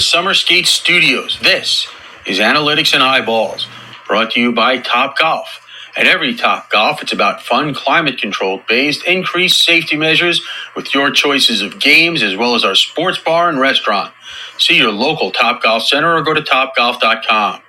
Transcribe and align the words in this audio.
The 0.00 0.04
Summer 0.04 0.32
Skate 0.32 0.66
Studios, 0.66 1.38
this 1.42 1.86
is 2.26 2.38
Analytics 2.38 2.94
and 2.94 3.02
Eyeballs, 3.02 3.66
brought 4.06 4.30
to 4.30 4.40
you 4.40 4.50
by 4.50 4.78
Top 4.78 5.18
Golf. 5.18 5.60
At 5.94 6.06
every 6.06 6.34
Top 6.34 6.70
Golf, 6.70 7.02
it's 7.02 7.12
about 7.12 7.42
fun, 7.42 7.74
climate 7.74 8.16
controlled 8.16 8.66
based, 8.66 9.04
increased 9.04 9.62
safety 9.62 9.98
measures 9.98 10.40
with 10.74 10.94
your 10.94 11.10
choices 11.10 11.60
of 11.60 11.78
games 11.78 12.22
as 12.22 12.34
well 12.34 12.54
as 12.54 12.64
our 12.64 12.74
sports 12.74 13.18
bar 13.18 13.50
and 13.50 13.60
restaurant. 13.60 14.14
See 14.56 14.78
your 14.78 14.90
local 14.90 15.32
Top 15.32 15.62
Golf 15.62 15.82
Center 15.82 16.16
or 16.16 16.22
go 16.22 16.32
to 16.32 16.40
topgolf.com. 16.40 17.60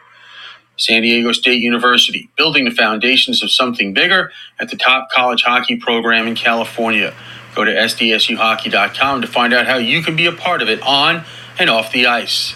San 0.77 1.02
Diego 1.02 1.34
State 1.34 1.60
University, 1.60 2.30
building 2.38 2.63
the 2.63 2.72
foundations 2.72 3.44
of 3.44 3.52
something 3.52 3.94
bigger 3.94 4.32
at 4.58 4.70
the 4.70 4.77
top 4.77 5.10
college 5.12 5.44
hockey 5.44 5.76
program 5.76 6.27
in 6.27 6.36
California. 6.36 7.13
Go 7.55 7.66
to 7.66 7.72
sdsuhockey.com 7.72 9.20
to 9.20 9.27
find 9.27 9.54
out 9.54 9.68
how 9.68 9.76
you 9.76 10.02
can 10.02 10.16
be 10.16 10.27
a 10.27 10.32
part 10.32 10.62
of 10.62 10.70
it 10.70 10.82
on 10.84 11.26
and 11.60 11.70
off 11.70 11.91
the 11.91 12.08
ice. 12.08 12.55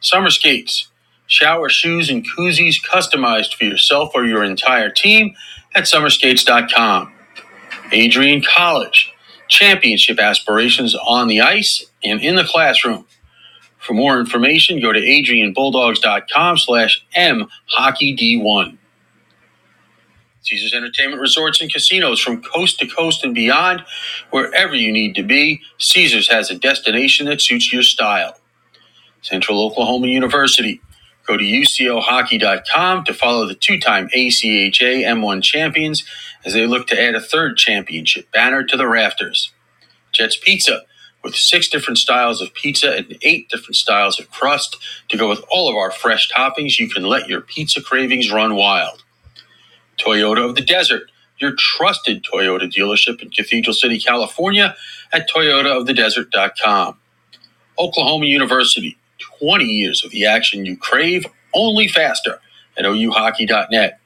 Summer 0.00 0.30
skates, 0.30 0.88
shower 1.26 1.68
shoes 1.68 2.10
and 2.10 2.26
koozies 2.26 2.76
customized 2.84 3.54
for 3.54 3.64
yourself 3.64 4.12
or 4.14 4.24
your 4.24 4.44
entire 4.44 4.90
team 4.90 5.34
at 5.74 5.84
summerskates.com. 5.84 7.12
Adrian 7.92 8.42
College, 8.42 9.12
championship 9.48 10.18
aspirations 10.20 10.94
on 10.94 11.28
the 11.28 11.40
ice 11.40 11.86
and 12.04 12.20
in 12.22 12.36
the 12.36 12.44
classroom. 12.44 13.06
For 13.78 13.94
more 13.94 14.20
information, 14.20 14.80
go 14.80 14.92
to 14.92 15.00
adrianbulldogs.com 15.00 16.58
slash 16.58 17.06
mhockeyd1. 17.16 18.78
Caesars 20.42 20.74
Entertainment 20.74 21.20
Resorts 21.22 21.60
and 21.60 21.72
Casinos 21.72 22.20
from 22.20 22.42
coast 22.42 22.78
to 22.80 22.88
coast 22.88 23.24
and 23.24 23.34
beyond. 23.34 23.82
Wherever 24.30 24.74
you 24.74 24.92
need 24.92 25.14
to 25.16 25.22
be, 25.24 25.62
Caesars 25.78 26.30
has 26.30 26.50
a 26.50 26.56
destination 26.58 27.26
that 27.26 27.42
suits 27.42 27.72
your 27.72 27.82
style. 27.84 28.36
Central 29.22 29.64
Oklahoma 29.64 30.08
University. 30.08 30.80
Go 31.26 31.36
to 31.36 31.44
ucohockey.com 31.44 33.04
to 33.04 33.14
follow 33.14 33.46
the 33.46 33.54
two 33.54 33.80
time 33.80 34.08
ACHA 34.16 35.04
M1 35.04 35.42
champions 35.42 36.04
as 36.44 36.54
they 36.54 36.66
look 36.66 36.86
to 36.88 37.00
add 37.00 37.14
a 37.14 37.20
third 37.20 37.56
championship 37.58 38.30
banner 38.32 38.64
to 38.64 38.76
the 38.76 38.88
rafters. 38.88 39.52
Jets 40.12 40.36
Pizza, 40.36 40.82
with 41.24 41.36
six 41.36 41.68
different 41.68 41.98
styles 41.98 42.42
of 42.42 42.54
pizza 42.54 42.92
and 42.96 43.18
eight 43.22 43.48
different 43.50 43.76
styles 43.76 44.20
of 44.20 44.30
crust 44.30 44.78
to 45.08 45.16
go 45.18 45.28
with 45.28 45.42
all 45.50 45.70
of 45.70 45.76
our 45.76 45.90
fresh 45.92 46.30
toppings, 46.30 46.78
you 46.78 46.88
can 46.88 47.04
let 47.04 47.28
your 47.28 47.42
pizza 47.42 47.82
cravings 47.82 48.32
run 48.32 48.56
wild. 48.56 49.04
Toyota 50.04 50.48
of 50.48 50.56
the 50.56 50.62
Desert, 50.62 51.10
your 51.38 51.54
trusted 51.58 52.24
Toyota 52.24 52.70
dealership 52.72 53.22
in 53.22 53.30
Cathedral 53.30 53.74
City, 53.74 54.00
California 54.00 54.76
at 55.12 55.28
toyotaofthedesert.com. 55.30 56.98
Oklahoma 57.78 58.26
University, 58.26 58.98
20 59.40 59.64
years 59.64 60.04
of 60.04 60.10
the 60.12 60.26
action 60.26 60.66
you 60.66 60.76
crave, 60.76 61.26
only 61.54 61.88
faster 61.88 62.40
at 62.78 62.84
ouhockey.net. 62.84 64.00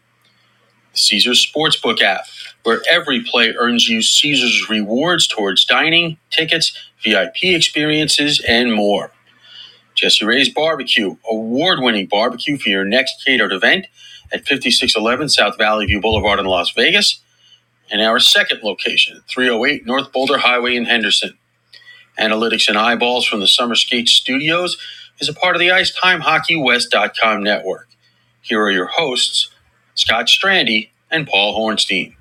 Caesars 0.94 1.46
Sportsbook 1.46 2.02
app, 2.02 2.26
where 2.64 2.82
every 2.90 3.22
play 3.22 3.54
earns 3.58 3.88
you 3.88 4.02
Caesars 4.02 4.68
rewards 4.70 5.26
towards 5.26 5.64
dining, 5.64 6.18
tickets, 6.30 6.76
VIP 7.04 7.44
experiences, 7.44 8.42
and 8.48 8.72
more. 8.72 9.12
Jesse 9.94 10.24
Ray's 10.24 10.48
Barbecue, 10.50 11.16
award 11.30 11.80
winning 11.80 12.06
barbecue 12.06 12.58
for 12.58 12.68
your 12.70 12.84
next 12.84 13.24
catered 13.24 13.52
event 13.52 13.86
at 14.32 14.46
5611 14.46 15.28
South 15.30 15.58
Valley 15.58 15.86
View 15.86 16.00
Boulevard 16.00 16.40
in 16.40 16.46
Las 16.46 16.72
Vegas, 16.72 17.20
and 17.90 18.02
our 18.02 18.20
second 18.20 18.62
location, 18.62 19.22
308 19.28 19.86
North 19.86 20.12
Boulder 20.12 20.38
Highway 20.38 20.76
in 20.76 20.86
Henderson. 20.86 21.38
Analytics 22.18 22.68
and 22.68 22.78
Eyeballs 22.78 23.26
from 23.26 23.40
the 23.40 23.48
Summer 23.48 23.74
Skate 23.74 24.08
Studios 24.08 24.76
is 25.20 25.28
a 25.28 25.34
part 25.34 25.56
of 25.56 25.60
the 25.60 25.68
IcetimeHockeyWest.com 25.68 27.42
network. 27.42 27.88
Here 28.42 28.62
are 28.62 28.70
your 28.70 28.86
hosts, 28.88 29.50
Scott 29.94 30.26
Strandy 30.26 30.90
and 31.10 31.26
Paul 31.26 31.58
Hornstein. 31.58 32.14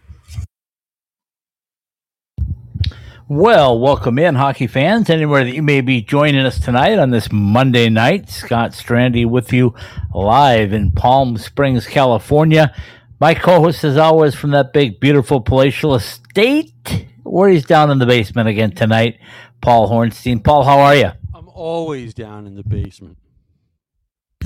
Well, 3.35 3.79
welcome 3.79 4.19
in, 4.19 4.35
hockey 4.35 4.67
fans, 4.67 5.09
anywhere 5.09 5.43
that 5.43 5.55
you 5.55 5.63
may 5.63 5.81
be 5.81 6.03
joining 6.03 6.45
us 6.45 6.59
tonight 6.59 6.99
on 6.99 7.09
this 7.09 7.31
Monday 7.31 7.89
night. 7.89 8.29
Scott 8.29 8.73
Strandy 8.73 9.25
with 9.25 9.51
you 9.51 9.73
live 10.13 10.71
in 10.71 10.91
Palm 10.91 11.37
Springs, 11.39 11.87
California. 11.87 12.75
My 13.19 13.33
co 13.33 13.59
host, 13.59 13.83
as 13.83 13.97
always, 13.97 14.35
from 14.35 14.51
that 14.51 14.71
big, 14.71 14.99
beautiful 14.99 15.41
palatial 15.41 15.95
estate, 15.95 17.07
where 17.23 17.49
he's 17.49 17.65
down 17.65 17.89
in 17.89 17.97
the 17.97 18.05
basement 18.05 18.49
again 18.49 18.69
tonight, 18.69 19.17
Paul 19.61 19.89
Hornstein. 19.89 20.43
Paul, 20.43 20.63
how 20.63 20.77
are 20.81 20.95
you? 20.95 21.11
I'm 21.33 21.49
always 21.49 22.13
down 22.13 22.45
in 22.45 22.53
the 22.53 22.63
basement. 22.63 23.17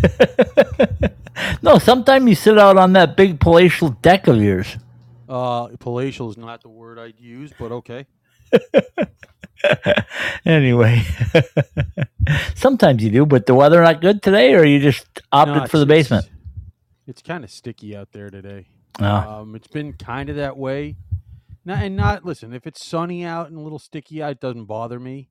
no, 1.61 1.77
sometimes 1.77 2.29
you 2.29 2.35
sit 2.35 2.57
out 2.57 2.77
on 2.77 2.93
that 2.93 3.17
big 3.17 3.41
palatial 3.41 3.89
deck 3.89 4.27
of 4.27 4.41
yours. 4.41 4.77
Uh, 5.27 5.67
palatial 5.77 6.29
is 6.29 6.37
not 6.37 6.61
the 6.61 6.69
word 6.69 6.97
I'd 6.97 7.19
use, 7.19 7.51
but 7.59 7.73
okay. 7.73 8.07
anyway, 10.45 11.03
sometimes 12.55 13.03
you 13.03 13.09
do, 13.09 13.25
but 13.25 13.45
the 13.45 13.53
weather 13.55 13.81
not 13.81 14.01
good 14.01 14.21
today, 14.21 14.53
or 14.53 14.63
you 14.65 14.79
just 14.79 15.05
opted 15.31 15.55
No, 15.55 15.67
for 15.67 15.77
the 15.77 15.83
it's- 15.83 16.07
basement? 16.09 16.29
It's 17.07 17.21
kind 17.21 17.45
of 17.45 17.49
sticky 17.49 17.95
out 17.95 18.09
there 18.11 18.29
today. 18.29 18.67
Oh. 18.99 19.05
Um, 19.05 19.55
it's 19.55 19.67
been 19.69 19.93
kind 19.93 20.29
of 20.29 20.35
that 20.35 20.57
way. 20.57 20.97
Not, 21.63 21.83
and 21.83 21.95
not 21.95 22.25
listen. 22.25 22.53
If 22.53 22.67
it's 22.67 22.85
sunny 22.85 23.23
out 23.23 23.47
and 23.47 23.57
a 23.57 23.61
little 23.61 23.79
sticky 23.79 24.21
out, 24.21 24.31
it 24.31 24.39
doesn't 24.41 24.65
bother 24.65 24.99
me. 24.99 25.29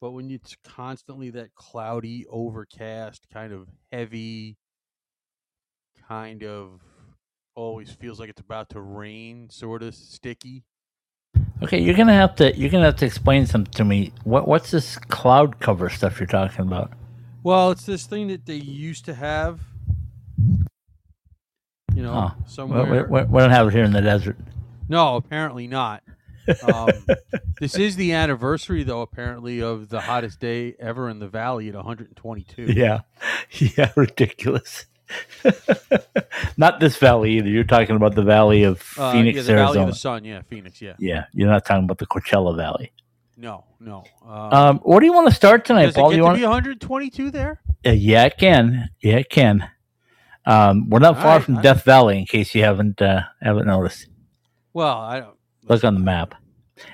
But 0.00 0.12
when 0.12 0.30
it's 0.30 0.56
constantly 0.64 1.30
that 1.30 1.54
cloudy, 1.56 2.24
overcast, 2.28 3.26
kind 3.32 3.52
of 3.52 3.68
heavy, 3.90 4.58
kind 6.08 6.44
of 6.44 6.80
always 7.54 7.90
feels 7.90 8.18
like 8.20 8.30
it's 8.30 8.40
about 8.40 8.70
to 8.70 8.80
rain, 8.80 9.48
sort 9.50 9.82
of 9.82 9.94
sticky. 9.94 10.64
Okay, 11.62 11.80
you're 11.80 11.94
gonna 11.96 12.12
have 12.12 12.34
to 12.36 12.56
you're 12.56 12.70
gonna 12.70 12.86
have 12.86 12.96
to 12.96 13.06
explain 13.06 13.46
something 13.46 13.72
to 13.74 13.84
me. 13.84 14.12
What 14.24 14.48
what's 14.48 14.70
this 14.70 14.96
cloud 14.96 15.60
cover 15.60 15.88
stuff 15.88 16.18
you're 16.18 16.26
talking 16.26 16.62
about? 16.62 16.92
Well, 17.44 17.70
it's 17.70 17.86
this 17.86 18.06
thing 18.06 18.28
that 18.28 18.46
they 18.46 18.54
used 18.56 19.04
to 19.06 19.14
have. 19.14 19.60
You 21.94 22.02
know, 22.02 22.14
Oh, 22.14 22.34
we, 22.38 22.48
somewhere. 22.50 23.06
we, 23.08 23.22
we 23.22 23.40
don't 23.40 23.50
have 23.50 23.68
it 23.68 23.74
here 23.74 23.84
in 23.84 23.92
the 23.92 24.00
desert. 24.00 24.38
No, 24.88 25.16
apparently 25.16 25.66
not. 25.68 26.02
Um, 26.62 26.88
this 27.60 27.76
is 27.76 27.96
the 27.96 28.12
anniversary, 28.12 28.82
though, 28.82 29.02
apparently, 29.02 29.60
of 29.60 29.88
the 29.88 30.00
hottest 30.00 30.40
day 30.40 30.74
ever 30.80 31.08
in 31.10 31.18
the 31.18 31.28
valley 31.28 31.68
at 31.68 31.74
122. 31.74 32.72
Yeah, 32.72 33.00
yeah, 33.52 33.92
ridiculous. 33.94 34.86
not 36.56 36.80
this 36.80 36.96
valley 36.96 37.32
either. 37.38 37.48
You're 37.48 37.64
talking 37.64 37.96
about 37.96 38.14
the 38.14 38.22
valley 38.22 38.62
of 38.64 38.82
Uh, 38.98 39.12
Phoenix, 39.12 39.36
yeah, 39.36 39.42
the 39.42 39.52
Valley 39.54 39.62
Arizona. 39.78 39.86
of 39.86 39.92
the 39.92 39.98
Sun. 39.98 40.24
Yeah, 40.24 40.42
Phoenix. 40.48 40.80
Yeah. 40.82 40.94
yeah, 40.98 41.24
you're 41.32 41.48
not 41.48 41.64
talking 41.64 41.84
about 41.84 41.98
the 41.98 42.06
Coachella 42.06 42.56
Valley. 42.56 42.92
No, 43.36 43.64
no. 43.80 44.04
Um, 44.26 44.52
Um, 44.52 44.78
what 44.80 45.00
do 45.00 45.06
you 45.06 45.12
want 45.12 45.28
to 45.28 45.34
start 45.34 45.64
tonight, 45.64 45.86
does 45.86 45.94
Paul? 45.94 46.10
it 46.10 46.16
Do 46.16 46.16
get 46.16 46.16
you 46.16 46.22
to 46.22 46.26
want? 46.26 46.38
be 46.38 46.44
122 46.44 47.30
there? 47.30 47.60
Uh, 47.84 47.90
yeah, 47.90 48.24
it 48.24 48.36
can. 48.38 48.90
Yeah, 49.00 49.16
it 49.16 49.30
can. 49.30 49.68
Um, 50.44 50.88
we're 50.90 50.98
not 50.98 51.16
All 51.16 51.22
far 51.22 51.36
right, 51.36 51.44
from 51.44 51.58
I- 51.58 51.62
Death 51.62 51.84
Valley, 51.84 52.18
in 52.18 52.26
case 52.26 52.54
you 52.54 52.62
haven't 52.62 53.00
uh, 53.00 53.22
haven't 53.40 53.66
noticed. 53.66 54.08
Well, 54.72 54.96
I 54.98 55.20
don't. 55.20 55.36
Look 55.68 55.84
on 55.84 55.94
the 55.94 56.00
map. 56.00 56.34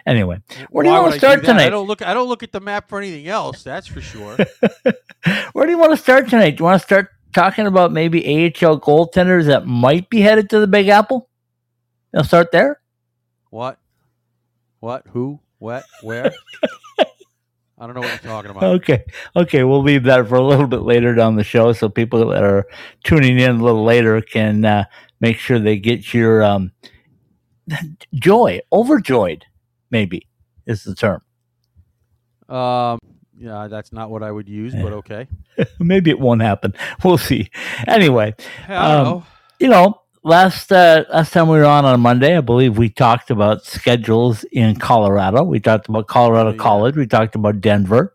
Anyway, 0.05 0.38
where 0.69 0.85
do 0.85 0.91
you 0.91 0.97
want 0.97 1.12
to 1.12 1.15
I 1.15 1.19
start? 1.19 1.38
I 1.41 1.43
tonight? 1.47 1.70
don't 1.70 1.87
look. 1.87 2.03
I 2.03 2.12
don't 2.12 2.29
look 2.29 2.43
at 2.43 2.53
the 2.53 2.61
map 2.61 2.91
for 2.91 2.99
anything 2.99 3.26
else. 3.26 3.62
That's 3.62 3.87
for 3.87 4.03
sure. 4.03 4.37
Where 5.55 5.65
do 5.65 5.73
you 5.73 5.79
want 5.79 5.93
to 5.93 5.97
start 5.97 6.29
tonight? 6.29 6.50
Do 6.56 6.61
you 6.61 6.65
want 6.67 6.81
to 6.81 6.87
start 6.87 7.09
talking 7.33 7.67
about 7.67 7.93
maybe 7.93 8.25
AHL 8.25 8.81
goaltenders 8.81 9.47
that 9.47 9.67
might 9.67 10.09
be 10.11 10.21
headed 10.21 10.51
to 10.51 10.61
the 10.61 10.67
Big 10.67 10.89
Apple? 10.89 11.29
They'll 12.13 12.25
start 12.25 12.53
there. 12.53 12.81
what? 13.51 13.79
What? 14.81 15.05
Who? 15.09 15.41
What? 15.59 15.85
Where? 16.03 16.33
I 17.81 17.87
don't 17.87 17.95
know 17.95 18.01
what 18.01 18.23
you're 18.23 18.33
talking 18.33 18.51
about. 18.51 18.65
Okay, 18.65 19.05
okay, 19.37 19.63
we'll 19.63 19.83
leave 19.83 20.03
that 20.05 20.27
for 20.29 20.35
a 20.35 20.45
little 20.45 20.67
bit 20.67 20.83
later 20.83 21.15
down 21.15 21.37
the 21.37 21.45
show, 21.45 21.73
so 21.73 21.89
people 21.89 22.27
that 22.29 22.43
are 22.43 22.67
tuning 23.05 23.39
in 23.39 23.61
a 23.61 23.63
little 23.63 23.85
later 23.85 24.21
can 24.21 24.65
uh, 24.65 24.85
make 25.21 25.39
sure 25.39 25.61
they 25.61 25.79
get 25.79 26.13
your 26.13 26.43
um, 26.43 26.73
joy, 28.15 28.61
overjoyed, 28.73 29.45
maybe 29.91 30.27
is 30.67 30.83
the 30.83 30.95
term. 30.95 31.23
Um, 32.49 32.99
yeah, 33.38 33.69
that's 33.69 33.93
not 33.93 34.11
what 34.11 34.23
I 34.23 34.31
would 34.32 34.49
use, 34.49 34.75
but 34.75 34.93
okay. 35.00 35.29
maybe 35.79 36.11
it 36.11 36.20
won't 36.20 36.43
happen. 36.43 36.75
We'll 37.05 37.19
see. 37.19 37.50
Anyway, 37.87 38.35
Um, 38.69 39.05
know. 39.05 39.26
you 39.61 39.69
know, 39.69 40.00
last 40.25 40.73
uh, 40.73 41.05
last 41.12 41.32
time 41.32 41.49
we 41.49 41.58
were 41.58 41.64
on 41.64 41.85
on 41.85 42.00
Monday, 42.00 42.37
I 42.37 42.40
believe 42.40 42.79
we 42.79 42.88
talked 42.90 43.31
about 43.31 43.64
schedules 43.64 44.44
in 44.52 44.76
Colorado. 44.76 45.44
We 45.44 45.61
talked 45.61 45.88
about 45.88 46.08
Colorado 46.08 46.50
Oh, 46.50 46.52
yeah. 46.52 46.58
College. 46.58 46.96
We 46.96 47.06
talked 47.06 47.35
about 47.37 47.61
Denver. 47.61 48.14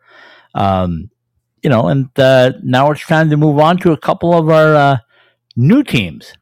Um, 0.56 1.10
you 1.64 1.70
know, 1.70 1.88
and 1.88 2.10
uh, 2.20 2.54
now 2.64 2.92
it's 2.92 3.06
time 3.08 3.30
to 3.30 3.38
move 3.38 3.60
on 3.60 3.78
to 3.80 3.92
a 3.94 3.98
couple 3.98 4.34
of 4.34 4.50
our 4.50 4.76
uh, 4.76 4.98
new 5.56 5.84
teams. 5.84 6.34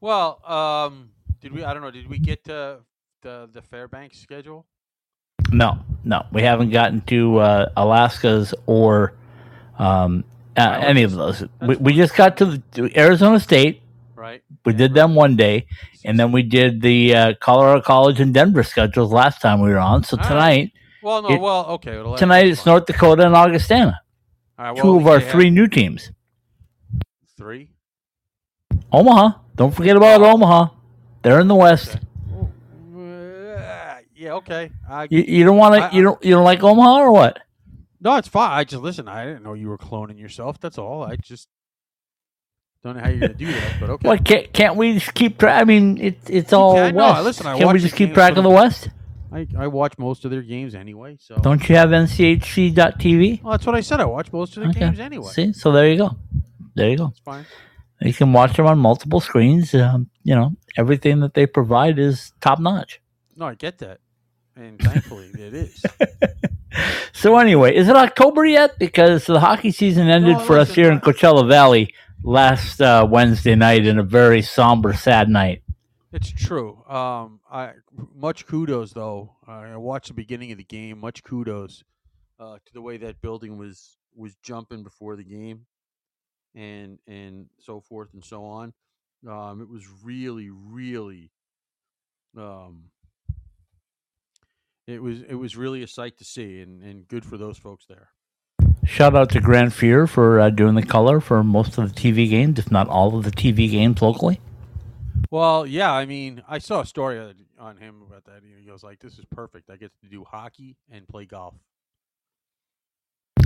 Well, 0.00 0.40
um, 0.50 1.10
did 1.40 1.52
we? 1.52 1.64
I 1.64 1.72
don't 1.74 1.82
know. 1.82 1.90
Did 1.90 2.08
we 2.08 2.18
get 2.18 2.44
to 2.44 2.80
the 3.22 3.48
the 3.52 3.62
Fairbanks 3.62 4.18
schedule? 4.18 4.66
No, 5.52 5.78
no, 6.04 6.24
we 6.32 6.42
haven't 6.42 6.70
gotten 6.70 7.00
to 7.02 7.38
uh, 7.38 7.68
Alaska's 7.76 8.54
or 8.66 9.14
Um, 9.78 10.24
uh, 10.56 10.78
any 10.82 11.02
of 11.02 11.12
those. 11.12 11.44
We, 11.66 11.76
we 11.76 11.92
just 11.94 12.14
got 12.14 12.36
to, 12.38 12.44
the, 12.44 12.58
to 12.88 12.98
Arizona 12.98 13.40
State. 13.40 13.80
Right. 14.14 14.42
We 14.64 14.72
did 14.74 14.94
them 14.94 15.14
one 15.14 15.34
day, 15.36 15.66
and 16.04 16.18
then 16.20 16.30
we 16.30 16.42
did 16.42 16.80
the 16.82 17.14
uh, 17.14 17.34
Colorado 17.40 17.80
College 17.80 18.20
and 18.20 18.32
Denver 18.34 18.62
schedules 18.62 19.10
last 19.12 19.40
time 19.40 19.60
we 19.60 19.70
were 19.70 19.78
on. 19.78 20.04
So 20.04 20.16
All 20.16 20.22
right. 20.22 20.28
tonight, 20.28 20.72
Well, 21.02 21.22
no. 21.22 21.28
it- 21.30 21.40
well, 21.40 21.66
okay. 21.76 22.02
tonight 22.16 22.46
it's. 22.48 22.64
North 22.66 22.86
Dakota 22.86 23.24
and 23.26 23.34
Augustana, 23.34 24.00
All 24.58 24.64
right, 24.66 24.74
well, 24.74 24.82
two 24.84 24.96
of 24.96 25.06
our 25.06 25.18
they 25.18 25.24
have 25.24 25.32
three 25.32 25.50
new 25.50 25.66
teams. 25.66 26.10
Three. 27.36 27.70
Omaha, 28.92 29.38
don't 29.56 29.74
forget 29.74 29.96
about 29.96 30.20
Oh. 30.20 30.32
Omaha. 30.32 30.68
They're 31.22 31.40
in 31.40 31.48
the 31.48 31.54
West. 31.56 31.96
Uh, 31.96 31.98
yeah. 34.22 34.34
Okay. 34.34 34.70
I, 34.88 35.08
You, 35.10 35.20
you 35.26 35.44
don't 35.44 35.56
want 35.56 35.74
to. 35.74 35.96
You 35.96 36.02
don't. 36.02 36.24
You 36.24 36.34
don't 36.34 36.44
like 36.44 36.62
Omaha 36.62 36.98
or 36.98 37.12
what? 37.12 37.38
no, 38.00 38.16
it's 38.16 38.28
fine. 38.28 38.50
I 38.50 38.64
just 38.64 38.82
listen. 38.82 39.08
I 39.08 39.24
didn't 39.26 39.42
know 39.42 39.54
you 39.54 39.68
were 39.68 39.78
cloning 39.78 40.18
yourself. 40.18 40.60
That's 40.60 40.78
all. 40.78 41.02
I 41.02 41.16
just 41.16 41.48
don't 42.82 42.96
know 42.96 43.02
how 43.02 43.08
you're 43.08 43.20
gonna 43.20 43.34
do 43.34 43.46
that. 43.52 43.76
But 43.80 43.90
okay. 43.90 44.08
What 44.08 44.24
can't, 44.24 44.52
can't 44.52 44.76
we 44.76 44.94
just 44.94 45.14
keep 45.14 45.38
track? 45.38 45.60
I 45.60 45.64
mean, 45.64 45.98
it's 45.98 46.30
it's 46.30 46.52
all 46.52 46.74
can. 46.74 46.94
No, 46.94 47.22
listen, 47.22 47.46
I 47.46 47.58
can't 47.58 47.72
we 47.72 47.78
just 47.78 47.94
keep 47.96 48.14
track 48.14 48.36
of 48.36 48.44
the 48.44 48.50
West? 48.50 48.88
I, 49.32 49.46
I 49.56 49.66
watch 49.66 49.96
most 49.98 50.26
of 50.26 50.30
their 50.30 50.42
games 50.42 50.74
anyway. 50.74 51.16
So. 51.18 51.36
Don't 51.36 51.66
you 51.66 51.76
have 51.76 51.88
NCHC.TV? 51.88 53.42
Well, 53.42 53.52
that's 53.52 53.64
what 53.64 53.74
I 53.74 53.80
said. 53.80 53.98
I 53.98 54.04
watch 54.04 54.30
most 54.30 54.56
of 54.58 54.62
the 54.62 54.68
Okay. 54.68 54.80
games 54.80 55.00
anyway. 55.00 55.30
See, 55.32 55.52
so 55.54 55.72
there 55.72 55.88
you 55.88 55.96
go. 55.96 56.10
There 56.74 56.90
you 56.90 56.98
go. 56.98 57.06
It's 57.08 57.20
fine. 57.20 57.46
You 58.02 58.12
can 58.12 58.32
watch 58.34 58.56
them 58.56 58.66
on 58.66 58.78
multiple 58.78 59.20
screens. 59.20 59.74
Um, 59.74 60.10
you 60.22 60.34
know, 60.34 60.52
everything 60.76 61.20
that 61.20 61.32
they 61.32 61.46
provide 61.46 61.98
is 61.98 62.32
top 62.42 62.58
notch. 62.58 63.00
No, 63.36 63.46
I 63.46 63.54
get 63.54 63.78
that, 63.78 64.00
and 64.56 64.78
thankfully 64.80 65.30
it 65.34 65.54
is. 65.54 65.84
So 67.12 67.38
anyway, 67.38 67.76
is 67.76 67.88
it 67.88 67.94
October 67.94 68.44
yet? 68.44 68.78
Because 68.78 69.26
the 69.26 69.38
hockey 69.38 69.70
season 69.70 70.08
ended 70.08 70.38
No, 70.38 70.40
for 70.40 70.58
us 70.58 70.74
here 70.74 70.90
in 70.90 71.00
Coachella 71.00 71.46
Valley 71.46 71.94
last 72.24 72.80
uh, 72.80 73.06
Wednesday 73.08 73.54
night 73.54 73.86
in 73.86 73.98
a 73.98 74.02
very 74.02 74.42
somber, 74.42 74.92
sad 74.92 75.28
night. 75.28 75.62
It's 76.12 76.30
true. 76.30 76.82
Um, 76.88 77.40
I 77.50 77.74
much 78.14 78.46
kudos 78.46 78.92
though. 78.92 79.36
I 79.46 79.76
watched 79.76 80.08
the 80.08 80.14
beginning 80.14 80.50
of 80.52 80.58
the 80.58 80.64
game. 80.64 80.98
Much 80.98 81.22
kudos 81.22 81.84
uh, 82.40 82.56
to 82.64 82.72
the 82.72 82.82
way 82.82 82.96
that 82.96 83.20
building 83.20 83.56
was 83.56 83.96
was 84.16 84.34
jumping 84.42 84.82
before 84.82 85.14
the 85.14 85.24
game, 85.24 85.66
and 86.54 86.98
and 87.06 87.46
so 87.58 87.80
forth 87.80 88.12
and 88.14 88.24
so 88.24 88.44
on. 88.44 88.72
Um, 89.28 89.62
it 89.62 89.68
was 89.68 89.84
really, 90.02 90.50
really, 90.50 91.30
um, 92.36 92.86
it 94.86 95.02
was 95.02 95.22
it 95.22 95.34
was 95.34 95.56
really 95.56 95.82
a 95.82 95.86
sight 95.88 96.18
to 96.18 96.24
see, 96.24 96.60
and 96.60 96.82
and 96.82 97.08
good 97.08 97.24
for 97.24 97.36
those 97.36 97.58
folks 97.58 97.86
there. 97.86 98.08
Shout 98.84 99.14
out 99.14 99.30
to 99.30 99.40
Grant 99.40 99.72
Fuhr 99.72 100.08
for 100.08 100.40
uh, 100.40 100.50
doing 100.50 100.74
the 100.74 100.82
color 100.82 101.20
for 101.20 101.44
most 101.44 101.78
of 101.78 101.94
the 101.94 102.00
TV 102.00 102.28
games, 102.28 102.58
if 102.58 102.70
not 102.70 102.88
all 102.88 103.16
of 103.16 103.24
the 103.24 103.30
TV 103.30 103.70
games 103.70 104.02
locally. 104.02 104.40
Well, 105.30 105.66
yeah, 105.66 105.92
I 105.92 106.04
mean, 106.04 106.42
I 106.48 106.58
saw 106.58 106.80
a 106.80 106.86
story 106.86 107.18
on- 107.58 107.76
him 107.76 108.02
about 108.06 108.24
that. 108.24 108.42
He 108.58 108.66
goes 108.66 108.82
like, 108.82 108.98
"This 108.98 109.18
is 109.18 109.24
perfect. 109.30 109.70
I 109.70 109.76
get 109.76 109.92
to 110.02 110.08
do 110.08 110.24
hockey 110.24 110.76
and 110.90 111.06
play 111.06 111.26
golf." 111.26 111.54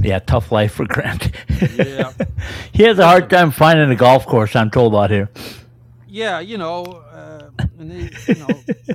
Yeah, 0.03 0.19
tough 0.21 0.51
life 0.53 0.73
for 0.73 0.87
Grant. 0.87 1.31
Yeah. 1.77 2.13
he 2.73 2.85
has 2.85 2.99
a 2.99 3.07
hard 3.07 3.29
time 3.29 3.51
finding 3.51 3.91
a 3.91 3.97
golf 3.97 4.27
course. 4.27 4.57
I'm 4.57 4.71
told 4.71 4.95
out 4.95 5.11
here. 5.11 5.29
Yeah, 6.07 6.41
you 6.41 6.59
know, 6.59 6.85
uh, 6.85 7.51
and 7.79 7.91
they, 7.91 8.11
you 8.29 8.41
know, 8.41 8.95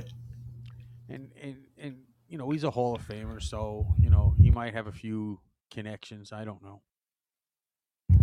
you 2.32 2.38
know, 2.38 2.48
he's 2.48 2.64
a 2.64 2.70
Hall 2.70 2.94
of 2.94 3.06
Famer, 3.06 3.42
so 3.42 3.86
you 4.00 4.08
know, 4.08 4.34
he 4.40 4.50
might 4.50 4.72
have 4.72 4.86
a 4.86 4.92
few 4.92 5.38
connections. 5.70 6.32
I 6.32 6.46
don't 6.46 6.62
know. 6.62 6.80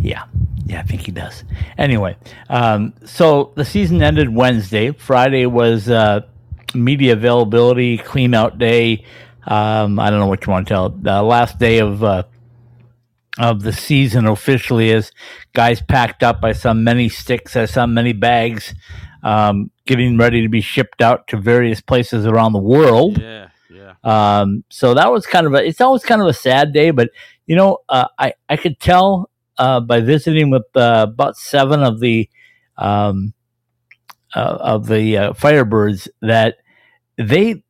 Yeah, 0.00 0.24
yeah, 0.66 0.80
I 0.80 0.82
think 0.82 1.02
he 1.02 1.12
does. 1.12 1.44
Anyway, 1.78 2.16
um, 2.48 2.92
so 3.04 3.52
the 3.54 3.64
season 3.64 4.02
ended 4.02 4.28
Wednesday. 4.28 4.90
Friday 4.90 5.46
was 5.46 5.88
uh, 5.88 6.22
media 6.74 7.12
availability, 7.12 7.98
clean 7.98 8.34
out 8.34 8.58
day. 8.58 9.04
Um, 9.46 10.00
I 10.00 10.10
don't 10.10 10.18
know 10.18 10.26
what 10.26 10.44
you 10.44 10.50
want 10.50 10.66
to 10.66 10.74
tell. 10.74 10.88
The 10.88 11.22
last 11.22 11.60
day 11.60 11.78
of 11.78 12.02
uh, 12.02 12.24
of 13.38 13.62
the 13.62 13.72
season 13.72 14.26
officially 14.26 14.90
is 14.90 15.12
guys 15.52 15.80
packed 15.82 16.24
up. 16.24 16.40
I 16.42 16.52
saw 16.52 16.74
many 16.74 17.08
sticks. 17.08 17.54
I 17.54 17.66
saw 17.66 17.86
many 17.86 18.12
bags, 18.12 18.74
um, 19.22 19.70
getting 19.86 20.18
ready 20.18 20.42
to 20.42 20.48
be 20.48 20.62
shipped 20.62 21.00
out 21.00 21.28
to 21.28 21.36
various 21.36 21.80
places 21.80 22.26
around 22.26 22.54
the 22.54 22.58
world. 22.58 23.18
Yeah, 23.18 23.24
yeah. 23.24 23.49
Um, 24.02 24.64
so 24.70 24.94
that 24.94 25.12
was 25.12 25.26
kind 25.26 25.46
of 25.46 25.54
a, 25.54 25.64
it's 25.64 25.80
always 25.80 26.04
kind 26.04 26.22
of 26.22 26.28
a 26.28 26.32
sad 26.32 26.72
day, 26.72 26.90
but 26.90 27.10
you 27.46 27.56
know, 27.56 27.78
uh, 27.88 28.06
I, 28.18 28.34
I 28.48 28.56
could 28.56 28.80
tell, 28.80 29.30
uh, 29.58 29.80
by 29.80 30.00
visiting 30.00 30.50
with, 30.50 30.64
uh, 30.74 31.06
about 31.08 31.36
seven 31.36 31.82
of 31.82 32.00
the, 32.00 32.28
um, 32.78 33.34
uh, 34.34 34.58
of 34.60 34.86
the, 34.86 35.16
uh, 35.16 35.32
Firebirds 35.32 36.08
that 36.22 36.56
they, 37.18 37.62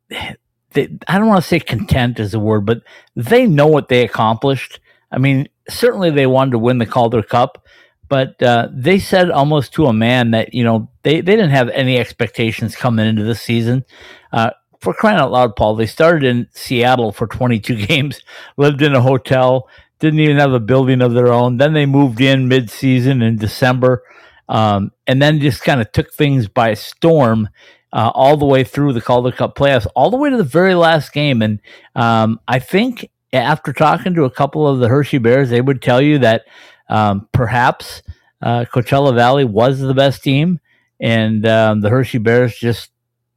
they, 0.73 0.87
I 1.07 1.17
don't 1.17 1.27
want 1.27 1.43
to 1.43 1.47
say 1.47 1.59
content 1.59 2.19
is 2.19 2.33
a 2.33 2.39
word, 2.39 2.65
but 2.65 2.81
they 3.15 3.45
know 3.45 3.67
what 3.67 3.89
they 3.89 4.03
accomplished. 4.05 4.79
I 5.11 5.17
mean, 5.17 5.49
certainly 5.69 6.11
they 6.11 6.27
wanted 6.27 6.51
to 6.51 6.59
win 6.59 6.77
the 6.77 6.85
Calder 6.85 7.23
Cup, 7.23 7.65
but 8.07 8.41
uh, 8.43 8.67
they 8.73 8.99
said 8.99 9.31
almost 9.31 9.73
to 9.73 9.85
a 9.85 9.93
man 9.93 10.31
that 10.31 10.53
you 10.53 10.63
know 10.63 10.89
they, 11.03 11.21
they 11.21 11.35
didn't 11.35 11.51
have 11.51 11.69
any 11.69 11.97
expectations 11.97 12.75
coming 12.75 13.07
into 13.07 13.23
the 13.23 13.35
season. 13.35 13.85
Uh, 14.31 14.51
for 14.81 14.93
crying 14.93 15.19
out 15.19 15.31
loud, 15.31 15.55
Paul, 15.55 15.75
they 15.75 15.85
started 15.85 16.23
in 16.23 16.47
Seattle 16.51 17.11
for 17.11 17.27
22 17.27 17.85
games, 17.87 18.21
lived 18.57 18.81
in 18.81 18.95
a 18.95 19.01
hotel, 19.01 19.69
didn't 19.99 20.19
even 20.19 20.37
have 20.37 20.53
a 20.53 20.59
building 20.59 21.01
of 21.01 21.13
their 21.13 21.31
own. 21.31 21.57
Then 21.57 21.73
they 21.73 21.85
moved 21.85 22.19
in 22.19 22.47
mid-season 22.47 23.21
in 23.21 23.37
December, 23.37 24.03
um, 24.49 24.91
and 25.07 25.21
then 25.21 25.39
just 25.39 25.63
kind 25.63 25.79
of 25.79 25.91
took 25.91 26.11
things 26.11 26.47
by 26.47 26.73
storm. 26.73 27.49
Uh, 27.93 28.09
all 28.15 28.37
the 28.37 28.45
way 28.45 28.63
through 28.63 28.93
the 28.93 29.01
Calder 29.01 29.33
Cup 29.33 29.53
playoffs, 29.53 29.85
all 29.97 30.09
the 30.09 30.15
way 30.15 30.29
to 30.29 30.37
the 30.37 30.45
very 30.45 30.75
last 30.75 31.11
game. 31.11 31.41
And 31.41 31.59
um, 31.93 32.39
I 32.47 32.57
think 32.57 33.09
after 33.33 33.73
talking 33.73 34.13
to 34.13 34.23
a 34.23 34.31
couple 34.31 34.65
of 34.65 34.79
the 34.79 34.87
Hershey 34.87 35.17
Bears, 35.17 35.49
they 35.49 35.59
would 35.59 35.81
tell 35.81 36.01
you 36.01 36.17
that 36.19 36.45
um, 36.87 37.27
perhaps 37.33 38.01
uh, 38.41 38.63
Coachella 38.63 39.13
Valley 39.13 39.43
was 39.43 39.79
the 39.79 39.93
best 39.93 40.23
team, 40.23 40.61
and 41.01 41.45
um, 41.45 41.81
the 41.81 41.89
Hershey 41.89 42.17
Bears 42.17 42.57
just 42.57 42.91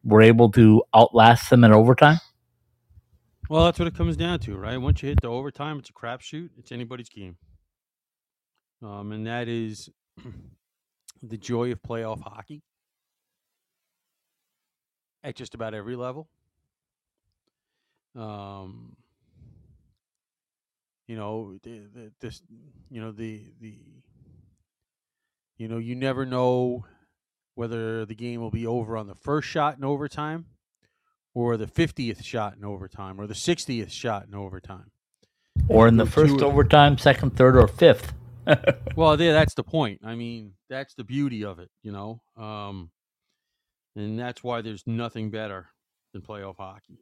were 0.05 0.23
able 0.23 0.51
to 0.53 0.83
outlast 0.95 1.51
them 1.51 1.65
in 1.65 1.73
overtime. 1.73 2.19
Well, 3.49 3.65
that's 3.65 3.79
what 3.79 3.89
it 3.89 3.95
comes 3.95 4.17
down 4.17 4.39
to, 4.41 4.57
right? 4.57 4.77
Once 4.77 5.03
you 5.03 5.09
hit 5.11 5.21
the 5.21 5.29
overtime, 5.29 5.79
it's 5.79 5.91
a 5.91 5.93
crapshoot. 5.93 6.51
It's 6.59 6.73
anybody's 6.73 7.09
game, 7.09 7.37
um, 8.83 9.13
and 9.13 9.27
that 9.27 9.49
is 9.49 9.91
the 11.23 11.37
joy 11.37 11.73
of 11.73 11.83
playoff 11.83 12.23
hockey 12.23 12.63
at 15.23 15.37
just 15.37 15.55
about 15.55 15.75
every 15.75 15.97
level. 15.97 16.29
Um, 18.17 18.97
you 21.07 21.17
know, 21.17 21.59
this, 22.21 22.43
you 22.91 23.01
know, 23.01 23.13
the 23.13 23.43
the, 23.61 23.79
you 25.59 25.69
know, 25.69 25.79
you 25.79 25.95
never 25.95 26.25
know 26.25 26.87
whether 27.55 28.05
the 28.05 28.15
game 28.15 28.41
will 28.41 28.51
be 28.51 28.67
over 28.67 28.97
on 28.97 29.07
the 29.07 29.15
first 29.15 29.49
shot 29.49 29.77
in 29.77 29.85
overtime 29.85 30.47
or 31.35 31.57
the 31.57 31.67
50th 31.67 32.25
shot 32.25 32.57
in 32.57 32.65
overtime 32.65 33.21
or 33.21 33.27
the 33.27 33.35
60th 33.35 33.91
shot 33.91 34.27
in 34.27 34.35
overtime. 34.35 34.91
Or 35.69 35.89
in 35.89 35.97
the 35.97 36.07
first 36.07 36.43
overtime, 36.43 36.99
second, 36.99 37.37
third, 37.37 37.57
or 37.57 37.69
fifth. 37.69 38.13
Well, 38.97 39.17
there, 39.17 39.33
that's 39.33 39.55
the 39.55 39.63
point. 39.65 40.03
I 40.05 40.15
mean, 40.15 40.53
that's 40.69 40.95
the 40.95 41.03
beauty 41.03 41.45
of 41.45 41.59
it, 41.59 41.71
you 41.83 41.91
know. 41.91 42.21
Um, 42.37 42.91
and 43.97 44.19
that's 44.19 44.45
why 44.45 44.61
there's 44.61 44.87
nothing 44.87 45.31
better 45.31 45.69
than 46.13 46.23
playoff 46.23 46.57
hockey. 46.59 46.99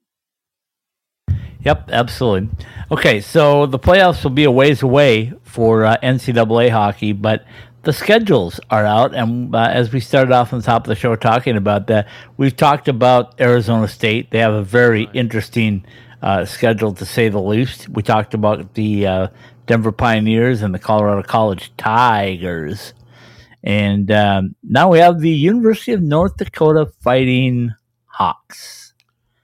Yep, 1.65 1.91
absolutely. 1.93 2.49
Okay, 2.91 3.21
so 3.21 3.67
the 3.67 3.79
playoffs 3.79 4.25
will 4.25 4.31
be 4.31 4.45
a 4.45 4.51
ways 4.51 4.83
away 4.83 5.33
for 5.43 5.85
uh, 5.85 5.97
NCAA 6.03 6.71
hockey, 6.71 7.13
but 7.13 7.45
the 7.83 7.93
schedules 7.93 8.61
are 8.71 8.85
out. 8.85 9.15
And 9.15 9.55
uh, 9.55 9.69
as 9.71 9.93
we 9.93 10.01
started 10.01 10.33
off 10.33 10.53
on 10.53 10.61
the 10.61 10.65
top 10.65 10.85
of 10.85 10.89
the 10.89 10.95
show 10.95 11.15
talking 11.17 11.57
about 11.57 11.87
that, 11.89 12.09
we've 12.37 12.57
talked 12.57 12.89
about 12.89 13.41
Arizona 13.41 13.89
State. 13.89 14.31
They 14.31 14.39
have 14.39 14.55
a 14.55 14.63
very 14.63 15.09
interesting 15.13 15.85
uh, 16.23 16.45
schedule, 16.45 16.95
to 16.95 17.05
say 17.05 17.29
the 17.29 17.41
least. 17.41 17.89
We 17.89 18.03
talked 18.03 18.35
about 18.35 18.75
the 18.75 19.07
uh, 19.07 19.29
Denver 19.67 19.93
Pioneers 19.93 20.63
and 20.63 20.75
the 20.75 20.79
Colorado 20.79 21.23
College 21.23 21.73
Tigers. 21.77 22.95
And 23.65 24.11
um, 24.11 24.55
now 24.63 24.91
we 24.91 24.99
have 24.99 25.21
the 25.21 25.31
University 25.31 25.93
of 25.93 26.03
North 26.03 26.37
Dakota 26.37 26.87
Fighting 27.01 27.73
Hawks. 28.07 28.95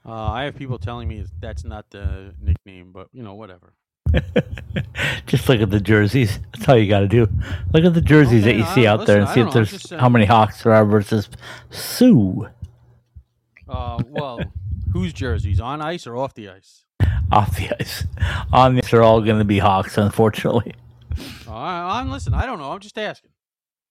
Uh, 0.05 0.31
I 0.31 0.43
have 0.43 0.55
people 0.55 0.79
telling 0.79 1.07
me 1.07 1.25
that's 1.39 1.63
not 1.63 1.89
the 1.89 2.33
nickname, 2.41 2.91
but 2.91 3.07
you 3.11 3.23
know, 3.23 3.35
whatever. 3.35 3.73
Just 5.27 5.47
look 5.49 5.61
at 5.61 5.69
the 5.69 5.79
jerseys. 5.79 6.39
That's 6.53 6.69
all 6.69 6.77
you 6.77 6.89
got 6.89 6.99
to 7.01 7.07
do. 7.07 7.27
Look 7.73 7.83
at 7.83 7.93
the 7.93 8.01
jerseys 8.01 8.43
Okay, 8.43 8.51
that 8.53 8.57
you 8.57 8.63
I 8.63 8.75
see 8.75 8.87
out 8.87 9.05
there 9.05 9.19
and 9.19 9.27
see 9.29 9.41
if 9.41 9.47
know, 9.47 9.51
there's 9.53 9.71
just 9.71 9.91
how 9.91 10.09
many 10.09 10.25
Hawks 10.25 10.63
there 10.63 10.73
are 10.73 10.85
versus 10.85 11.29
Sioux 11.69 12.47
Uh, 13.67 14.01
well, 14.07 14.39
whose 14.93 15.13
jerseys 15.13 15.59
on 15.59 15.81
ice 15.81 16.07
or 16.07 16.17
off 16.17 16.33
the 16.33 16.49
ice? 16.49 16.85
off 17.31 17.55
the 17.55 17.69
ice. 17.79 18.05
On 18.51 18.75
the 18.75 18.83
ice 18.83 18.93
are 18.93 19.03
all 19.03 19.21
going 19.21 19.37
to 19.37 19.45
be 19.45 19.59
Hawks, 19.59 19.97
unfortunately. 19.97 20.73
Uh, 21.47 21.53
I'm 21.53 22.09
listen. 22.09 22.33
I 22.33 22.45
don't 22.45 22.57
know. 22.59 22.71
I'm 22.71 22.79
just 22.79 22.97
asking. 22.97 23.29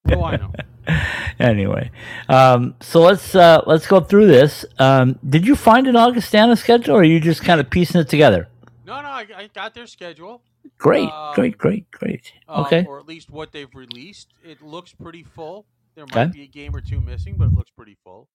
What 0.03 0.15
do 0.15 0.23
I 0.23 0.35
know? 0.37 0.51
anyway, 1.39 1.91
um, 2.27 2.75
so 2.81 3.01
let's 3.01 3.33
uh, 3.35 3.61
let's 3.65 3.87
go 3.87 4.01
through 4.01 4.27
this. 4.27 4.65
Um, 4.77 5.17
did 5.27 5.45
you 5.47 5.55
find 5.55 5.87
an 5.87 5.95
Augustana 5.95 6.55
schedule, 6.57 6.95
or 6.95 7.01
are 7.01 7.03
you 7.03 7.19
just 7.19 7.43
kind 7.43 7.59
of 7.61 7.69
piecing 7.69 8.01
it 8.01 8.09
together? 8.09 8.48
No, 8.89 9.01
no. 9.01 9.09
I, 9.09 9.25
I 9.35 9.47
got 9.53 9.73
their 9.75 9.87
schedule. 9.87 10.41
Great, 10.79 11.09
Um, 11.11 11.35
great, 11.35 11.57
great, 11.57 11.91
great. 11.91 12.33
um, 12.47 12.65
Okay, 12.65 12.87
or 12.87 12.99
at 12.99 13.05
least 13.05 13.29
what 13.29 13.51
they've 13.51 13.73
released. 13.75 14.33
It 14.43 14.61
looks 14.61 14.93
pretty 14.93 15.23
full. 15.23 15.67
There 15.95 16.05
Okay. 16.05 16.21
might 16.21 16.31
be 16.31 16.43
a 16.43 16.47
game 16.47 16.75
or 16.75 16.81
two 16.81 16.99
missing, 16.99 17.35
but 17.37 17.45
it 17.49 17.53
looks 17.53 17.71
pretty 17.71 17.95
full. 18.03 18.29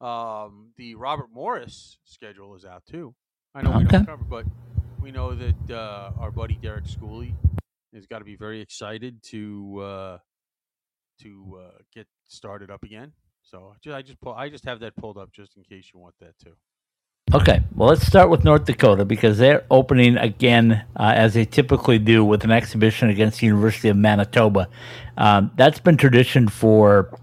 Um, 0.00 0.72
the 0.78 0.94
Robert 0.94 1.28
Morris 1.32 1.98
schedule 2.04 2.54
is 2.54 2.64
out 2.64 2.84
too. 2.90 3.14
I 3.54 3.62
know 3.62 3.72
we 3.72 3.84
Okay. 3.84 3.98
don't 3.98 4.06
cover, 4.06 4.24
but 4.24 4.46
we 5.02 5.10
know 5.10 5.34
that 5.34 5.70
uh, 5.70 6.12
our 6.18 6.30
buddy 6.30 6.56
Derek 6.62 6.84
Schooley 6.86 7.34
has 7.94 8.06
got 8.06 8.20
to 8.20 8.24
be 8.24 8.36
very 8.36 8.60
excited 8.60 9.22
to 9.24 9.80
uh, 9.80 10.18
to 11.22 11.60
uh, 11.62 11.78
get 11.94 12.06
started 12.28 12.70
up 12.70 12.82
again. 12.84 13.12
So 13.42 13.74
I 13.92 14.02
just 14.02 14.20
pull, 14.20 14.34
I 14.34 14.48
just 14.48 14.64
have 14.64 14.80
that 14.80 14.96
pulled 14.96 15.18
up 15.18 15.32
just 15.32 15.56
in 15.56 15.64
case 15.64 15.90
you 15.92 16.00
want 16.00 16.14
that 16.20 16.38
too. 16.42 16.54
Okay. 17.34 17.62
Well, 17.74 17.88
let's 17.88 18.06
start 18.06 18.30
with 18.30 18.44
North 18.44 18.64
Dakota 18.64 19.04
because 19.04 19.38
they're 19.38 19.64
opening 19.70 20.16
again 20.16 20.84
uh, 20.96 21.12
as 21.14 21.34
they 21.34 21.44
typically 21.44 21.98
do 21.98 22.24
with 22.24 22.44
an 22.44 22.50
exhibition 22.50 23.10
against 23.10 23.40
the 23.40 23.46
University 23.46 23.88
of 23.88 23.96
Manitoba. 23.96 24.68
Um, 25.16 25.50
that's 25.56 25.80
been 25.80 25.96
tradition 25.96 26.48
for 26.48 27.16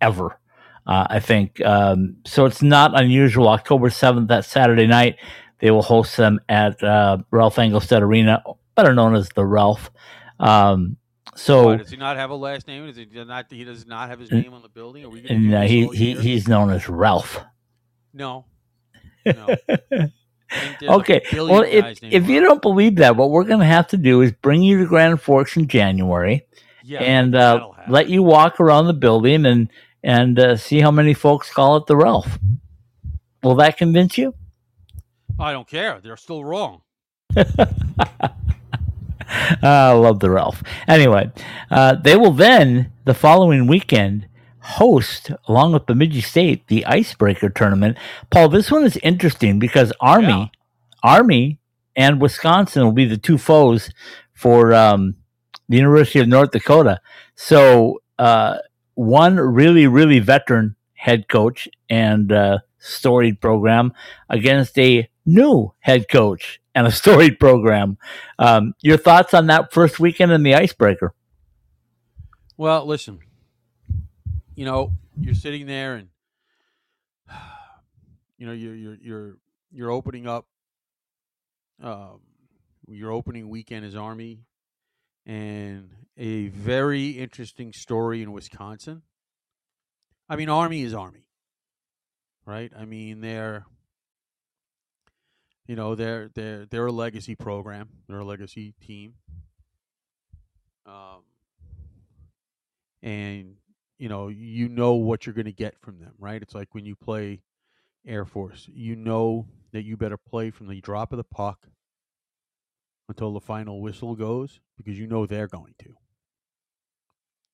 ever. 0.00 0.38
Uh, 0.86 1.06
I 1.08 1.20
think 1.20 1.60
um, 1.62 2.16
so. 2.26 2.44
It's 2.44 2.62
not 2.62 2.98
unusual. 3.00 3.48
October 3.48 3.88
seventh, 3.88 4.28
that 4.28 4.44
Saturday 4.44 4.86
night, 4.86 5.16
they 5.60 5.70
will 5.70 5.82
host 5.82 6.16
them 6.16 6.40
at 6.48 6.82
uh, 6.82 7.18
Ralph 7.30 7.56
Engelstad 7.56 8.02
Arena, 8.02 8.42
better 8.74 8.92
known 8.92 9.14
as 9.14 9.30
the 9.30 9.46
Ralph. 9.46 9.90
Um, 10.38 10.98
so 11.36 11.68
Why, 11.68 11.76
does 11.76 11.90
he 11.90 11.96
not 11.96 12.16
have 12.16 12.30
a 12.30 12.34
last 12.34 12.66
name? 12.66 12.86
Does 12.86 12.96
he 12.96 13.06
not? 13.24 13.46
He 13.50 13.64
does 13.64 13.86
not 13.86 14.10
have 14.10 14.20
his 14.20 14.30
name 14.30 14.52
on 14.52 14.62
the 14.62 14.68
building. 14.68 15.04
Are 15.04 15.08
we 15.08 15.24
and 15.26 15.68
he, 15.68 15.86
he 15.88 16.14
he's 16.14 16.48
known 16.48 16.70
as 16.70 16.88
Ralph. 16.88 17.40
no. 18.12 18.44
No. 19.26 19.56
I 20.50 20.60
think 20.60 20.78
there's 20.80 20.90
a 20.90 20.92
Okay. 20.92 21.22
Well, 21.32 21.62
if 21.62 21.98
if 22.02 22.28
you 22.28 22.40
don't 22.40 22.62
believe 22.62 22.96
that, 22.96 23.16
what 23.16 23.30
we're 23.30 23.44
going 23.44 23.60
to 23.60 23.66
have 23.66 23.88
to 23.88 23.96
do 23.96 24.20
is 24.20 24.32
bring 24.32 24.62
you 24.62 24.78
to 24.78 24.86
Grand 24.86 25.20
Forks 25.20 25.56
in 25.56 25.66
January 25.66 26.46
yeah, 26.84 27.00
and 27.00 27.34
uh, 27.34 27.70
let 27.88 28.08
you 28.08 28.22
walk 28.22 28.60
around 28.60 28.86
the 28.86 28.94
building 28.94 29.46
and 29.46 29.68
and 30.02 30.38
uh, 30.38 30.56
see 30.56 30.80
how 30.80 30.90
many 30.90 31.14
folks 31.14 31.50
call 31.50 31.76
it 31.76 31.86
the 31.86 31.96
Ralph. 31.96 32.38
Will 33.42 33.54
that 33.56 33.76
convince 33.76 34.18
you? 34.18 34.34
I 35.38 35.52
don't 35.52 35.66
care. 35.66 36.00
They're 36.02 36.16
still 36.16 36.44
wrong. 36.44 36.82
I 39.66 39.92
love 39.92 40.20
the 40.20 40.30
Ralph. 40.30 40.62
Anyway, 40.86 41.30
uh, 41.70 41.96
they 41.96 42.16
will 42.16 42.32
then 42.32 42.92
the 43.04 43.14
following 43.14 43.66
weekend 43.66 44.28
host, 44.64 45.30
along 45.46 45.72
with 45.72 45.86
Bemidji 45.86 46.20
State, 46.22 46.66
the 46.68 46.84
Icebreaker 46.86 47.50
tournament. 47.50 47.98
Paul, 48.30 48.48
this 48.48 48.70
one 48.70 48.84
is 48.84 48.96
interesting 48.98 49.58
because 49.58 49.92
Army, 50.00 50.28
Yeah. 50.28 50.46
Army, 51.02 51.58
and 51.96 52.20
Wisconsin 52.20 52.82
will 52.84 52.92
be 52.92 53.04
the 53.04 53.18
two 53.18 53.38
foes 53.38 53.90
for 54.32 54.72
um, 54.74 55.16
the 55.68 55.76
University 55.76 56.18
of 56.18 56.28
North 56.28 56.50
Dakota. 56.50 57.00
So, 57.36 58.02
uh, 58.18 58.58
one 58.94 59.36
really, 59.36 59.86
really 59.86 60.18
veteran 60.20 60.76
head 60.94 61.28
coach 61.28 61.68
and 61.90 62.32
uh, 62.32 62.58
storied 62.78 63.40
program 63.40 63.92
against 64.30 64.78
a 64.78 65.08
new 65.26 65.72
head 65.80 66.08
coach 66.08 66.60
and 66.74 66.86
a 66.86 66.90
storied 66.92 67.38
program. 67.38 67.98
Um, 68.38 68.74
your 68.80 68.96
thoughts 68.96 69.34
on 69.34 69.46
that 69.48 69.72
first 69.72 70.00
weekend 70.00 70.32
in 70.32 70.42
the 70.42 70.54
Icebreaker? 70.54 71.12
Well, 72.56 72.86
listen. 72.86 73.18
You 74.54 74.64
know, 74.64 74.92
you're 75.18 75.34
sitting 75.34 75.66
there 75.66 75.94
and 75.94 76.08
you 78.38 78.46
know 78.46 78.52
you're 78.52 78.74
you're 78.74 78.96
you're 79.00 79.36
you're 79.72 79.90
opening 79.90 80.26
up. 80.26 80.46
Um, 81.82 82.20
your 82.88 83.10
opening 83.10 83.48
weekend 83.48 83.84
is 83.84 83.96
Army, 83.96 84.44
and 85.26 85.90
a 86.16 86.48
very 86.48 87.10
interesting 87.10 87.72
story 87.72 88.22
in 88.22 88.30
Wisconsin. 88.30 89.02
I 90.28 90.36
mean, 90.36 90.48
Army 90.48 90.82
is 90.82 90.94
Army, 90.94 91.26
right? 92.46 92.70
I 92.78 92.84
mean, 92.84 93.20
they're 93.20 93.66
you 95.66 95.74
know 95.74 95.94
they're 95.94 96.30
they're 96.34 96.66
they're 96.66 96.86
a 96.86 96.92
legacy 96.92 97.34
program. 97.34 97.88
They're 98.06 98.20
a 98.20 98.24
legacy 98.24 98.74
team. 98.80 99.14
Um, 100.86 101.22
and 103.02 103.56
you 104.04 104.10
know 104.10 104.28
you 104.28 104.68
know 104.68 104.92
what 104.96 105.24
you're 105.24 105.34
going 105.34 105.46
to 105.46 105.52
get 105.52 105.80
from 105.80 105.98
them, 105.98 106.12
right? 106.18 106.42
It's 106.42 106.54
like 106.54 106.74
when 106.74 106.84
you 106.84 106.94
play 106.94 107.40
Air 108.06 108.26
Force, 108.26 108.68
you 108.70 108.96
know 108.96 109.46
that 109.72 109.84
you 109.86 109.96
better 109.96 110.18
play 110.18 110.50
from 110.50 110.68
the 110.68 110.78
drop 110.82 111.10
of 111.14 111.16
the 111.16 111.24
puck 111.24 111.66
until 113.08 113.32
the 113.32 113.40
final 113.40 113.80
whistle 113.80 114.14
goes 114.14 114.60
because 114.76 114.98
you 114.98 115.06
know 115.06 115.24
they're 115.24 115.48
going 115.48 115.74
to. 115.78 115.94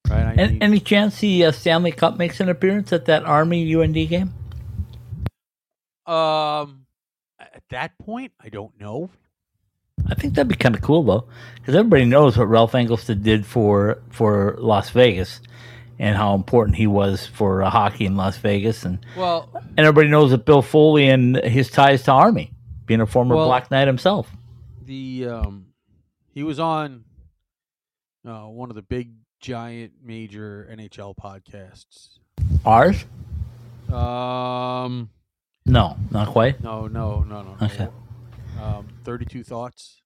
Right? 0.09 0.27
I 0.27 0.35
And, 0.37 0.53
mean- 0.55 0.63
any 0.65 0.81
chance 0.81 1.21
the 1.21 1.45
uh, 1.45 1.53
Stanley 1.53 1.93
Cup 1.93 2.19
makes 2.19 2.41
an 2.41 2.49
appearance 2.49 2.93
at 2.93 3.05
that 3.05 3.23
Army 3.25 3.73
UND 3.73 3.95
game? 3.95 4.35
Um, 6.07 6.87
at 7.39 7.63
that 7.71 7.97
point, 7.99 8.33
I 8.41 8.49
don't 8.49 8.73
know. 8.81 9.09
I 10.09 10.15
think 10.17 10.35
that'd 10.35 10.49
be 10.49 10.57
kind 10.57 10.75
of 10.75 10.81
cool 10.81 11.05
though, 11.05 11.29
because 11.55 11.77
everybody 11.77 12.07
knows 12.07 12.37
what 12.37 12.49
Ralph 12.49 12.73
Engelstad 12.73 13.23
did 13.23 13.47
for 13.47 14.03
for 14.11 14.57
Las 14.59 14.91
Vegas, 14.91 15.41
and 16.01 16.17
how 16.17 16.35
important 16.35 16.77
he 16.77 16.87
was 16.89 17.27
for 17.27 17.63
uh, 17.63 17.69
hockey 17.71 18.07
in 18.07 18.17
Las 18.17 18.37
Vegas, 18.39 18.85
and 18.85 18.99
Well, 19.17 19.49
and 19.55 19.79
everybody 19.81 20.09
knows 20.09 20.31
that 20.33 20.45
Bill 20.47 20.63
Foley 20.63 21.09
and 21.09 21.37
his 21.37 21.71
ties 21.71 22.03
to 22.05 22.13
Army, 22.13 22.51
being 22.87 23.01
a 23.01 23.07
former 23.07 23.37
Well- 23.37 23.47
Black 23.47 23.71
Knight 23.71 23.87
himself. 23.87 24.29
the 24.85 25.27
um, 25.29 25.67
he 26.35 26.43
was 26.43 26.59
on 26.59 27.05
uh, 28.27 28.47
one 28.47 28.71
of 28.71 28.77
the 28.77 28.83
big, 28.83 29.13
giant, 29.41 29.93
major 30.03 30.69
NHL 30.73 31.15
podcasts. 31.17 32.19
Ours? 32.65 33.05
Um, 33.93 35.11
No, 35.67 35.97
not 36.11 36.29
quite. 36.29 36.63
no, 36.63 36.87
no, 36.87 37.23
no, 37.25 37.43
no. 37.43 37.57
no. 37.61 37.67
Okay. 37.67 37.89
Um, 38.61 38.89
Thirty-two 39.05 39.43
Thoughts. 39.45 40.03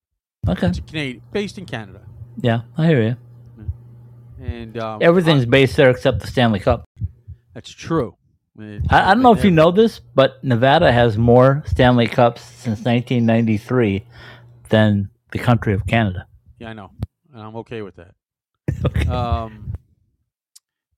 Okay, 0.48 0.66
It's 0.68 0.80
Canadian, 0.80 1.22
based 1.32 1.56
in 1.58 1.64
Canada, 1.66 2.02
yeah, 2.40 2.62
I 2.76 2.86
hear 2.86 3.02
you. 3.02 3.16
And 4.44 4.76
um, 4.78 4.98
Everything's 5.02 5.46
based 5.46 5.76
there 5.76 5.90
except 5.90 6.20
the 6.20 6.26
Stanley 6.26 6.60
Cup. 6.60 6.84
that's 7.54 7.70
true. 7.70 8.16
It- 8.58 8.82
I, 8.90 9.10
I 9.10 9.14
don't 9.14 9.22
know 9.22 9.32
if 9.32 9.42
you 9.44 9.50
know 9.50 9.70
this, 9.70 9.98
but 10.14 10.42
Nevada 10.44 10.92
has 10.92 11.16
more 11.18 11.62
Stanley 11.66 12.06
Cups 12.06 12.42
since 12.42 12.78
1993 12.84 14.04
than 14.68 15.10
the 15.32 15.38
country 15.38 15.72
of 15.74 15.86
Canada. 15.86 16.26
Yeah, 16.58 16.68
I 16.70 16.72
know, 16.74 16.90
and 17.32 17.42
I'm 17.42 17.56
okay 17.56 17.82
with 17.82 17.96
that. 17.96 18.14
Okay. 18.86 19.06
Um, 19.08 19.72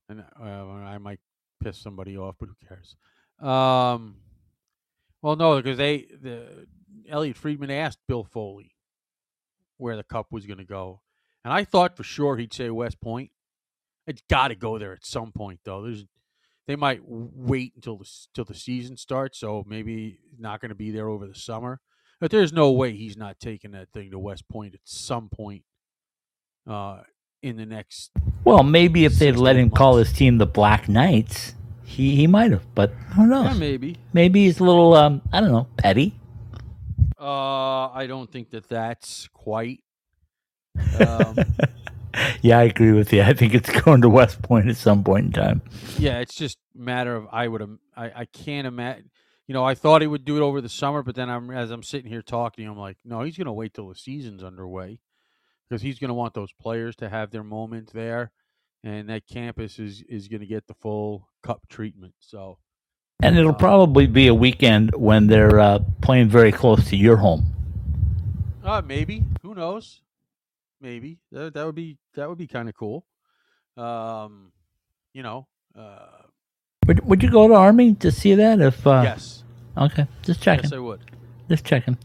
and 0.08 0.20
uh, 0.40 0.44
I 0.44 0.98
might 0.98 1.20
piss 1.62 1.78
somebody 1.78 2.16
off, 2.16 2.34
but 2.38 2.48
who 2.48 2.54
cares? 2.68 2.96
Um, 3.40 4.16
well, 5.22 5.36
no, 5.36 5.56
because 5.56 5.78
they 5.78 6.06
the 6.20 6.66
Elliotte 7.08 7.36
Friedman 7.36 7.70
asked 7.70 7.98
Bill 8.08 8.24
Foley 8.24 8.74
where 9.78 9.96
the 9.96 10.02
cup 10.04 10.26
was 10.32 10.46
going 10.46 10.58
to 10.58 10.64
go, 10.64 11.00
and 11.44 11.52
I 11.52 11.64
thought 11.64 11.96
for 11.96 12.02
sure 12.02 12.36
he'd 12.36 12.52
say 12.52 12.70
West 12.70 13.00
Point. 13.00 13.30
It's 14.06 14.22
got 14.28 14.48
to 14.48 14.54
go 14.54 14.78
there 14.78 14.92
at 14.92 15.04
some 15.04 15.32
point, 15.32 15.60
though. 15.64 15.82
There's 15.82 16.04
they 16.66 16.76
might 16.76 17.00
wait 17.04 17.72
until 17.76 17.98
the 17.98 18.08
till 18.34 18.44
the 18.44 18.54
season 18.54 18.96
starts, 18.96 19.38
so 19.38 19.64
maybe 19.66 20.18
not 20.38 20.60
going 20.60 20.70
to 20.70 20.74
be 20.76 20.90
there 20.90 21.08
over 21.08 21.26
the 21.26 21.34
summer. 21.34 21.80
But 22.20 22.30
there's 22.30 22.52
no 22.52 22.70
way 22.72 22.92
he's 22.92 23.16
not 23.16 23.38
taking 23.38 23.72
that 23.72 23.90
thing 23.92 24.10
to 24.10 24.18
West 24.18 24.48
Point 24.48 24.74
at 24.74 24.80
some 24.84 25.28
point 25.28 25.64
uh, 26.66 27.00
in 27.42 27.56
the 27.56 27.66
next 27.66 28.10
Well, 28.44 28.62
maybe 28.62 29.04
if 29.04 29.14
they'd 29.14 29.36
let 29.36 29.56
him 29.56 29.70
call 29.70 29.96
his 29.96 30.12
team 30.12 30.38
the 30.38 30.46
Black 30.46 30.88
Knights, 30.88 31.54
he, 31.84 32.16
he 32.16 32.26
might 32.26 32.52
have, 32.52 32.74
but 32.74 32.90
who 33.14 33.26
knows? 33.26 33.46
Yeah, 33.46 33.54
maybe. 33.54 33.96
maybe 34.12 34.44
he's 34.44 34.60
a 34.60 34.64
little, 34.64 34.94
um, 34.94 35.22
I 35.32 35.40
don't 35.40 35.52
know, 35.52 35.68
petty. 35.76 36.14
Uh, 37.20 37.88
I 37.90 38.06
don't 38.08 38.30
think 38.30 38.50
that 38.50 38.68
that's 38.68 39.28
quite. 39.32 39.80
Um, 41.00 41.36
yeah, 42.42 42.58
I 42.58 42.64
agree 42.64 42.92
with 42.92 43.12
you. 43.12 43.22
I 43.22 43.32
think 43.34 43.54
it's 43.54 43.70
going 43.82 44.02
to 44.02 44.08
West 44.08 44.42
Point 44.42 44.68
at 44.68 44.76
some 44.76 45.04
point 45.04 45.26
in 45.26 45.32
time. 45.32 45.62
yeah, 45.96 46.20
it's 46.20 46.34
just 46.34 46.58
a 46.74 46.78
matter 46.78 47.14
of 47.16 47.26
I 47.32 47.48
would 47.48 47.62
I 47.96 48.12
I 48.22 48.24
can't 48.26 48.66
imagine. 48.66 49.10
You 49.48 49.54
know, 49.54 49.64
I 49.64 49.74
thought 49.74 50.00
he 50.02 50.08
would 50.08 50.24
do 50.24 50.36
it 50.36 50.42
over 50.42 50.60
the 50.60 50.68
summer, 50.68 51.02
but 51.02 51.14
then 51.14 51.30
I'm 51.30 51.50
as 51.50 51.70
I'm 51.70 51.82
sitting 51.82 52.10
here 52.10 52.22
talking, 52.22 52.66
I'm 52.66 52.78
like, 52.78 52.98
no, 53.04 53.22
he's 53.22 53.36
going 53.36 53.46
to 53.46 53.52
wait 53.52 53.74
till 53.74 53.88
the 53.88 53.94
season's 53.94 54.42
underway 54.42 55.00
because 55.68 55.82
he's 55.82 55.98
going 55.98 56.08
to 56.08 56.14
want 56.14 56.34
those 56.34 56.52
players 56.52 56.96
to 56.96 57.08
have 57.08 57.30
their 57.30 57.44
moment 57.44 57.92
there, 57.92 58.32
and 58.84 59.08
that 59.10 59.26
campus 59.28 59.78
is 59.78 60.02
is 60.08 60.28
going 60.28 60.40
to 60.40 60.46
get 60.46 60.66
the 60.66 60.74
full 60.74 61.28
cup 61.42 61.68
treatment. 61.68 62.14
So 62.20 62.58
And 63.22 63.36
it'll 63.36 63.52
Uh, 63.52 63.54
probably 63.54 64.06
be 64.06 64.26
a 64.26 64.34
weekend 64.34 64.94
when 64.96 65.26
they're 65.26 65.60
uh, 65.60 65.80
playing 66.00 66.28
very 66.28 66.52
close 66.52 66.88
to 66.90 66.96
your 66.96 67.18
home. 67.18 67.46
uh 68.62 68.82
maybe 68.82 69.28
who 69.42 69.54
knows? 69.54 70.02
Maybe 70.80 71.18
that, 71.32 71.54
that 71.54 71.64
would 71.66 71.74
be 71.74 71.98
that 72.14 72.28
would 72.28 72.38
be 72.38 72.46
kind 72.46 72.68
of 72.68 72.74
cool. 72.74 73.04
Um, 73.76 74.52
you 75.12 75.22
know, 75.22 75.46
uh, 75.78 76.22
Would, 76.86 77.04
would 77.04 77.22
you 77.22 77.30
go 77.30 77.48
to 77.48 77.54
Army 77.54 77.94
to 77.96 78.10
see 78.10 78.34
that? 78.34 78.60
If 78.60 78.86
uh, 78.86 79.02
yes, 79.04 79.44
okay, 79.76 80.06
just 80.22 80.40
checking, 80.42 80.64
yes, 80.64 80.72
I 80.72 80.78
would. 80.78 81.00
just 81.48 81.64
checking. 81.64 81.98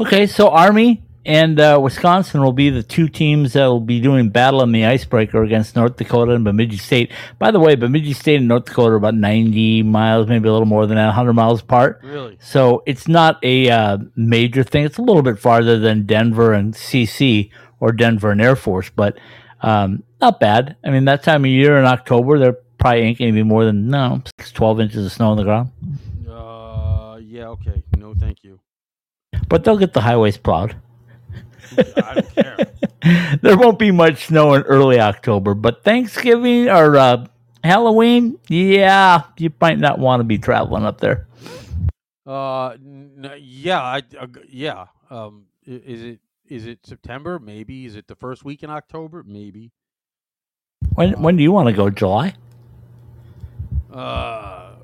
Okay, 0.00 0.26
so 0.26 0.50
Army 0.50 1.02
and 1.26 1.58
uh, 1.60 1.78
Wisconsin 1.82 2.40
will 2.40 2.52
be 2.52 2.70
the 2.70 2.82
two 2.82 3.08
teams 3.08 3.52
that 3.54 3.66
will 3.66 3.80
be 3.80 4.00
doing 4.00 4.30
battle 4.30 4.62
in 4.62 4.72
the 4.72 4.86
icebreaker 4.86 5.42
against 5.42 5.76
North 5.76 5.96
Dakota 5.96 6.32
and 6.32 6.44
Bemidji 6.44 6.76
State. 6.78 7.12
By 7.38 7.50
the 7.50 7.58
way, 7.60 7.74
Bemidji 7.74 8.12
State 8.14 8.36
and 8.36 8.48
North 8.48 8.64
Dakota 8.66 8.92
are 8.92 8.96
about 8.96 9.14
90 9.14 9.82
miles, 9.82 10.26
maybe 10.28 10.48
a 10.48 10.52
little 10.52 10.66
more 10.66 10.86
than 10.86 10.96
that, 10.96 11.06
100 11.06 11.32
miles 11.34 11.60
apart. 11.60 12.00
Really, 12.02 12.38
So 12.40 12.82
it's 12.86 13.08
not 13.08 13.38
a 13.42 13.68
uh, 13.68 13.98
major 14.16 14.62
thing. 14.62 14.84
It's 14.84 14.98
a 14.98 15.02
little 15.02 15.22
bit 15.22 15.38
farther 15.38 15.78
than 15.78 16.06
Denver 16.06 16.52
and 16.52 16.72
CC 16.72 17.50
or 17.80 17.92
Denver 17.92 18.30
and 18.30 18.40
Air 18.40 18.56
Force, 18.56 18.90
but 18.94 19.18
um, 19.62 20.02
not 20.20 20.40
bad. 20.40 20.76
I 20.84 20.90
mean, 20.90 21.04
that 21.06 21.22
time 21.22 21.44
of 21.44 21.50
year 21.50 21.78
in 21.78 21.84
October, 21.84 22.38
there 22.38 22.52
probably 22.78 23.00
ain't 23.02 23.18
going 23.18 23.32
to 23.32 23.34
be 23.34 23.42
more 23.42 23.64
than 23.64 23.88
no 23.88 24.22
6, 24.38 24.52
12 24.52 24.80
inches 24.80 25.06
of 25.06 25.12
snow 25.12 25.30
on 25.30 25.36
the 25.36 25.44
ground. 25.44 25.70
uh, 26.28 27.18
yeah, 27.22 27.48
okay, 27.48 27.82
no, 27.96 28.14
thank 28.14 28.42
you. 28.44 28.60
But 29.48 29.64
they'll 29.64 29.78
get 29.78 29.92
the 29.92 30.00
highways 30.00 30.36
plowed. 30.36 30.76
I 31.76 32.14
don't 32.14 32.34
care. 32.34 32.56
there 33.42 33.58
won't 33.58 33.78
be 33.78 33.90
much 33.90 34.26
snow 34.26 34.54
in 34.54 34.62
early 34.62 35.00
October, 35.00 35.54
but 35.54 35.84
Thanksgiving 35.84 36.68
or 36.68 36.96
uh, 36.96 37.26
Halloween, 37.62 38.38
yeah, 38.48 39.22
you 39.36 39.52
might 39.60 39.78
not 39.78 39.98
want 39.98 40.20
to 40.20 40.24
be 40.24 40.38
traveling 40.38 40.84
up 40.84 41.00
there. 41.00 41.26
Uh, 42.26 42.70
n- 42.70 43.32
yeah, 43.38 43.80
I, 43.80 44.02
uh, 44.18 44.26
yeah. 44.48 44.86
Um, 45.10 45.46
is 45.64 46.02
it 46.02 46.20
is 46.50 46.66
it 46.66 46.80
September? 46.84 47.38
Maybe. 47.38 47.86
Is 47.86 47.96
it 47.96 48.06
the 48.08 48.16
first 48.16 48.44
week 48.44 48.62
in 48.62 48.70
October? 48.70 49.22
Maybe. 49.26 49.72
When 50.94 51.20
when 51.22 51.36
do 51.36 51.42
you 51.42 51.52
want 51.52 51.68
to 51.68 51.72
go? 51.74 51.90
July? 51.90 52.34
Uh, 53.92 54.76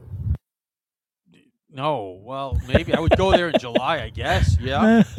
no. 1.71 2.21
Well, 2.23 2.61
maybe 2.67 2.95
I 2.95 3.01
would 3.01 3.17
go 3.17 3.31
there 3.33 3.49
in 3.49 3.59
July. 3.59 4.01
I 4.03 4.11
guess. 4.11 4.57
Yeah. 4.61 5.03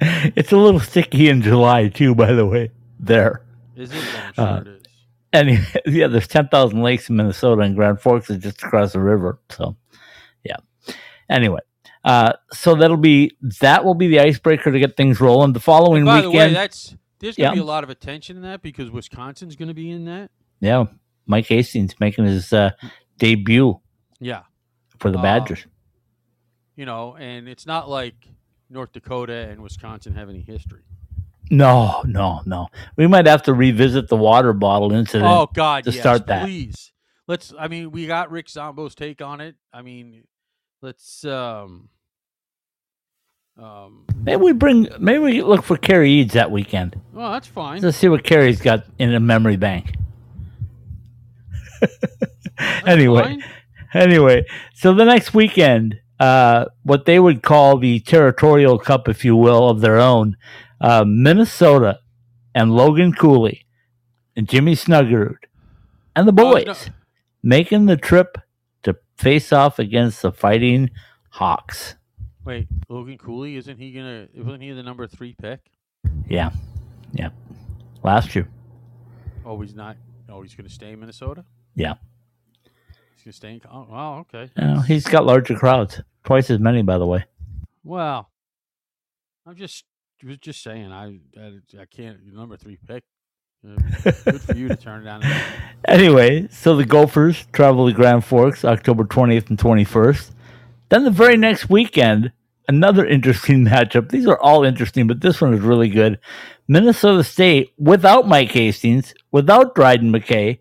it's 0.00 0.52
a 0.52 0.56
little 0.56 0.80
sticky 0.80 1.28
in 1.28 1.42
July 1.42 1.88
too, 1.88 2.14
by 2.14 2.32
the 2.32 2.46
way. 2.46 2.70
There. 2.98 3.42
Is 3.76 3.92
it? 3.92 3.98
I'm 4.18 4.32
sure 4.34 4.44
Uh, 4.44 4.60
it 4.60 4.66
is. 4.68 4.82
And 5.32 5.66
yeah, 5.86 6.06
there's 6.06 6.28
10,000 6.28 6.82
lakes 6.82 7.10
in 7.10 7.16
Minnesota, 7.16 7.60
and 7.62 7.76
Grand 7.76 8.00
Forks 8.00 8.30
is 8.30 8.38
just 8.38 8.62
across 8.62 8.92
the 8.94 9.00
river. 9.00 9.38
So, 9.50 9.76
yeah. 10.44 10.56
Anyway, 11.28 11.60
uh, 12.06 12.32
so 12.52 12.74
that'll 12.74 12.96
be 12.96 13.36
that 13.60 13.84
will 13.84 13.94
be 13.94 14.08
the 14.08 14.20
icebreaker 14.20 14.72
to 14.72 14.78
get 14.78 14.96
things 14.96 15.20
rolling. 15.20 15.52
The 15.52 15.60
following 15.60 16.04
By 16.06 16.22
the 16.22 16.30
way, 16.30 16.36
weekend, 16.38 16.56
that's 16.56 16.96
there's 17.18 17.36
gonna 17.36 17.50
Yeah. 17.50 17.54
be 17.54 17.60
a 17.60 17.64
lot 17.64 17.84
of 17.84 17.90
attention 17.90 18.36
in 18.36 18.42
that 18.44 18.62
because 18.62 18.90
Wisconsin's 18.90 19.56
gonna 19.56 19.74
be 19.74 19.90
in 19.90 20.04
that. 20.06 20.30
yeah, 20.60 20.84
Mike 21.26 21.46
Hastings 21.46 21.94
making 22.00 22.24
his 22.24 22.52
uh, 22.52 22.70
debut 23.18 23.78
Yeah. 24.20 24.42
for 24.98 25.10
the 25.10 25.18
Uh, 25.18 25.22
Badgers. 25.22 25.66
You 26.76 26.86
know, 26.86 27.16
and 27.16 27.48
it's 27.48 27.66
not 27.66 27.88
like 27.88 28.14
North 28.70 28.92
Dakota 28.92 29.48
and 29.48 29.62
Wisconsin 29.62 30.14
have 30.14 30.28
any 30.28 30.42
history. 30.42 30.82
No, 31.50 32.02
no, 32.04 32.42
no. 32.44 32.68
We 32.96 33.06
might 33.06 33.26
have 33.26 33.42
to 33.44 33.54
revisit 33.54 34.08
the 34.08 34.16
water 34.16 34.52
bottle 34.52 34.92
incident. 34.92 35.30
Oh 35.30 35.48
God, 35.54 35.84
to 35.84 35.90
yes, 35.90 36.00
start 36.00 36.26
that. 36.26 36.44
please. 36.44 36.92
Let's. 37.28 37.52
I 37.58 37.68
mean, 37.68 37.90
we 37.92 38.06
got 38.06 38.30
Rick 38.30 38.46
Zombo's 38.48 38.94
take 38.94 39.22
on 39.22 39.40
it. 39.40 39.56
I 39.72 39.82
mean, 39.82 40.24
let's. 40.82 41.24
um 41.24 41.88
um, 43.58 44.04
Maybe 44.14 44.36
we 44.42 44.52
bring. 44.52 44.88
Maybe 44.98 45.18
we 45.18 45.42
look 45.42 45.62
for 45.64 45.76
Kerry 45.76 46.10
Eads 46.10 46.34
that 46.34 46.50
weekend. 46.50 47.00
well, 47.12 47.32
that's 47.32 47.46
fine. 47.48 47.80
Let's 47.82 47.96
see 47.96 48.08
what 48.08 48.24
Kerry's 48.24 48.60
got 48.60 48.84
in 48.98 49.14
a 49.14 49.20
memory 49.20 49.56
bank. 49.56 49.94
anyway, 52.86 53.22
Fine. 53.22 53.44
anyway, 53.94 54.44
so 54.74 54.94
the 54.94 55.04
next 55.04 55.34
weekend, 55.34 56.00
uh, 56.18 56.66
what 56.82 57.04
they 57.04 57.18
would 57.18 57.42
call 57.42 57.78
the 57.78 58.00
territorial 58.00 58.78
cup, 58.78 59.08
if 59.08 59.24
you 59.24 59.36
will, 59.36 59.68
of 59.68 59.80
their 59.80 59.98
own, 59.98 60.36
uh, 60.80 61.04
Minnesota 61.06 62.00
and 62.54 62.72
Logan 62.72 63.12
Cooley 63.12 63.66
and 64.34 64.48
Jimmy 64.48 64.74
Snuggerud 64.74 65.36
and 66.14 66.26
the 66.26 66.32
Oh, 66.32 66.52
boys 66.52 66.64
no. 66.66 66.74
making 67.42 67.86
the 67.86 67.96
trip 67.96 68.38
to 68.84 68.96
face 69.16 69.52
off 69.52 69.78
against 69.78 70.22
the 70.22 70.32
Fighting 70.32 70.90
Hawks. 71.30 71.96
Wait, 72.46 72.68
Logan 72.88 73.18
Cooley 73.18 73.56
isn't 73.56 73.76
he 73.76 73.90
gonna? 73.92 74.28
Wasn't 74.36 74.62
he 74.62 74.70
the 74.70 74.82
number 74.84 75.06
three 75.08 75.34
pick? 75.34 75.58
Yeah, 76.28 76.50
yeah. 77.12 77.30
Last 78.04 78.36
year, 78.36 78.48
Oh, 79.44 79.60
he's 79.60 79.74
not. 79.74 79.96
Oh, 80.28 80.42
he's 80.42 80.54
gonna 80.54 80.68
stay 80.68 80.92
in 80.92 81.00
Minnesota. 81.00 81.44
yeah. 81.74 81.94
He's 83.16 83.24
gonna 83.24 83.32
stay 83.32 83.50
in. 83.54 83.60
Oh, 83.70 83.86
wow, 83.90 84.18
okay. 84.20 84.50
You 84.56 84.64
know, 84.64 84.80
he's 84.80 85.04
got 85.06 85.26
larger 85.26 85.56
crowds, 85.56 86.00
twice 86.24 86.48
as 86.48 86.60
many, 86.60 86.82
by 86.82 86.98
the 86.98 87.06
way. 87.06 87.24
Well, 87.82 88.30
I'm 89.44 89.56
just 89.56 89.84
was 90.24 90.38
just 90.38 90.62
saying. 90.62 90.92
I 90.92 91.18
I, 91.36 91.52
I 91.80 91.84
can't. 91.86 92.32
Number 92.32 92.56
three 92.56 92.78
pick. 92.86 93.02
Uh, 93.66 93.76
good 94.24 94.40
for 94.40 94.54
you 94.54 94.68
to 94.68 94.76
turn 94.76 95.02
it 95.02 95.04
down. 95.04 95.22
Anyway, 95.88 96.46
so 96.52 96.76
the 96.76 96.84
Gophers 96.84 97.46
travel 97.52 97.88
to 97.88 97.92
Grand 97.92 98.24
Forks 98.24 98.64
October 98.64 99.04
20th 99.04 99.50
and 99.50 99.58
21st. 99.58 100.30
Then 100.88 101.04
the 101.04 101.10
very 101.10 101.36
next 101.36 101.68
weekend, 101.68 102.32
another 102.68 103.06
interesting 103.06 103.64
matchup. 103.66 104.10
These 104.10 104.26
are 104.26 104.38
all 104.40 104.64
interesting, 104.64 105.06
but 105.06 105.20
this 105.20 105.40
one 105.40 105.54
is 105.54 105.60
really 105.60 105.88
good. 105.88 106.18
Minnesota 106.68 107.22
State, 107.24 107.72
without 107.78 108.26
Mike 108.26 108.50
Hastings, 108.52 109.14
without 109.30 109.74
Dryden 109.74 110.12
McKay, 110.12 110.58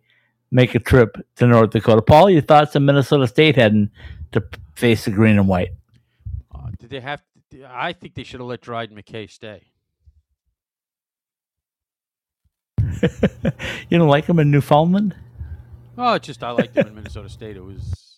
make 0.52 0.76
a 0.76 0.80
trip 0.80 1.18
to 1.36 1.48
North 1.48 1.72
Dakota. 1.72 2.02
Paul, 2.02 2.30
your 2.30 2.42
thoughts 2.42 2.76
on 2.76 2.86
Minnesota 2.86 3.28
State 3.28 3.56
heading 3.56 3.90
to 4.32 4.44
face 4.76 5.06
the 5.06 5.12
green 5.12 5.38
and 5.38 5.48
white? 5.48 5.70
Uh, 6.54 6.70
did 6.80 6.90
they 6.90 7.00
have? 7.00 7.24
I 7.68 7.94
think 7.94 8.16
they 8.16 8.24
should 8.24 8.40
have 8.40 8.48
let 8.48 8.62
Dryden 8.62 8.98
McKay 8.98 9.30
stay. 9.30 9.64
you 13.90 13.98
don't 13.98 14.08
like 14.08 14.26
him 14.26 14.40
in 14.40 14.52
Newfoundland? 14.52 15.16
Oh, 15.98 16.14
it's 16.14 16.28
just 16.28 16.44
I 16.44 16.52
liked 16.52 16.74
them 16.74 16.88
in 16.88 16.96
Minnesota 16.96 17.30
State. 17.30 17.56
It 17.56 17.64
was 17.64 18.15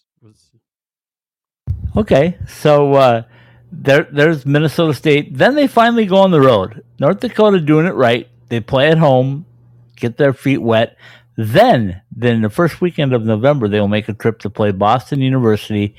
Okay, 1.98 2.38
so 2.48 2.94
uh, 2.94 3.24
there, 3.72 4.08
there's 4.12 4.46
Minnesota 4.46 4.94
State. 4.94 5.36
Then 5.36 5.56
they 5.56 5.66
finally 5.66 6.06
go 6.06 6.18
on 6.18 6.30
the 6.30 6.40
road. 6.40 6.84
North 7.00 7.20
Dakota 7.20 7.60
doing 7.60 7.88
it 7.88 7.96
right. 7.96 8.28
They 8.50 8.60
play 8.60 8.90
at 8.90 9.00
home, 9.00 9.48
get 9.96 10.18
their 10.18 10.32
feet 10.32 10.62
wet. 10.62 10.96
Then, 11.38 12.02
then 12.12 12.42
the 12.42 12.52
first 12.52 12.82
weekend 12.82 13.14
of 13.14 13.24
November, 13.24 13.68
they 13.68 13.80
will 13.80 13.88
make 13.88 14.10
a 14.10 14.14
trip 14.14 14.40
to 14.40 14.50
play 14.50 14.72
Boston 14.72 15.22
University. 15.22 15.96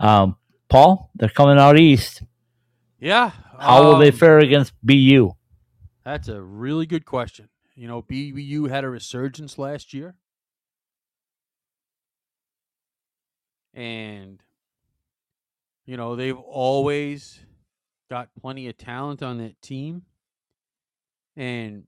Um, 0.00 0.36
Paul, 0.70 1.10
they're 1.14 1.28
coming 1.28 1.58
out 1.58 1.78
east. 1.78 2.22
yeah. 2.98 3.32
How 3.58 3.84
will 3.84 3.98
they 3.98 4.08
um, 4.08 4.16
fare 4.16 4.38
against 4.38 4.72
BU? 4.82 5.30
That's 6.04 6.28
a 6.28 6.40
really 6.40 6.86
good 6.86 7.04
question. 7.04 7.48
You 7.76 7.86
know, 7.88 8.02
BU 8.02 8.66
had 8.66 8.84
a 8.84 8.88
resurgence 8.88 9.58
last 9.58 9.94
year. 9.94 10.16
And, 13.72 14.42
you 15.86 15.96
know, 15.96 16.16
they've 16.16 16.36
always 16.36 17.40
got 18.10 18.28
plenty 18.40 18.68
of 18.68 18.76
talent 18.76 19.22
on 19.22 19.38
that 19.38 19.60
team. 19.60 20.02
And 21.36 21.84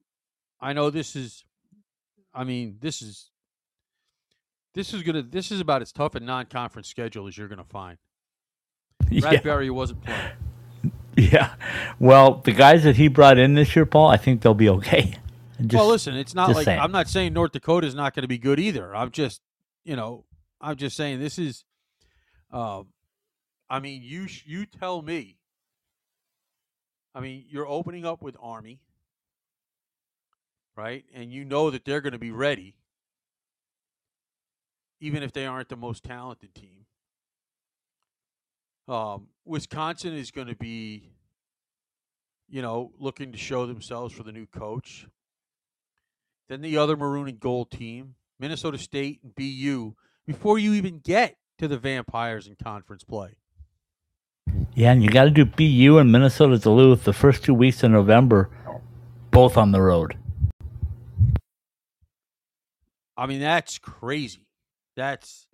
I 0.61 0.73
know 0.73 0.91
this 0.91 1.17
is, 1.17 1.45
I 2.35 2.45
mean, 2.45 2.77
this 2.81 3.01
is, 3.01 3.31
this 4.75 4.93
is 4.93 5.03
gonna, 5.03 5.23
this 5.23 5.51
is 5.51 5.61
about 5.61 5.83
as 5.83 5.93
tough 5.93 6.15
a 6.15 6.21
non-conference 6.21 6.89
schedule 6.89 7.27
as 7.27 7.39
you're 7.39 7.49
gonna 7.49 7.65
find. 7.65 7.99
Yeah, 9.09 9.21
Bradbury 9.21 9.71
wasn't 9.71 10.03
playing. 10.03 10.33
yeah. 11.17 11.55
Well, 12.01 12.43
the 12.45 12.51
guys 12.51 12.83
that 12.83 12.97
he 12.97 13.07
brought 13.07 13.39
in 13.39 13.55
this 13.55 13.77
year, 13.77 13.87
Paul, 13.87 14.09
I 14.09 14.17
think 14.17 14.41
they'll 14.43 14.55
be 14.55 14.69
okay. 14.69 15.15
Just, 15.61 15.75
well, 15.75 15.89
listen, 15.89 16.15
it's 16.17 16.35
not 16.35 16.51
like 16.51 16.65
saying. 16.65 16.81
I'm 16.81 16.93
not 16.93 17.09
saying 17.09 17.33
North 17.33 17.53
Dakota 17.53 17.87
is 17.87 17.95
not 17.95 18.15
going 18.15 18.25
to 18.25 18.29
be 18.29 18.37
good 18.37 18.59
either. 18.61 18.95
I'm 18.95 19.11
just, 19.11 19.41
you 19.85 19.97
know, 19.97 20.27
I'm 20.61 20.77
just 20.77 20.97
saying 20.97 21.19
this 21.19 21.39
is. 21.39 21.65
Um, 22.53 22.89
I 23.69 23.81
mean, 23.81 24.03
you 24.03 24.27
you 24.45 24.67
tell 24.67 25.03
me. 25.03 25.39
I 27.15 27.21
mean, 27.21 27.45
you're 27.49 27.67
opening 27.67 28.05
up 28.05 28.23
with 28.23 28.37
Army, 28.41 28.81
right? 30.77 31.05
And 31.15 31.33
you 31.33 31.45
know 31.45 31.71
that 31.71 31.85
they're 31.85 32.03
going 32.03 32.13
to 32.13 32.19
be 32.19 32.31
ready, 32.31 32.77
even 35.01 35.23
if 35.23 35.33
they 35.33 35.47
aren't 35.47 35.71
the 35.71 35.77
most 35.77 36.05
talented 36.05 36.55
team. 36.55 36.85
Um, 38.87 39.29
Wisconsin 39.45 40.15
is 40.15 40.31
going 40.31 40.47
to 40.47 40.55
be, 40.55 41.11
you 42.49 42.63
know, 42.63 42.93
looking 42.99 43.33
to 43.33 43.39
show 43.39 43.67
themselves 43.67 44.15
for 44.15 44.23
the 44.23 44.33
new 44.33 44.47
coach. 44.47 45.07
Then 46.49 46.61
the 46.61 46.77
other 46.77 46.97
maroon 46.97 47.29
and 47.29 47.41
gold 47.41 47.71
team, 47.71 48.15
Minnesota 48.39 48.79
State 48.79 49.21
and 49.25 49.35
BU, 49.35 49.95
before 50.27 50.59
you 50.59 50.75
even 50.75 51.01
get 51.01 51.37
to 51.59 51.67
the 51.67 51.79
Vampires 51.79 52.47
in 52.47 52.55
conference 52.63 53.03
play. 53.03 53.37
Yeah, 54.77 54.93
and 54.93 55.03
you 55.03 55.09
got 55.09 55.25
to 55.25 55.31
do 55.31 55.47
BU 55.47 55.97
and 55.97 56.13
Minnesota 56.13 56.59
Duluth 56.59 57.05
the 57.05 57.15
first 57.15 57.43
two 57.43 57.55
weeks 57.55 57.83
of 57.83 57.91
November. 57.91 58.51
both 59.31 59.57
on 59.57 59.73
the 59.73 59.81
road. 59.81 60.17
I 63.17 63.27
mean, 63.27 63.41
that's 63.41 63.79
crazy. 63.79 64.47
That's. 64.97 65.47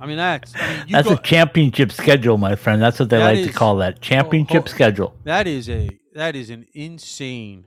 I 0.00 0.06
mean, 0.06 0.16
that's. 0.16 0.54
I 0.54 0.84
mean, 0.84 0.92
That's 0.92 1.08
go- 1.08 1.14
a 1.14 1.18
championship 1.22 1.90
schedule, 1.90 2.38
my 2.38 2.54
friend. 2.54 2.80
That's 2.80 3.00
what 3.00 3.10
they 3.10 3.18
That 3.18 3.34
like 3.34 3.46
to 3.46 3.52
call 3.52 3.76
that 3.76 4.00
championship 4.00 4.62
oh. 4.66 4.70
schedule. 4.70 5.14
that 5.24 5.46
is 5.48 5.68
a 5.68 5.90
that 6.14 6.36
is 6.36 6.50
an 6.50 6.66
insane, 6.72 7.66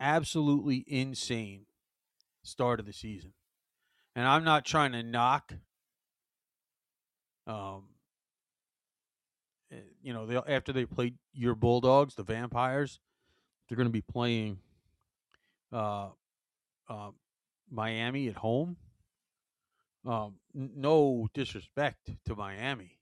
absolutely 0.00 0.84
insane 0.86 1.66
start 2.44 2.78
of 2.80 2.86
the 2.86 2.92
season, 2.92 3.32
and 4.14 4.26
I'm 4.26 4.44
not 4.44 4.64
trying 4.64 4.92
to 4.92 5.02
knock. 5.02 5.52
Um. 7.48 7.88
You 10.04 10.12
know, 10.12 10.26
they, 10.26 10.36
after 10.36 10.70
they 10.70 10.84
played 10.84 11.14
your 11.32 11.54
Bulldogs, 11.54 12.14
the 12.14 12.22
Vampires, 12.22 13.00
they're 13.66 13.76
going 13.76 13.88
to 13.88 13.92
be 13.92 14.02
playing 14.02 14.58
uh, 15.72 16.08
uh, 16.90 17.10
Miami 17.70 18.28
at 18.28 18.36
home. 18.36 18.76
Um, 20.06 20.34
no 20.52 21.28
disrespect 21.32 22.10
to 22.26 22.36
Miami, 22.36 22.98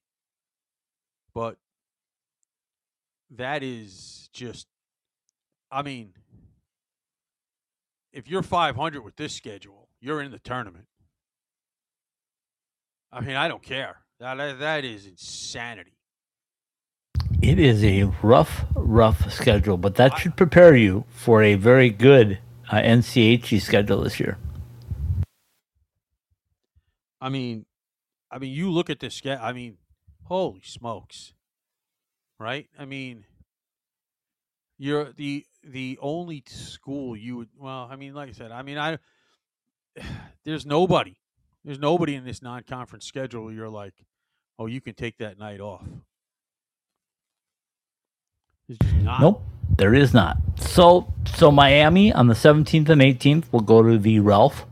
but 1.34 1.56
that 3.30 3.64
is 3.64 4.28
just, 4.32 4.68
I 5.68 5.82
mean, 5.82 6.12
if 8.12 8.28
you're 8.28 8.44
500 8.44 9.02
with 9.02 9.16
this 9.16 9.34
schedule, 9.34 9.88
you're 10.00 10.22
in 10.22 10.30
the 10.30 10.38
tournament. 10.38 10.86
I 13.10 13.20
mean, 13.20 13.34
I 13.34 13.48
don't 13.48 13.64
care. 13.64 13.96
That- 14.20 14.60
that 14.60 14.84
is 14.84 15.06
insanity. 15.06 15.96
It 17.42 17.58
is 17.58 17.82
a 17.82 18.04
rough, 18.22 18.64
rough 18.76 19.32
schedule, 19.32 19.76
but 19.76 19.96
that 19.96 20.16
should 20.16 20.36
prepare 20.36 20.76
you 20.76 21.04
for 21.08 21.42
a 21.42 21.56
very 21.56 21.90
good 21.90 22.38
uh, 22.70 22.76
NCHC 22.76 23.60
schedule 23.60 24.02
this 24.02 24.20
year. 24.20 24.38
I 27.20 27.30
mean, 27.30 27.66
I 28.30 28.38
mean, 28.38 28.52
you 28.52 28.70
look 28.70 28.90
at 28.90 29.00
this 29.00 29.16
schedule. 29.16 29.44
I 29.44 29.52
mean, 29.52 29.78
holy 30.22 30.62
smokes, 30.64 31.34
right? 32.38 32.68
I 32.78 32.84
mean, 32.84 33.24
you're 34.78 35.12
the 35.12 35.44
the 35.64 35.98
only 36.00 36.44
school 36.46 37.16
you 37.16 37.38
would. 37.38 37.48
Well, 37.58 37.88
I 37.90 37.96
mean, 37.96 38.14
like 38.14 38.28
I 38.28 38.32
said, 38.32 38.52
I 38.52 38.62
mean, 38.62 38.78
I 38.78 38.98
there's 40.44 40.64
nobody, 40.64 41.16
there's 41.64 41.80
nobody 41.80 42.14
in 42.14 42.24
this 42.24 42.40
non-conference 42.40 43.04
schedule. 43.04 43.52
You're 43.52 43.68
like, 43.68 43.94
oh, 44.60 44.66
you 44.66 44.80
can 44.80 44.94
take 44.94 45.18
that 45.18 45.40
night 45.40 45.58
off. 45.58 45.84
Nope, 49.02 49.42
there 49.76 49.94
is 49.94 50.14
not. 50.14 50.36
So, 50.58 51.12
so 51.34 51.50
Miami 51.50 52.12
on 52.12 52.28
the 52.28 52.34
17th 52.34 52.88
and 52.88 53.00
18th 53.00 53.52
will 53.52 53.60
go 53.60 53.82
to 53.82 53.98
the 53.98 54.20
Ralph. 54.20 54.66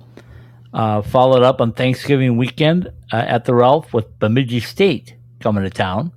Uh, 0.73 1.03
followed 1.03 1.43
up 1.43 1.61
on 1.61 1.73
Thanksgiving 1.73 2.37
weekend 2.37 2.93
uh, 3.13 3.17
at 3.17 3.45
the 3.45 3.55
Ralph 3.55 3.93
with 3.93 4.17
Bemidji 4.21 4.61
State 4.61 5.17
coming 5.41 5.65
to 5.65 5.71
town. 5.71 6.13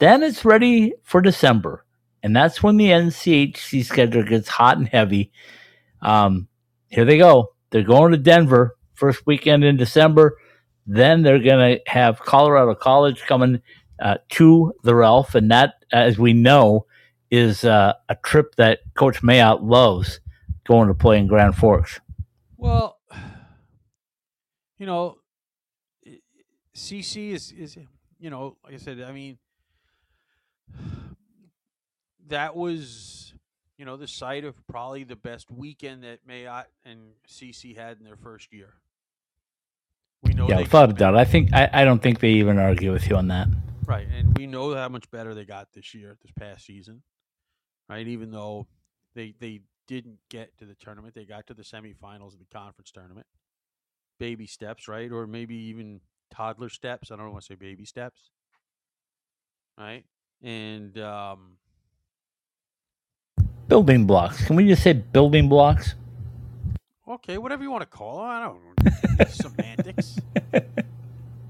Then 0.00 0.24
it's 0.24 0.44
ready 0.44 0.94
for 1.04 1.20
December, 1.20 1.84
and 2.24 2.34
that's 2.34 2.60
when 2.60 2.76
the 2.76 2.88
NCHC 2.88 3.84
schedule 3.84 4.24
gets 4.24 4.48
hot 4.48 4.78
and 4.78 4.88
heavy. 4.88 5.30
Um, 6.02 6.48
here 6.88 7.04
they 7.04 7.18
go. 7.18 7.54
They're 7.70 7.84
going 7.84 8.10
to 8.12 8.18
Denver 8.18 8.76
first 8.94 9.24
weekend 9.26 9.62
in 9.62 9.76
December. 9.76 10.36
Then 10.84 11.22
they're 11.22 11.38
going 11.38 11.78
to 11.78 11.90
have 11.90 12.18
Colorado 12.18 12.74
College 12.74 13.22
coming 13.22 13.62
uh, 14.00 14.16
to 14.30 14.72
the 14.82 14.94
Ralph, 14.94 15.34
and 15.34 15.50
that, 15.50 15.74
as 15.92 16.18
we 16.18 16.32
know, 16.32 16.86
is 17.30 17.64
uh, 17.64 17.94
a 18.08 18.14
trip 18.16 18.54
that 18.56 18.80
Coach 18.94 19.22
Mayotte 19.22 19.62
loves 19.62 20.20
going 20.66 20.88
to 20.88 20.94
play 20.94 21.18
in 21.18 21.26
Grand 21.26 21.56
Forks. 21.56 22.00
Well, 22.56 22.98
you 24.78 24.86
know, 24.86 25.18
CC 26.74 27.32
is 27.32 27.52
is 27.52 27.76
you 28.18 28.30
know, 28.30 28.56
like 28.64 28.74
I 28.74 28.78
said, 28.78 29.00
I 29.00 29.12
mean, 29.12 29.38
that 32.28 32.56
was 32.56 33.34
you 33.78 33.84
know 33.84 33.96
the 33.96 34.08
site 34.08 34.44
of 34.44 34.54
probably 34.66 35.04
the 35.04 35.16
best 35.16 35.50
weekend 35.50 36.04
that 36.04 36.26
Mayotte 36.26 36.66
and 36.84 37.00
CC 37.28 37.76
had 37.76 37.98
in 37.98 38.04
their 38.04 38.16
first 38.16 38.52
year. 38.52 38.74
We 40.22 40.34
know 40.34 40.48
Yeah, 40.48 40.60
without 40.60 40.90
a 40.90 40.92
doubt. 40.92 41.16
I 41.16 41.24
think 41.24 41.52
I, 41.52 41.68
I 41.72 41.84
don't 41.84 42.02
think 42.02 42.20
they 42.20 42.30
even 42.32 42.58
argue 42.58 42.92
with 42.92 43.08
you 43.08 43.16
on 43.16 43.28
that. 43.28 43.48
Right, 43.84 44.08
and 44.08 44.36
we 44.36 44.46
know 44.46 44.74
how 44.74 44.88
much 44.88 45.10
better 45.10 45.34
they 45.34 45.44
got 45.44 45.72
this 45.72 45.94
year, 45.94 46.16
this 46.22 46.32
past 46.32 46.66
season. 46.66 47.02
Right, 47.88 48.06
even 48.06 48.30
though 48.30 48.66
they 49.14 49.34
they 49.38 49.60
didn't 49.86 50.18
get 50.28 50.56
to 50.58 50.64
the 50.64 50.74
tournament, 50.74 51.14
they 51.14 51.24
got 51.24 51.46
to 51.46 51.54
the 51.54 51.62
semifinals 51.62 52.32
of 52.32 52.40
the 52.40 52.46
conference 52.52 52.90
tournament. 52.90 53.26
Baby 54.18 54.46
steps, 54.46 54.88
right, 54.88 55.12
or 55.12 55.26
maybe 55.26 55.54
even 55.54 56.00
toddler 56.30 56.68
steps. 56.68 57.10
I 57.10 57.16
don't 57.16 57.30
want 57.30 57.42
to 57.42 57.46
say 57.46 57.54
baby 57.54 57.84
steps. 57.84 58.30
Right, 59.78 60.04
and 60.42 60.98
um, 60.98 61.58
Building 63.68 64.06
blocks. 64.06 64.44
Can 64.46 64.54
we 64.54 64.68
just 64.68 64.82
say 64.82 64.92
building 64.92 65.48
blocks? 65.48 65.94
Okay, 67.08 67.38
whatever 67.38 67.62
you 67.62 67.70
want 67.70 67.82
to 67.82 67.86
call 67.86 68.18
them, 68.18 68.26
I 68.26 68.40
don't 68.40 69.28
semantics. 69.30 70.18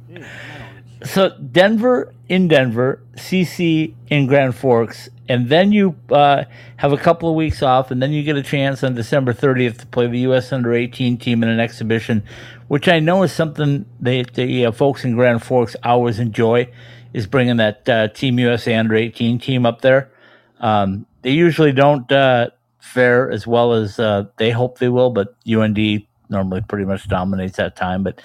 Yeah, 0.09 0.29
I 0.55 0.59
don't. 0.59 0.77
So 1.05 1.37
Denver 1.39 2.15
in 2.29 2.49
Denver, 2.49 3.03
CC 3.17 3.95
in 4.09 4.27
Grand 4.27 4.55
Forks, 4.55 5.09
and 5.29 5.49
then 5.49 5.73
you 5.73 5.95
uh, 6.11 6.45
have 6.77 6.93
a 6.93 6.97
couple 6.97 7.29
of 7.29 7.35
weeks 7.35 7.63
off, 7.63 7.91
and 7.91 8.03
then 8.03 8.13
you 8.13 8.23
get 8.23 8.37
a 8.37 8.43
chance 8.43 8.83
on 8.83 8.95
December 8.95 9.35
30th 9.35 9.79
to 9.79 9.87
play 9.87 10.07
the 10.07 10.21
U.S. 10.21 10.53
Under 10.53 10.73
18 10.73 11.19
team 11.19 11.43
in 11.43 11.49
an 11.49 11.61
exhibition, 11.61 12.23
which 12.69 12.89
I 12.89 13.01
know 13.01 13.23
is 13.25 13.33
something 13.33 13.85
they, 14.01 14.23
the 14.23 14.67
uh, 14.67 14.73
folks 14.73 15.05
in 15.05 15.15
Grand 15.15 15.43
Forks 15.43 15.77
always 15.83 16.19
enjoy, 16.19 16.71
is 17.13 17.27
bringing 17.27 17.57
that 17.59 17.89
uh, 17.89 18.09
Team 18.09 18.39
USA 18.39 18.75
Under 18.75 18.95
18 18.95 19.39
team 19.39 19.67
up 19.67 19.83
there. 19.83 20.11
Um, 20.61 21.07
they 21.23 21.33
usually 21.33 21.73
don't 21.73 22.11
uh, 22.11 22.51
fare 22.87 23.31
as 23.31 23.47
well 23.47 23.73
as 23.73 23.99
uh, 23.99 24.25
they 24.39 24.51
hope 24.51 24.79
they 24.79 24.89
will, 24.89 25.11
but 25.11 25.35
UND 25.49 25.79
normally 26.29 26.61
pretty 26.63 26.85
much 26.85 27.09
dominates 27.09 27.57
that 27.57 27.77
time. 27.77 28.03
But 28.03 28.21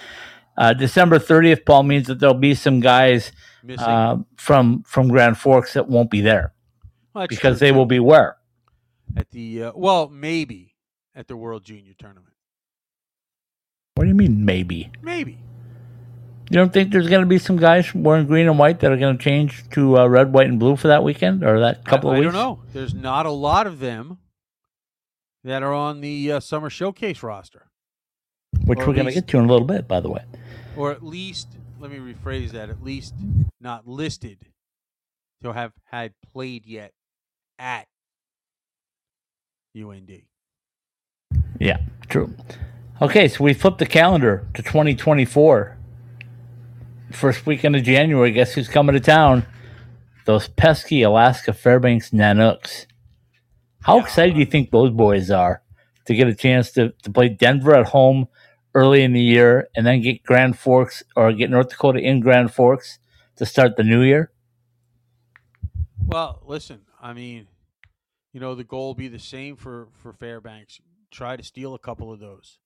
uh, 0.58 0.74
December 0.74 1.20
30th, 1.20 1.66
Paul, 1.66 1.84
means 1.84 2.08
that 2.08 2.20
there'll 2.20 2.36
be 2.36 2.56
some 2.56 2.80
guys 2.80 3.32
uh, 3.78 4.18
from 4.38 4.84
from 4.84 5.08
Grand 5.10 5.38
Forks 5.38 5.74
that 5.74 5.88
won't 5.88 6.10
be 6.12 6.22
there 6.22 6.54
Well, 7.14 7.28
because 7.28 7.60
they 7.60 7.72
will 7.72 7.86
be 7.86 8.00
where? 8.00 8.38
at 9.16 9.30
the 9.32 9.66
uh, 9.66 9.72
well, 9.76 10.08
maybe 10.10 10.76
at 11.16 11.28
the 11.28 11.36
World 11.36 11.64
Junior 11.64 11.94
Tournament. 11.98 12.34
What 13.96 14.06
do 14.06 14.10
you 14.10 14.16
mean, 14.16 14.46
maybe? 14.46 14.90
Maybe. 15.02 15.38
You 16.50 16.56
don't 16.58 16.74
think 16.74 16.92
there's 16.92 17.08
going 17.08 17.22
to 17.22 17.28
be 17.28 17.38
some 17.38 17.56
guys 17.58 17.94
wearing 17.96 18.28
green 18.28 18.48
and 18.48 18.60
white 18.60 18.82
that 18.82 18.92
are 18.92 18.98
going 18.98 19.18
to 19.18 19.24
change 19.24 19.70
to 19.70 19.98
uh, 20.00 20.06
red, 20.08 20.34
white, 20.34 20.48
and 20.48 20.60
blue 20.60 20.76
for 20.76 20.90
that 20.90 21.02
weekend 21.04 21.44
or 21.46 21.62
that 21.62 21.86
couple 21.86 22.10
I, 22.10 22.14
of 22.14 22.18
I 22.18 22.20
weeks? 22.22 22.34
don't 22.34 22.42
know. 22.42 22.60
There's 22.74 22.94
not 22.94 23.26
a 23.26 23.32
lot 23.32 23.68
of 23.68 23.80
them 23.80 24.18
that 25.44 25.64
are 25.64 25.74
on 25.74 26.02
the 26.02 26.34
uh, 26.34 26.40
summer 26.40 26.70
showcase 26.70 27.24
roster, 27.24 27.68
Which 28.66 28.80
Or 28.80 28.88
we're 28.88 28.94
going 28.94 29.08
to 29.08 29.14
get 29.14 29.28
to 29.30 29.38
in 29.38 29.46
a 29.46 29.48
little 29.48 29.68
bit, 29.68 29.88
by 29.88 30.00
the 30.00 30.10
way. 30.10 30.24
or 30.76 30.92
at 30.92 31.04
least 31.04 31.48
let 31.80 31.92
me 31.92 31.98
rephrase 31.98 32.52
that. 32.52 32.70
At 32.70 32.84
least 32.84 33.14
not 33.60 33.88
listed 33.88 34.38
to 35.44 35.52
have 35.54 35.72
had 35.86 36.14
played 36.32 36.66
yet 36.66 36.92
at 37.58 37.88
UND. 39.76 40.12
Yeah, 41.60 41.78
true. 42.08 42.34
Okay, 43.02 43.28
so 43.28 43.44
we 43.44 43.54
flipped 43.54 43.80
the 43.80 43.86
calendar 43.88 44.48
to 44.54 44.62
2024. 44.62 45.78
First 47.12 47.46
weekend 47.46 47.76
of 47.76 47.84
January, 47.84 48.32
guess 48.32 48.54
who's 48.54 48.68
coming 48.68 48.94
to 48.94 49.00
town? 49.00 49.46
Those 50.26 50.48
pesky 50.48 51.02
Alaska 51.02 51.52
Fairbanks 51.54 52.12
Nanooks. 52.12 52.86
How 53.82 53.98
Yeah. 53.98 54.04
excited 54.04 54.34
do 54.36 54.40
you 54.40 54.46
think 54.46 54.72
those 54.72 54.92
boys 54.92 55.30
are 55.32 55.62
to 56.06 56.16
get 56.16 56.28
a 56.28 56.36
chance 56.36 56.72
to, 56.72 56.90
to 57.04 57.12
play 57.12 57.30
Denver 57.30 57.76
at 57.76 57.88
home 57.88 58.28
early 58.74 59.04
in 59.04 59.14
the 59.14 59.22
year 59.22 59.68
and 59.76 59.86
then 59.86 60.02
get 60.02 60.24
Grand 60.24 60.58
Forks 60.58 61.04
or 61.16 61.32
get 61.34 61.50
North 61.50 61.70
Dakota 61.70 62.00
in 62.00 62.20
Grand 62.22 62.54
Forks 62.54 63.00
to 63.36 63.46
start 63.46 63.76
the 63.78 63.84
new 63.84 64.02
year? 64.02 64.32
Well, 66.06 66.42
listen. 66.46 66.82
I 67.02 67.14
mean, 67.14 67.48
you 68.34 68.40
know, 68.40 68.56
the 68.56 68.64
goal 68.64 68.88
will 68.88 68.94
be 68.96 69.08
the 69.08 69.20
same 69.20 69.56
for 69.56 69.88
for 69.94 70.14
Fairbanks. 70.14 70.80
Try 71.10 71.36
to 71.36 71.44
steal 71.44 71.74
a 71.74 71.80
couple 71.80 72.12
of 72.12 72.20
those. 72.20 72.60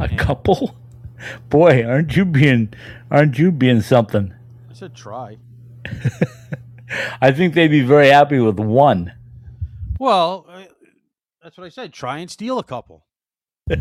A 0.00 0.08
Yeah. 0.10 0.16
couple? 0.16 0.76
Boy, 1.50 1.84
aren't 1.84 2.16
you 2.16 2.24
being 2.24 2.72
aren't 3.10 3.38
you 3.38 3.50
being 3.50 3.80
something? 3.80 4.32
I 4.70 4.72
said 4.74 4.94
try. 4.94 5.38
I 7.20 7.32
think 7.32 7.54
they'd 7.54 7.68
be 7.68 7.82
very 7.82 8.08
happy 8.08 8.38
with 8.38 8.58
one. 8.58 9.12
Well, 9.98 10.46
uh, 10.48 10.64
that's 11.42 11.56
what 11.56 11.64
I 11.64 11.70
said. 11.70 11.92
Try 11.92 12.18
and 12.18 12.30
steal 12.30 12.58
a 12.58 12.64
couple. 12.64 13.06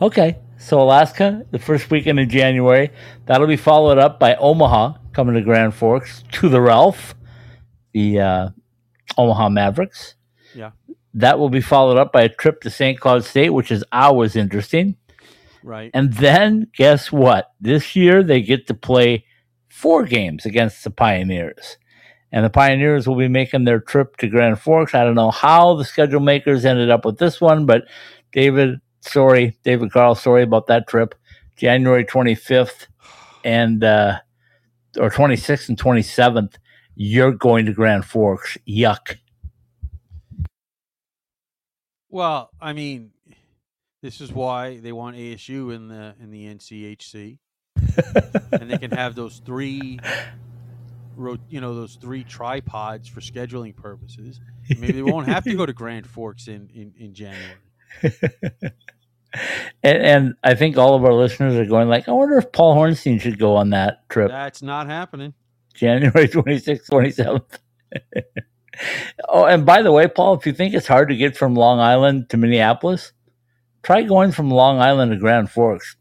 Okay, 0.00 0.38
so 0.58 0.80
Alaska, 0.80 1.44
the 1.50 1.58
first 1.58 1.90
weekend 1.90 2.18
in 2.18 2.28
January. 2.28 2.90
That'll 3.26 3.46
be 3.46 3.56
followed 3.56 3.98
up 3.98 4.18
by 4.18 4.34
Omaha 4.36 4.94
coming 5.12 5.34
to 5.34 5.42
Grand 5.42 5.74
Forks 5.74 6.24
to 6.32 6.48
the 6.48 6.60
Ralph, 6.60 7.14
the 7.92 8.20
uh, 8.20 8.48
Omaha 9.18 9.50
Mavericks. 9.50 10.14
Yeah. 10.54 10.70
That 11.14 11.38
will 11.38 11.50
be 11.50 11.60
followed 11.60 11.98
up 11.98 12.12
by 12.12 12.22
a 12.22 12.28
trip 12.28 12.62
to 12.62 12.70
St. 12.70 12.98
Cloud 12.98 13.24
State, 13.24 13.50
which 13.50 13.70
is 13.70 13.84
always 13.92 14.36
interesting. 14.36 14.96
Right. 15.62 15.90
And 15.92 16.12
then 16.14 16.68
guess 16.74 17.10
what? 17.10 17.52
This 17.60 17.96
year 17.96 18.22
they 18.22 18.40
get 18.40 18.66
to 18.68 18.74
play 18.74 19.25
four 19.76 20.04
games 20.04 20.46
against 20.46 20.82
the 20.84 20.90
Pioneers. 20.90 21.76
And 22.32 22.44
the 22.44 22.50
Pioneers 22.50 23.06
will 23.06 23.18
be 23.18 23.28
making 23.28 23.64
their 23.64 23.78
trip 23.78 24.16
to 24.16 24.28
Grand 24.28 24.58
Forks. 24.58 24.94
I 24.94 25.04
don't 25.04 25.14
know 25.14 25.30
how 25.30 25.76
the 25.76 25.84
schedule 25.84 26.20
makers 26.20 26.64
ended 26.64 26.90
up 26.90 27.04
with 27.04 27.18
this 27.18 27.42
one, 27.42 27.66
but 27.66 27.82
David, 28.32 28.80
sorry, 29.00 29.58
David 29.64 29.92
Carle, 29.92 30.14
sorry 30.14 30.42
about 30.42 30.66
that 30.68 30.88
trip. 30.88 31.14
January 31.56 32.06
25th 32.06 32.86
and 33.44 33.84
uh, 33.84 34.18
or 34.98 35.10
26th 35.10 35.68
and 35.68 35.78
27th, 35.78 36.54
you're 36.94 37.32
going 37.32 37.66
to 37.66 37.72
Grand 37.72 38.06
Forks. 38.06 38.56
Yuck. 38.66 39.18
Well, 42.08 42.50
I 42.58 42.72
mean, 42.72 43.10
this 44.02 44.22
is 44.22 44.32
why 44.32 44.78
they 44.78 44.92
want 44.92 45.16
ASU 45.16 45.74
in 45.74 45.88
the 45.88 46.14
in 46.18 46.30
the 46.30 46.46
NCHC, 46.46 47.38
and 48.52 48.70
they 48.70 48.78
can 48.78 48.90
have 48.90 49.14
those 49.14 49.40
three, 49.44 49.98
you 51.48 51.60
know, 51.60 51.74
those 51.74 51.96
three 51.96 52.24
tripods 52.24 53.08
for 53.08 53.20
scheduling 53.20 53.74
purposes. 53.74 54.40
Maybe 54.78 54.92
they 54.92 55.02
won't 55.02 55.28
have 55.28 55.44
to 55.44 55.54
go 55.54 55.66
to 55.66 55.72
Grand 55.74 56.06
Forks 56.06 56.48
in 56.48 56.68
in, 56.74 56.92
in 56.98 57.14
January. 57.14 57.56
and, 59.82 59.98
and 60.02 60.34
I 60.42 60.54
think 60.54 60.76
all 60.76 60.94
of 60.94 61.04
our 61.04 61.14
listeners 61.14 61.54
are 61.54 61.66
going 61.66 61.88
like, 61.88 62.08
I 62.08 62.12
wonder 62.12 62.38
if 62.38 62.52
Paul 62.52 62.76
Hornstein 62.76 63.20
should 63.20 63.38
go 63.38 63.56
on 63.56 63.70
that 63.70 64.08
trip. 64.08 64.30
That's 64.30 64.62
not 64.62 64.86
happening. 64.86 65.34
January 65.74 66.28
26th, 66.28 66.88
27th. 66.90 67.58
oh, 69.28 69.44
and 69.44 69.66
by 69.66 69.82
the 69.82 69.92
way, 69.92 70.08
Paul, 70.08 70.34
if 70.34 70.46
you 70.46 70.52
think 70.52 70.74
it's 70.74 70.86
hard 70.86 71.08
to 71.08 71.16
get 71.16 71.36
from 71.36 71.54
Long 71.54 71.80
Island 71.80 72.30
to 72.30 72.36
Minneapolis, 72.36 73.12
try 73.82 74.02
going 74.02 74.32
from 74.32 74.50
Long 74.50 74.80
Island 74.80 75.12
to 75.12 75.18
Grand 75.18 75.50
Forks. 75.50 75.96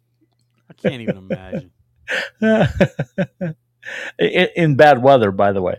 I 0.69 0.73
can't 0.73 1.01
even 1.01 1.17
imagine. 1.17 1.71
in, 4.19 4.47
in 4.55 4.75
bad 4.75 5.01
weather, 5.01 5.31
by 5.31 5.51
the 5.51 5.61
way. 5.61 5.77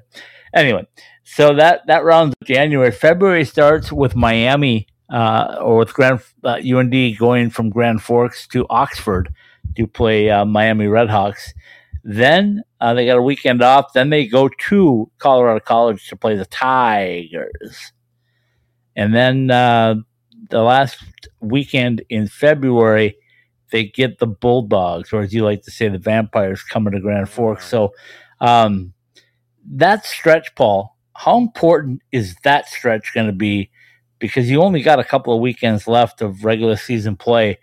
Anyway, 0.54 0.86
so 1.24 1.54
that 1.54 1.86
that 1.86 2.04
rounds 2.04 2.34
January. 2.44 2.90
February 2.90 3.44
starts 3.44 3.92
with 3.92 4.16
Miami 4.16 4.86
uh, 5.10 5.56
or 5.60 5.78
with 5.78 5.92
Grand 5.92 6.20
uh, 6.44 6.60
UND 6.64 7.18
going 7.18 7.50
from 7.50 7.70
Grand 7.70 8.02
Forks 8.02 8.46
to 8.48 8.66
Oxford 8.70 9.32
to 9.76 9.86
play 9.86 10.30
uh, 10.30 10.44
Miami 10.44 10.86
Redhawks. 10.86 11.50
Then 12.04 12.62
uh, 12.80 12.94
they 12.94 13.06
got 13.06 13.18
a 13.18 13.22
weekend 13.22 13.62
off. 13.62 13.92
Then 13.92 14.10
they 14.10 14.26
go 14.26 14.48
to 14.48 15.10
Colorado 15.18 15.60
College 15.60 16.08
to 16.08 16.16
play 16.16 16.36
the 16.36 16.46
Tigers. 16.46 17.92
And 18.94 19.14
then 19.14 19.50
uh, 19.50 19.96
the 20.48 20.62
last 20.62 20.98
weekend 21.40 22.02
in 22.08 22.28
February, 22.28 23.16
they 23.70 23.84
get 23.84 24.18
the 24.18 24.26
Bulldogs, 24.26 25.12
or 25.12 25.20
as 25.22 25.32
you 25.32 25.44
like 25.44 25.62
to 25.62 25.70
say, 25.70 25.88
the 25.88 25.98
Vampires 25.98 26.62
coming 26.62 26.92
to 26.92 27.00
Grand 27.00 27.28
Forks. 27.28 27.66
So 27.66 27.92
um, 28.40 28.92
that 29.64 30.04
stretch, 30.04 30.54
Paul, 30.54 30.96
how 31.14 31.38
important 31.38 32.02
is 32.12 32.36
that 32.44 32.68
stretch 32.68 33.12
going 33.14 33.26
to 33.26 33.32
be? 33.32 33.70
Because 34.18 34.50
you 34.50 34.62
only 34.62 34.82
got 34.82 34.98
a 34.98 35.04
couple 35.04 35.34
of 35.34 35.40
weekends 35.40 35.86
left 35.88 36.22
of 36.22 36.44
regular 36.44 36.76
season 36.76 37.16
play. 37.16 37.58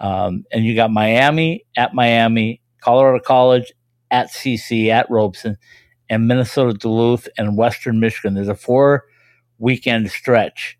Um, 0.00 0.44
and 0.52 0.64
you 0.64 0.74
got 0.74 0.90
Miami 0.90 1.64
at 1.76 1.94
Miami, 1.94 2.60
Colorado 2.82 3.22
College 3.24 3.72
at 4.10 4.30
CC 4.30 4.88
at 4.88 5.10
Robson, 5.10 5.56
and 6.10 6.28
Minnesota 6.28 6.74
Duluth 6.74 7.28
and 7.38 7.56
Western 7.56 7.98
Michigan. 7.98 8.34
There's 8.34 8.48
a 8.48 8.54
four 8.54 9.04
weekend 9.58 10.10
stretch. 10.10 10.78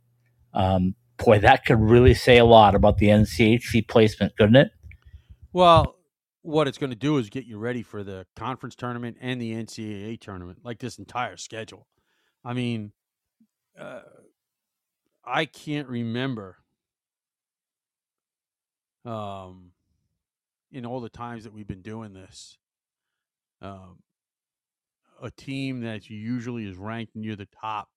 Um, 0.53 0.95
boy, 1.19 1.39
that 1.41 1.65
could 1.65 1.81
really 1.81 2.15
say 2.15 2.39
a 2.39 2.45
lot 2.45 2.75
about 2.75 2.99
the 2.99 3.07
NCHC 3.09 3.87
placement, 3.89 4.37
couldn't 4.37 4.57
it? 4.57 4.71
Well, 5.53 5.97
what 6.43 6.69
it's 6.69 6.79
going 6.79 6.91
to 6.91 6.97
do 6.97 7.19
is 7.19 7.29
get 7.29 7.45
you 7.45 7.59
ready 7.59 7.83
for 7.83 8.05
the 8.05 8.27
conference 8.37 8.75
tournament 8.77 9.17
and 9.21 9.41
the 9.41 9.53
NCAA 9.53 10.21
tournament, 10.21 10.61
like 10.63 10.79
this 10.79 10.99
entire 10.99 11.37
schedule. 11.37 11.87
I 12.45 12.53
mean, 12.53 12.93
uh, 13.79 14.03
I 15.25 15.45
can't 15.47 15.89
remember 15.89 16.59
um, 19.05 19.73
in 20.71 20.87
all 20.87 21.01
the 21.01 21.09
times 21.09 21.45
that 21.45 21.53
we've 21.53 21.67
been 21.67 21.83
doing 21.83 22.13
this, 22.13 22.59
um, 23.63 23.99
a 25.23 25.31
team 25.31 25.81
that 25.81 26.11
usually 26.11 26.67
is 26.67 26.77
ranked 26.77 27.17
near 27.17 27.35
the 27.35 27.49
top, 27.61 27.89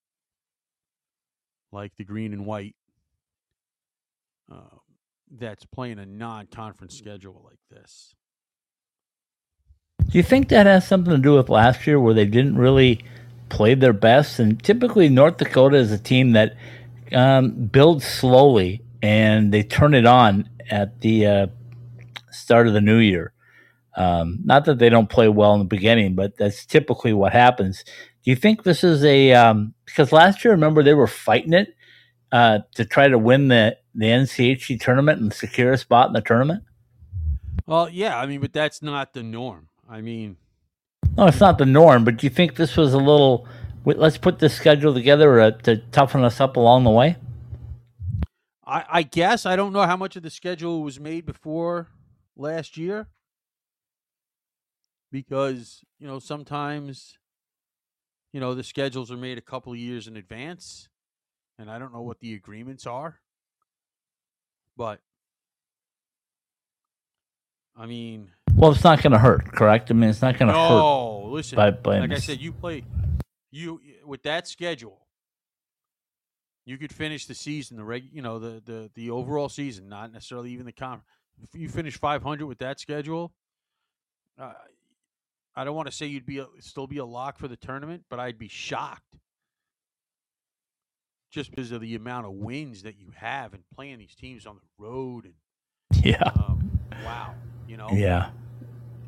like 1.72 1.96
the 1.98 2.06
green 2.06 2.34
and 2.34 2.46
white, 2.46 2.76
uh, 4.52 4.78
that's 5.32 5.66
playing 5.66 6.00
a 6.00 6.06
non-conference 6.06 6.98
schedule 6.98 7.42
like 7.46 7.60
this. 7.70 8.16
Do 10.10 10.18
you 10.18 10.24
think 10.24 10.50
that 10.50 10.66
has 10.66 10.88
something 10.88 11.14
to 11.14 11.20
do 11.20 11.36
with 11.36 11.50
last 11.50 11.86
year, 11.86 12.00
where 12.00 12.16
they 12.16 12.26
didn't 12.26 12.58
really 12.58 13.04
play 13.50 13.76
their 13.76 13.94
best? 13.94 14.40
And 14.40 14.62
typically, 14.64 15.08
North 15.08 15.38
Dakota 15.38 15.78
is 15.78 15.92
a 15.92 16.00
team 16.00 16.32
that 16.32 16.56
um, 17.14 17.52
builds 17.68 18.06
slowly 18.06 18.82
and 19.02 19.54
they 19.54 19.64
turn 19.64 19.94
it 19.94 20.06
on 20.06 20.50
at 20.70 21.02
the 21.02 21.26
uh, 21.26 21.48
start 22.32 22.68
of 22.68 22.74
the 22.74 22.82
new 22.82 22.98
year. 22.98 23.34
Um, 23.96 24.40
not 24.44 24.66
that 24.66 24.80
they 24.80 24.90
don't 24.90 25.10
play 25.10 25.28
well 25.28 25.54
in 25.54 25.60
the 25.60 25.66
beginning, 25.66 26.16
but 26.16 26.38
that's 26.38 26.66
typically 26.66 27.14
what 27.14 27.34
happens. 27.34 27.84
Do 28.24 28.32
you 28.32 28.36
think 28.36 28.64
this 28.64 28.84
is 28.84 29.04
a 29.04 29.34
um, 29.34 29.74
because 29.86 30.12
last 30.12 30.44
year, 30.44 30.54
remember 30.54 30.84
they 30.84 30.94
were 30.94 31.08
fighting 31.08 31.54
it 31.54 31.76
uh, 32.32 32.60
to 32.76 32.86
try 32.86 33.08
to 33.08 33.18
win 33.18 33.48
the 33.48 33.78
the 33.96 34.06
NCHC 34.06 34.80
tournament 34.80 35.22
and 35.22 35.34
secure 35.34 35.74
a 35.74 35.78
spot 35.78 36.08
in 36.08 36.14
the 36.14 36.22
tournament? 36.22 36.64
Well, 37.66 37.90
yeah, 37.90 38.18
I 38.18 38.26
mean, 38.26 38.42
but 38.42 38.54
that's 38.54 38.82
not 38.82 39.14
the 39.14 39.24
norm. 39.24 39.70
I 39.88 40.02
mean, 40.02 40.38
no, 41.18 41.28
it's 41.28 41.40
not 41.40 41.58
the 41.58 41.66
norm. 41.66 42.04
But 42.06 42.18
do 42.18 42.26
you 42.26 42.32
think 42.32 42.56
this 42.56 42.78
was 42.78 42.94
a 42.94 42.98
little? 42.98 43.48
Let's 43.86 44.18
put 44.18 44.40
this 44.40 44.54
schedule 44.54 44.94
together 44.94 45.40
uh, 45.40 45.52
to 45.52 45.78
toughen 45.92 46.24
us 46.24 46.40
up 46.40 46.58
along 46.58 46.84
the 46.84 46.92
way. 46.92 47.18
I, 48.66 48.86
I 48.90 49.04
guess 49.04 49.46
I 49.46 49.56
don't 49.56 49.74
know 49.74 49.84
how 49.84 49.98
much 49.98 50.16
of 50.16 50.24
the 50.24 50.30
schedule 50.30 50.84
was 50.84 51.00
made 51.00 51.26
before 51.26 51.88
last 52.36 52.78
year 52.78 53.08
because 55.12 55.84
you 56.00 56.08
know 56.08 56.20
sometimes 56.20 57.18
you 58.32 58.40
know 58.40 58.54
the 58.54 58.64
schedules 58.64 59.12
are 59.12 59.18
made 59.18 59.38
a 59.38 59.42
couple 59.42 59.74
of 59.74 59.80
years 59.80 60.08
in 60.08 60.18
advance 60.18 60.88
and 61.60 61.70
i 61.70 61.78
don't 61.78 61.94
know 61.94 62.02
what 62.02 62.20
the 62.20 62.34
agreements 62.34 62.88
are 62.88 63.20
but 64.76 65.00
i 67.78 67.86
mean 67.86 68.32
well 68.56 68.72
it's 68.72 68.84
not 68.84 69.02
going 69.04 69.12
to 69.12 69.20
hurt 69.20 69.46
correct? 69.52 69.92
I 69.92 69.94
mean 69.94 70.10
it's 70.10 70.22
not 70.22 70.40
going 70.40 70.48
to 70.48 70.54
no, 70.54 70.68
hurt 70.70 70.76
no 70.76 71.22
listen 71.32 71.56
by, 71.56 71.72
by 71.72 72.00
like 72.00 72.12
i 72.12 72.18
said 72.18 72.40
you 72.40 72.52
play 72.52 72.84
you 73.52 73.80
with 74.06 74.24
that 74.24 74.48
schedule 74.48 75.06
you 76.66 76.78
could 76.78 76.94
finish 76.94 77.26
the 77.28 77.36
season 77.36 77.78
the 77.78 77.84
reg 77.84 78.06
you 78.12 78.22
know 78.22 78.40
the 78.40 78.62
the 78.66 78.90
the 78.96 79.12
overall 79.12 79.50
season 79.50 79.90
not 79.90 80.12
necessarily 80.12 80.52
even 80.52 80.66
the 80.66 80.72
con 80.72 81.02
if 81.44 81.60
you 81.60 81.70
finish 81.70 81.98
500 81.98 82.48
with 82.48 82.60
that 82.60 82.80
schedule 82.80 83.34
uh, 84.40 84.54
I 85.56 85.66
don't 85.66 85.76
want 85.76 85.88
to 85.88 85.92
say 85.92 86.06
you'd 86.06 86.26
be 86.26 86.40
a, 86.40 86.48
still 86.60 86.88
be 86.88 87.00
a 87.00 87.06
lock 87.06 87.38
for 87.38 87.50
the 87.50 87.58
tournament, 87.58 88.06
but 88.10 88.18
I'd 88.18 88.38
be 88.38 88.48
shocked 88.48 89.18
just 91.30 91.52
because 91.52 91.72
of 91.72 91.82
the 91.82 91.96
amount 91.96 92.26
of 92.26 92.34
wins 92.34 92.84
that 92.84 93.00
you 93.00 93.12
have 93.16 93.54
and 93.54 93.64
playing 93.76 94.00
these 94.00 94.16
teams 94.16 94.46
on 94.46 94.56
the 94.56 94.84
road. 94.84 95.26
And 95.26 95.34
yeah, 96.06 96.32
um, 96.36 96.80
wow, 97.04 97.34
you 97.68 97.78
know, 97.78 97.90
yeah. 97.92 98.30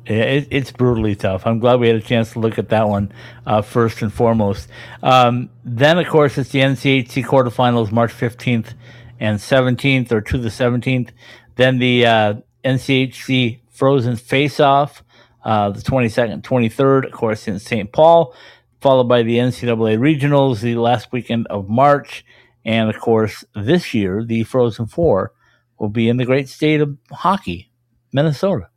It, 0.04 0.48
it's 0.50 0.72
brutally 0.72 1.14
tough. 1.14 1.46
I'm 1.46 1.60
glad 1.60 1.78
we 1.78 1.86
had 1.86 1.96
a 1.96 2.00
chance 2.00 2.32
to 2.32 2.40
look 2.40 2.58
at 2.58 2.70
that 2.70 2.88
one 2.88 3.12
uh, 3.46 3.62
first 3.62 4.02
and 4.02 4.12
foremost. 4.12 4.68
Um, 5.00 5.48
then, 5.64 5.96
of 5.96 6.08
course, 6.08 6.36
it's 6.38 6.50
the 6.50 6.58
NCHC 6.58 7.24
quarterfinals, 7.24 7.92
March 7.92 8.12
15th 8.12 8.74
and 9.20 9.38
17th, 9.38 10.10
or 10.10 10.20
to 10.20 10.38
the 10.38 10.48
17th. 10.48 11.10
Then 11.54 11.78
the 11.78 12.04
uh, 12.04 12.34
NCHC 12.64 13.60
Frozen 13.70 14.16
Face 14.16 14.58
Off 14.58 15.04
uh, 15.44 15.70
the 15.70 15.80
22nd, 15.80 16.42
23rd, 16.42 17.06
of 17.06 17.12
course, 17.12 17.48
in 17.48 17.58
St. 17.58 17.90
Paul, 17.92 18.34
followed 18.82 19.08
by 19.08 19.22
the 19.22 19.38
NCAA 19.38 19.98
regionals 19.98 20.60
the 20.60 20.74
last 20.74 21.12
weekend 21.12 21.46
of 21.48 21.68
March. 21.68 22.24
And 22.64 22.90
of 22.90 23.00
course, 23.00 23.44
this 23.54 23.94
year, 23.94 24.24
the 24.24 24.44
Frozen 24.44 24.86
Four 24.86 25.32
will 25.78 25.88
be 25.88 26.08
in 26.08 26.16
the 26.16 26.24
great 26.24 26.48
state 26.48 26.80
of 26.80 26.96
hockey, 27.10 27.70
Minnesota. 28.12 28.68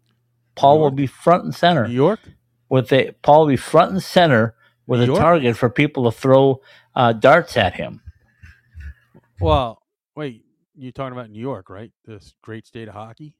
Paul 0.55 0.79
will 0.79 0.91
be 0.91 1.07
front 1.07 1.43
and 1.43 1.53
center. 1.53 1.87
New 1.87 1.93
York? 1.93 2.19
With 2.69 2.91
a 2.93 3.11
Paul 3.21 3.41
will 3.41 3.47
be 3.47 3.57
front 3.57 3.91
and 3.91 4.01
center 4.03 4.55
with 4.87 4.99
New 5.01 5.05
a 5.05 5.07
York? 5.07 5.19
target 5.19 5.57
for 5.57 5.69
people 5.69 6.09
to 6.09 6.17
throw 6.17 6.61
uh, 6.95 7.13
darts 7.13 7.57
at 7.57 7.73
him. 7.73 8.01
Well, 9.39 9.81
wait, 10.15 10.45
you're 10.75 10.91
talking 10.93 11.11
about 11.17 11.29
New 11.29 11.41
York, 11.41 11.69
right? 11.69 11.91
This 12.05 12.33
great 12.41 12.65
state 12.65 12.87
of 12.87 12.93
hockey? 12.93 13.35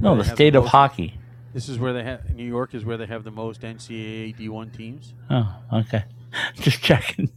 No, 0.00 0.14
the 0.16 0.24
state 0.24 0.54
of 0.54 0.66
hockey. 0.66 1.18
This 1.54 1.68
is 1.68 1.78
where 1.78 1.92
they 1.92 2.04
have 2.04 2.34
New 2.34 2.44
York 2.44 2.74
is 2.74 2.84
where 2.84 2.96
they 2.96 3.06
have 3.06 3.24
the 3.24 3.30
most 3.30 3.62
NCAA 3.62 4.36
D1 4.36 4.76
teams. 4.76 5.14
Oh, 5.30 5.56
okay. 5.72 6.04
Just 6.54 6.82
checking. 6.82 7.30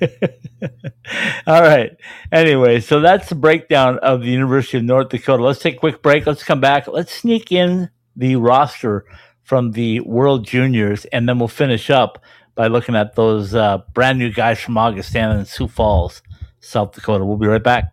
All 1.46 1.62
right. 1.62 1.96
Anyway, 2.30 2.80
so 2.80 3.00
that's 3.00 3.28
the 3.28 3.34
breakdown 3.34 3.98
of 4.00 4.20
the 4.20 4.30
University 4.30 4.78
of 4.78 4.84
North 4.84 5.08
Dakota. 5.08 5.42
Let's 5.42 5.60
take 5.60 5.76
a 5.76 5.78
quick 5.78 6.02
break. 6.02 6.26
Let's 6.26 6.44
come 6.44 6.60
back. 6.60 6.86
Let's 6.86 7.12
sneak 7.12 7.50
in 7.50 7.90
the 8.14 8.36
roster 8.36 9.04
from 9.42 9.72
the 9.72 10.00
World 10.00 10.44
Juniors, 10.44 11.04
and 11.06 11.28
then 11.28 11.38
we'll 11.38 11.48
finish 11.48 11.88
up 11.88 12.22
by 12.54 12.66
looking 12.66 12.96
at 12.96 13.14
those 13.14 13.54
uh, 13.54 13.78
brand 13.94 14.18
new 14.18 14.32
guys 14.32 14.60
from 14.60 14.76
Augustana 14.76 15.38
and 15.38 15.48
Sioux 15.48 15.68
Falls, 15.68 16.22
South 16.60 16.92
Dakota. 16.92 17.24
We'll 17.24 17.36
be 17.36 17.46
right 17.46 17.62
back. 17.62 17.92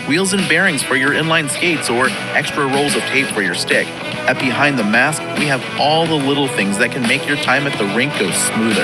wheels 0.11 0.33
and 0.33 0.45
bearings 0.49 0.83
for 0.83 0.97
your 0.97 1.11
inline 1.11 1.49
skates, 1.49 1.89
or 1.89 2.09
extra 2.35 2.67
rolls 2.67 2.97
of 2.97 3.01
tape 3.03 3.27
for 3.27 3.41
your 3.41 3.55
stick, 3.55 3.87
at 4.27 4.37
Behind 4.37 4.77
the 4.77 4.83
Mask, 4.83 5.21
we 5.39 5.45
have 5.45 5.63
all 5.79 6.05
the 6.05 6.13
little 6.13 6.49
things 6.49 6.77
that 6.79 6.91
can 6.91 7.01
make 7.03 7.25
your 7.25 7.37
time 7.37 7.65
at 7.65 7.79
the 7.79 7.85
rink 7.95 8.11
go 8.19 8.29
smoother. 8.29 8.83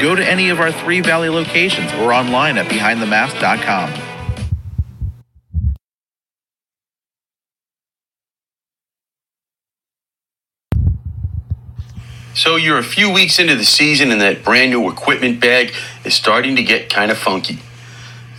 Go 0.00 0.14
to 0.14 0.24
any 0.24 0.50
of 0.50 0.60
our 0.60 0.70
three 0.70 1.00
Valley 1.00 1.30
locations 1.30 1.92
or 1.94 2.12
online 2.12 2.58
at 2.58 2.66
behindthemask.com. 2.66 3.92
So 12.34 12.54
you're 12.54 12.78
a 12.78 12.84
few 12.84 13.12
weeks 13.12 13.40
into 13.40 13.56
the 13.56 13.64
season 13.64 14.12
and 14.12 14.20
that 14.20 14.44
brand 14.44 14.70
new 14.70 14.88
equipment 14.88 15.40
bag 15.40 15.72
is 16.04 16.14
starting 16.14 16.54
to 16.54 16.62
get 16.62 16.88
kind 16.88 17.10
of 17.10 17.18
funky. 17.18 17.58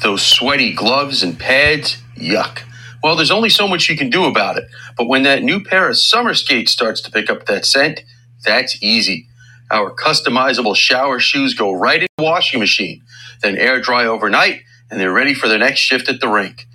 Those 0.02 0.22
sweaty 0.22 0.72
gloves 0.72 1.22
and 1.22 1.38
pads, 1.38 1.98
yuck. 2.20 2.64
Well, 3.04 3.16
there's 3.16 3.32
only 3.32 3.50
so 3.50 3.68
much 3.68 3.90
you 3.90 3.98
can 3.98 4.10
do 4.10 4.26
about 4.26 4.58
it. 4.58 4.66
But 4.98 5.08
when 5.08 5.24
that 5.24 5.44
new 5.44 5.64
pair 5.64 5.90
of 5.90 5.98
summer 5.98 6.34
skates 6.34 6.72
starts 6.72 7.02
to 7.02 7.12
pick 7.12 7.30
up 7.30 7.46
that 7.46 7.66
scent, 7.66 8.04
that's 8.44 8.82
easy. 8.84 9.28
Our 9.72 9.94
customizable 9.94 10.76
shower 10.76 11.20
shoes 11.20 11.54
go 11.54 11.72
right 11.72 12.02
in 12.02 12.08
the 12.18 12.24
washing 12.24 12.60
machine, 12.60 13.04
then 13.42 13.58
air 13.58 13.80
dry 13.80 14.06
overnight, 14.06 14.62
and 14.90 15.00
they're 15.00 15.14
ready 15.14 15.34
for 15.34 15.48
the 15.48 15.58
next 15.58 15.80
shift 15.80 16.10
at 16.10 16.20
the 16.20 16.28
rink. 16.28 16.68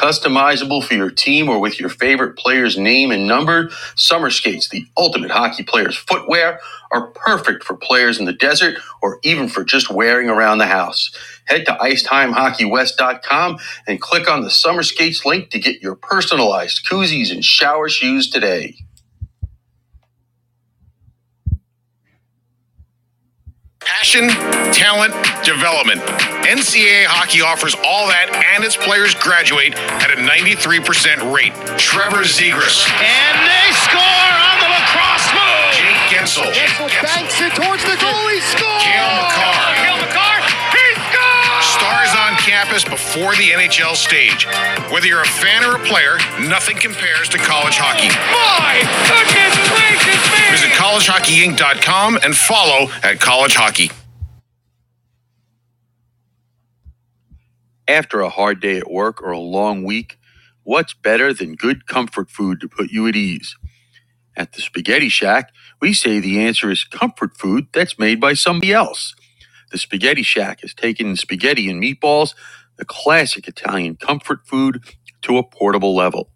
Customizable 0.00 0.84
for 0.84 0.94
your 0.94 1.10
team 1.10 1.48
or 1.50 1.60
with 1.60 1.80
your 1.80 1.90
favorite 1.90 2.36
player's 2.38 2.78
name 2.78 3.12
and 3.12 3.26
number, 3.28 3.70
summer 3.96 4.30
skates, 4.30 4.70
the 4.70 4.86
ultimate 4.98 5.30
hockey 5.30 5.64
player's 5.64 5.96
footwear, 5.96 6.60
are 6.92 7.08
perfect 7.08 7.64
for 7.64 7.76
players 7.76 8.18
in 8.18 8.26
the 8.26 8.32
desert 8.32 8.78
or 9.02 9.20
even 9.24 9.48
for 9.48 9.64
just 9.64 9.90
wearing 9.90 10.30
around 10.30 10.58
the 10.58 10.66
house. 10.66 11.12
Head 11.46 11.66
to 11.66 11.72
IcetimeHockeyWest.com 11.74 13.58
and 13.88 14.00
click 14.00 14.30
on 14.30 14.42
the 14.42 14.50
summer 14.50 14.84
skates 14.84 15.26
link 15.26 15.50
to 15.50 15.60
get 15.60 15.82
your 15.82 15.96
personalized 15.96 16.86
koozies 16.90 17.32
and 17.32 17.44
shower 17.44 17.88
shoes 17.90 18.30
today. 18.30 18.76
Passion, 23.98 24.28
talent, 24.70 25.10
development. 25.42 25.98
NCAA 26.46 27.10
hockey 27.10 27.42
offers 27.42 27.74
all 27.82 28.06
that, 28.06 28.30
and 28.54 28.62
its 28.62 28.78
players 28.78 29.18
graduate 29.18 29.74
at 29.74 30.14
a 30.14 30.18
93% 30.22 31.18
rate. 31.34 31.50
Trevor 31.74 32.22
Zegras. 32.22 32.86
And 32.86 33.36
they 33.42 33.66
score 33.82 33.98
on 33.98 34.56
the 34.62 34.70
lacrosse 34.70 35.26
move. 35.34 35.74
Jake 35.74 36.02
Guentzel. 36.06 36.46
Guentzel 36.54 36.86
banks 37.02 37.42
it 37.42 37.50
towards 37.58 37.82
the 37.82 37.98
goal. 37.98 38.22
He 38.30 38.38
scores. 38.46 38.78
Cale 38.78 39.10
Makar. 39.26 39.99
Stars 41.70 42.10
on 42.18 42.36
campus 42.38 42.84
before 42.84 43.32
the 43.36 43.50
NHL 43.50 43.96
stage. 43.96 44.46
Whether 44.92 45.06
you're 45.08 45.22
a 45.22 45.26
fan 45.26 45.64
or 45.64 45.76
a 45.76 45.84
player, 45.86 46.18
nothing 46.48 46.78
compares 46.78 47.28
to 47.30 47.38
college 47.38 47.76
hockey. 47.78 48.10
Oh 48.10 48.58
my 48.60 48.82
goodness 49.30 49.68
gracious 49.70 50.22
me. 50.34 50.50
Visit 50.52 50.72
collegehockeyinc.com 50.76 52.20
and 52.24 52.36
follow 52.36 52.90
at 53.04 53.20
College 53.20 53.54
Hockey. 53.54 53.90
After 57.88 58.20
a 58.20 58.30
hard 58.30 58.60
day 58.60 58.78
at 58.78 58.90
work 58.90 59.22
or 59.22 59.32
a 59.32 59.38
long 59.38 59.84
week, 59.84 60.18
what's 60.64 60.94
better 60.94 61.34
than 61.34 61.54
good 61.56 61.86
comfort 61.86 62.30
food 62.30 62.60
to 62.60 62.68
put 62.68 62.90
you 62.90 63.06
at 63.08 63.16
ease? 63.16 63.56
At 64.36 64.54
the 64.54 64.62
Spaghetti 64.62 65.08
Shack, 65.10 65.52
we 65.80 65.92
say 65.94 66.20
the 66.20 66.40
answer 66.40 66.70
is 66.70 66.84
comfort 66.84 67.36
food 67.36 67.68
that's 67.72 67.98
made 67.98 68.20
by 68.20 68.34
somebody 68.34 68.72
else. 68.72 69.14
The 69.70 69.78
Spaghetti 69.78 70.22
Shack 70.22 70.62
has 70.62 70.74
taken 70.74 71.16
spaghetti 71.16 71.70
and 71.70 71.82
meatballs, 71.82 72.34
the 72.78 72.84
classic 72.86 73.48
Italian 73.48 73.96
comfort 73.96 74.46
food, 74.46 74.82
to 75.22 75.38
a 75.38 75.44
portable 75.44 75.94
level. 75.96 76.30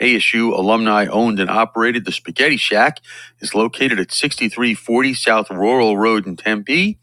ASU 0.00 0.52
alumni 0.52 1.06
owned 1.06 1.40
and 1.40 1.50
operated 1.50 2.04
the 2.04 2.12
Spaghetti 2.12 2.56
Shack 2.58 2.98
is 3.40 3.54
located 3.54 4.00
at 4.00 4.12
6340 4.12 5.14
South 5.14 5.50
Rural 5.50 5.98
Road 5.98 6.26
in 6.26 6.36
Tempe 6.36 6.98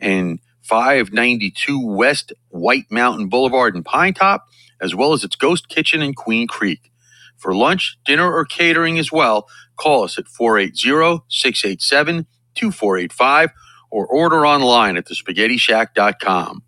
and 0.00 0.40
592 0.62 1.86
West 1.86 2.32
White 2.50 2.86
Mountain 2.90 3.28
Boulevard 3.28 3.76
in 3.76 3.84
Pinetop, 3.84 4.40
as 4.80 4.94
well 4.94 5.12
as 5.12 5.24
its 5.24 5.36
ghost 5.36 5.68
kitchen 5.68 6.02
in 6.02 6.14
Queen 6.14 6.48
Creek. 6.48 6.92
For 7.38 7.54
lunch, 7.54 7.98
dinner, 8.04 8.32
or 8.32 8.44
catering 8.44 8.98
as 8.98 9.12
well, 9.12 9.48
call 9.76 10.04
us 10.04 10.18
at 10.18 10.28
480 10.28 11.24
687 11.28 12.26
2485 12.54 13.50
or 13.92 14.06
order 14.06 14.44
online 14.46 14.96
at 14.96 15.04
thespaghettishack.com. 15.04 16.62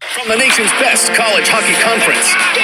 From 0.00 0.28
the 0.28 0.36
nation's 0.36 0.70
best 0.72 1.12
college 1.14 1.48
hockey 1.48 1.74
conference. 1.82 2.63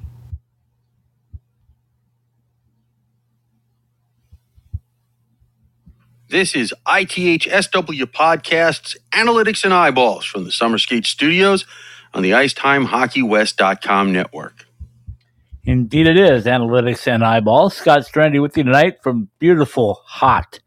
This 6.31 6.55
is 6.55 6.73
ITHSW 6.87 8.03
Podcasts, 8.05 8.95
Analytics 9.11 9.65
and 9.65 9.73
Eyeballs 9.73 10.23
from 10.23 10.45
the 10.45 10.51
Summer 10.53 10.77
Skate 10.77 11.05
Studios 11.05 11.65
on 12.13 12.23
the 12.23 12.31
IcetimeHockeyWest.com 12.31 14.13
network. 14.13 14.65
Indeed, 15.65 16.07
it 16.07 16.17
is 16.17 16.45
analytics 16.45 17.05
and 17.05 17.21
eyeballs. 17.21 17.75
Scott 17.75 18.03
Strandy 18.03 18.41
with 18.41 18.55
you 18.55 18.63
tonight 18.63 19.03
from 19.03 19.27
beautiful, 19.39 20.03
hot 20.05 20.61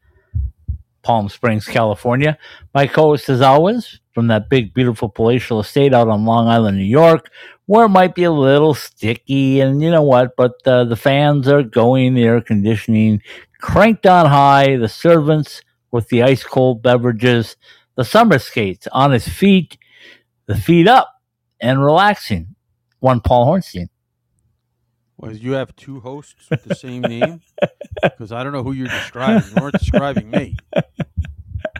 Palm 1.02 1.30
Springs, 1.30 1.66
California. 1.66 2.36
My 2.74 2.86
co-host, 2.86 3.30
as 3.30 3.40
always, 3.40 4.00
from 4.12 4.26
that 4.26 4.50
big, 4.50 4.74
beautiful 4.74 5.08
palatial 5.08 5.60
estate 5.60 5.94
out 5.94 6.08
on 6.08 6.26
Long 6.26 6.46
Island, 6.46 6.76
New 6.76 6.84
York, 6.84 7.30
where 7.66 7.86
it 7.86 7.90
might 7.90 8.14
be 8.14 8.24
a 8.24 8.32
little 8.32 8.74
sticky, 8.74 9.60
and 9.60 9.80
you 9.82 9.90
know 9.90 10.02
what? 10.02 10.36
But 10.36 10.54
uh, 10.66 10.84
the 10.84 10.96
fans 10.96 11.48
are 11.48 11.62
going, 11.62 12.14
the 12.14 12.24
air 12.24 12.40
conditioning 12.40 13.22
cranked 13.60 14.06
on 14.06 14.26
high, 14.26 14.76
the 14.76 14.88
servants 14.88 15.62
with 15.90 16.08
the 16.08 16.22
ice 16.22 16.44
cold 16.44 16.82
beverages, 16.82 17.56
the 17.96 18.04
summer 18.04 18.38
skates 18.38 18.86
on 18.92 19.12
his 19.12 19.26
feet, 19.26 19.78
the 20.46 20.56
feet 20.56 20.86
up 20.86 21.10
and 21.60 21.82
relaxing. 21.82 22.54
One 23.00 23.20
Paul 23.20 23.46
Hornstein. 23.46 23.88
Well, 25.16 25.32
you 25.32 25.52
have 25.52 25.74
two 25.76 26.00
hosts 26.00 26.50
with 26.50 26.64
the 26.64 26.74
same 26.74 27.02
name? 27.02 27.40
Because 28.02 28.32
I 28.32 28.42
don't 28.42 28.52
know 28.52 28.62
who 28.62 28.72
you're 28.72 28.88
describing. 28.88 29.48
You 29.56 29.62
aren't 29.62 29.78
describing 29.78 30.28
me. 30.28 30.56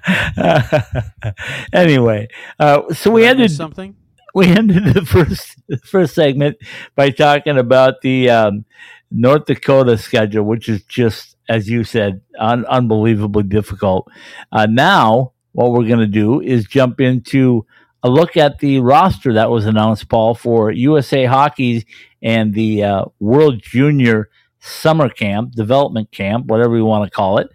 anyway, 1.72 2.28
uh, 2.58 2.94
so 2.94 3.10
we 3.10 3.22
Did 3.22 3.26
I 3.26 3.30
ended 3.30 3.50
something. 3.50 3.96
we 4.48 4.48
ended 4.48 4.94
the 4.94 5.04
first 5.04 5.56
first 5.84 6.14
segment 6.14 6.56
by 6.96 7.10
talking 7.10 7.58
about 7.58 8.00
the 8.02 8.30
um, 8.30 8.64
North 9.10 9.46
Dakota 9.46 9.96
schedule, 9.96 10.44
which 10.44 10.68
is 10.68 10.82
just 10.84 11.34
as 11.48 11.68
you 11.68 11.84
said, 11.84 12.20
un- 12.38 12.64
unbelievably 12.66 13.44
difficult. 13.44 14.08
Uh, 14.52 14.66
now, 14.66 15.32
what 15.52 15.72
we're 15.72 15.86
going 15.86 16.00
to 16.00 16.06
do 16.06 16.40
is 16.40 16.66
jump 16.66 17.00
into 17.00 17.66
a 18.02 18.08
look 18.08 18.36
at 18.36 18.58
the 18.58 18.80
roster 18.80 19.32
that 19.34 19.50
was 19.50 19.66
announced, 19.66 20.08
Paul, 20.08 20.34
for 20.34 20.70
USA 20.70 21.24
Hockey 21.24 21.86
and 22.22 22.54
the 22.54 22.84
uh, 22.84 23.04
World 23.20 23.62
Junior 23.62 24.30
Summer 24.60 25.08
Camp, 25.08 25.52
Development 25.52 26.10
Camp, 26.10 26.46
whatever 26.46 26.76
you 26.76 26.84
want 26.84 27.04
to 27.04 27.14
call 27.14 27.38
it, 27.38 27.48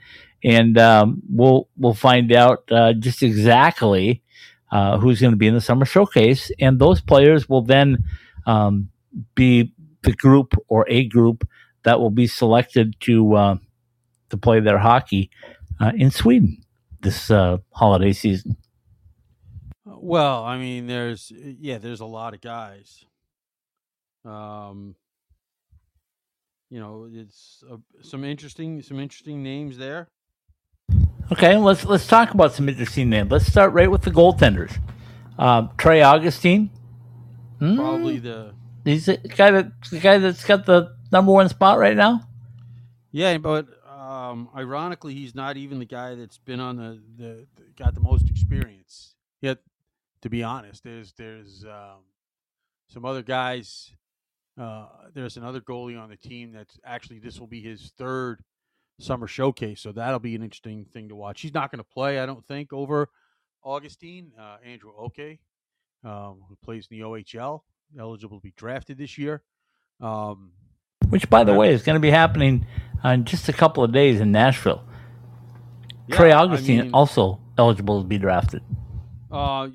and 0.44 0.78
um, 0.78 1.22
we'll 1.30 1.68
we'll 1.78 1.94
find 1.94 2.32
out 2.32 2.72
uh, 2.72 2.94
just 2.94 3.24
exactly 3.24 4.22
uh, 4.72 4.98
who's 4.98 5.20
going 5.22 5.34
to 5.34 5.38
be 5.38 5.48
in 5.48 5.54
the 5.54 5.62
Summer 5.62 5.86
Showcase, 5.86 6.52
and 6.60 6.80
those 6.80 7.02
players 7.02 7.50
will 7.50 7.62
then 7.62 8.04
um, 8.46 8.90
be 9.36 9.74
the 10.04 10.14
group 10.14 10.54
or 10.68 10.86
a 10.90 11.06
group 11.06 11.48
that 11.84 12.00
will 12.00 12.12
be 12.12 12.28
selected 12.28 12.96
to 13.02 13.36
uh, 13.36 13.56
to 14.30 14.38
play 14.38 14.60
their 14.60 14.78
hockey 14.78 15.30
uh, 15.80 15.92
in 15.96 16.12
Sweden 16.12 16.64
this 17.02 17.32
uh, 17.32 17.58
holiday 17.72 18.14
season. 18.14 18.58
Well, 19.86 20.44
I 20.44 20.58
mean, 20.58 20.88
there's 20.88 21.32
yeah, 21.36 21.78
there's 21.78 22.02
a 22.02 22.06
lot 22.06 22.34
of 22.34 22.42
guys. 22.42 23.04
Um, 24.26 24.96
you 26.70 26.80
know, 26.80 27.10
it's 27.12 27.64
uh, 27.70 27.78
some 28.02 28.24
interesting 28.24 28.82
some 28.82 29.00
interesting 29.00 29.42
names 29.44 29.78
there. 29.78 30.10
Okay, 31.32 31.56
let's 31.58 31.86
let's 31.86 32.08
talk 32.08 32.34
about 32.34 32.54
some 32.54 32.68
interesting 32.68 33.10
names. 33.10 33.30
Let's 33.30 33.46
start 33.46 33.74
right 33.74 33.90
with 33.90 34.02
the 34.02 34.12
goaltenders. 34.12 34.80
Um, 35.38 35.70
Trey 35.78 36.02
Augustine. 36.02 36.72
Hmm? 37.60 37.76
Probably 37.76 38.18
the 38.18 38.54
He's 38.84 39.06
the 39.06 39.18
guy 39.18 39.52
that 39.52 39.72
the 39.92 40.00
guy 40.00 40.18
that's 40.18 40.44
got 40.44 40.66
the 40.66 40.96
number 41.12 41.32
one 41.32 41.50
spot 41.50 41.78
right 41.78 41.96
now. 41.96 42.22
yeah, 43.12 43.38
but 43.38 43.68
um, 43.88 44.50
ironically, 44.56 45.14
he's 45.14 45.36
not 45.36 45.58
even 45.58 45.78
the 45.78 45.86
guy 45.86 46.16
that's 46.16 46.40
been 46.40 46.60
on 46.60 46.78
the, 46.78 47.00
the, 47.18 47.48
the 47.56 47.64
got 47.78 47.94
the 47.94 48.00
most 48.00 48.30
experience. 48.30 49.14
Yet, 49.42 49.60
to 50.22 50.30
be 50.30 50.42
honest, 50.42 50.84
there's 50.84 51.14
there's 51.14 51.64
um, 51.66 52.04
some 52.88 53.06
other 53.06 53.22
guys. 53.22 53.92
Uh, 54.60 54.88
there's 55.14 55.38
another 55.38 55.62
goalie 55.62 56.02
on 56.02 56.10
the 56.10 56.18
team 56.18 56.52
that's 56.52 56.80
actually 56.84 57.20
this 57.20 57.40
will 57.40 57.48
be 57.48 57.62
his 57.62 57.94
third 57.98 58.44
summer 59.00 59.28
showcase, 59.28 59.82
so 59.82 59.92
that'll 59.92 60.20
be 60.20 60.36
an 60.36 60.44
interesting 60.44 60.86
thing 60.86 61.10
to 61.10 61.16
watch. 61.16 61.42
He's 61.42 61.54
not 61.54 61.72
going 61.72 61.80
to 61.80 61.90
play, 61.90 62.20
I 62.20 62.26
don't 62.26 62.46
think, 62.46 62.72
over 62.72 63.10
Augustine. 63.64 64.32
Uh, 64.40 64.58
Andrew 64.64 64.92
Oke, 64.98 65.40
um, 66.04 66.42
who 66.48 66.56
plays 66.64 66.88
in 66.92 66.98
the 66.98 67.04
OHL, 67.04 67.62
eligible 68.00 68.38
to 68.38 68.44
be 68.44 68.54
drafted 68.56 68.98
this 68.98 69.18
year. 69.18 69.42
Um, 70.00 70.52
Which, 71.10 71.30
by 71.30 71.44
the 71.44 71.54
way, 71.54 71.74
is 71.74 71.82
going 71.84 71.96
to 71.96 72.00
be 72.02 72.12
happening 72.12 72.66
in 73.04 73.26
just 73.26 73.50
a 73.50 73.54
couple 73.54 73.84
of 73.84 73.92
days 73.92 74.20
in 74.20 74.32
Nashville. 74.32 74.84
Trey 76.12 76.30
yeah, 76.30 76.40
I 76.40 76.44
Augustine 76.44 76.82
mean- 76.82 76.94
also 76.94 77.40
eligible 77.58 78.02
to 78.02 78.08
be 78.08 78.18
drafted. 78.18 78.64
Uh, 79.32 79.70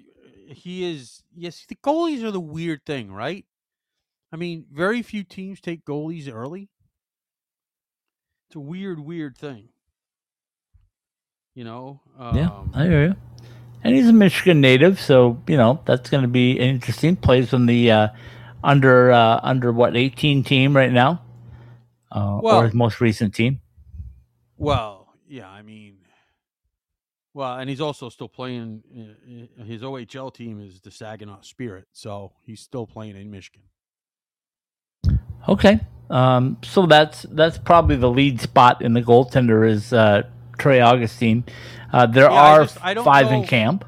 he 0.49 0.85
is. 0.91 1.23
Yes, 1.37 1.65
the 1.69 1.75
goalies 1.77 2.23
are 2.23 2.31
the 2.31 2.41
weird 2.41 2.85
thing, 2.87 3.11
right? 3.13 3.45
I 4.33 4.37
mean, 4.37 4.67
very 4.73 5.03
few 5.03 5.23
teams 5.23 5.61
take 5.61 5.85
goalies 5.85 6.33
early. 6.33 6.69
It's 8.55 8.59
a 8.59 8.61
weird, 8.61 9.01
weird 9.01 9.37
thing. 9.37 9.69
You 11.57 11.65
know. 11.65 12.01
Um, 12.17 12.37
yeah, 12.37 12.51
I 12.73 12.85
hear 12.85 13.05
you. 13.07 13.17
And 13.83 13.97
he's 13.97 14.07
a 14.07 14.13
Michigan 14.13 14.61
native, 14.61 15.01
so 15.01 15.43
you 15.49 15.57
know 15.57 15.81
that's 15.87 16.09
going 16.09 16.23
to 16.23 16.29
be 16.29 16.53
interesting. 16.53 17.17
Plays 17.17 17.53
on 17.53 17.67
the 17.67 17.91
uh, 17.91 18.09
under 18.63 19.11
uh, 19.11 19.41
under 19.43 19.73
what 19.73 19.97
eighteen 19.97 20.45
team 20.45 20.77
right 20.77 20.93
now, 20.93 21.21
uh, 22.13 22.39
Well- 22.41 22.59
or 22.59 22.65
his 22.67 22.75
most 22.75 23.01
recent 23.01 23.35
team. 23.35 23.61
Well, 24.57 25.09
yeah, 25.27 25.49
I 25.51 25.63
mean, 25.63 25.97
well, 27.35 27.57
and 27.59 27.69
he's 27.69 27.81
also 27.81 28.09
still 28.09 28.29
playing. 28.29 28.85
uh, 28.97 29.63
uh, 29.63 29.65
His 29.65 29.83
OHL 29.83 30.33
team 30.33 30.61
is 30.61 30.81
the 30.81 30.93
Saginaw 30.93 31.41
Spirit, 31.41 31.89
so 31.93 32.35
he's 32.45 32.61
still 32.61 32.87
playing 32.87 33.17
in 33.17 33.33
Michigan. 33.33 33.63
Okay, 35.49 35.81
um, 36.11 36.57
so 36.63 36.87
that's 36.87 37.23
that's 37.31 37.59
probably 37.59 37.97
the 37.97 38.11
lead 38.11 38.41
spot 38.41 38.83
in 38.83 38.95
the 38.95 39.03
goaltender 39.03 39.69
is 39.69 39.93
uh, 39.93 40.23
Trey 40.59 40.81
Augustine. 40.81 41.45
Uh, 41.93 42.07
there 42.07 42.25
Yeah, 42.25 42.33
I 42.33 42.51
are 42.51 42.63
just- 42.63 42.79
I 42.85 42.95
five 42.95 43.31
in 43.31 43.45
camp. 43.45 43.85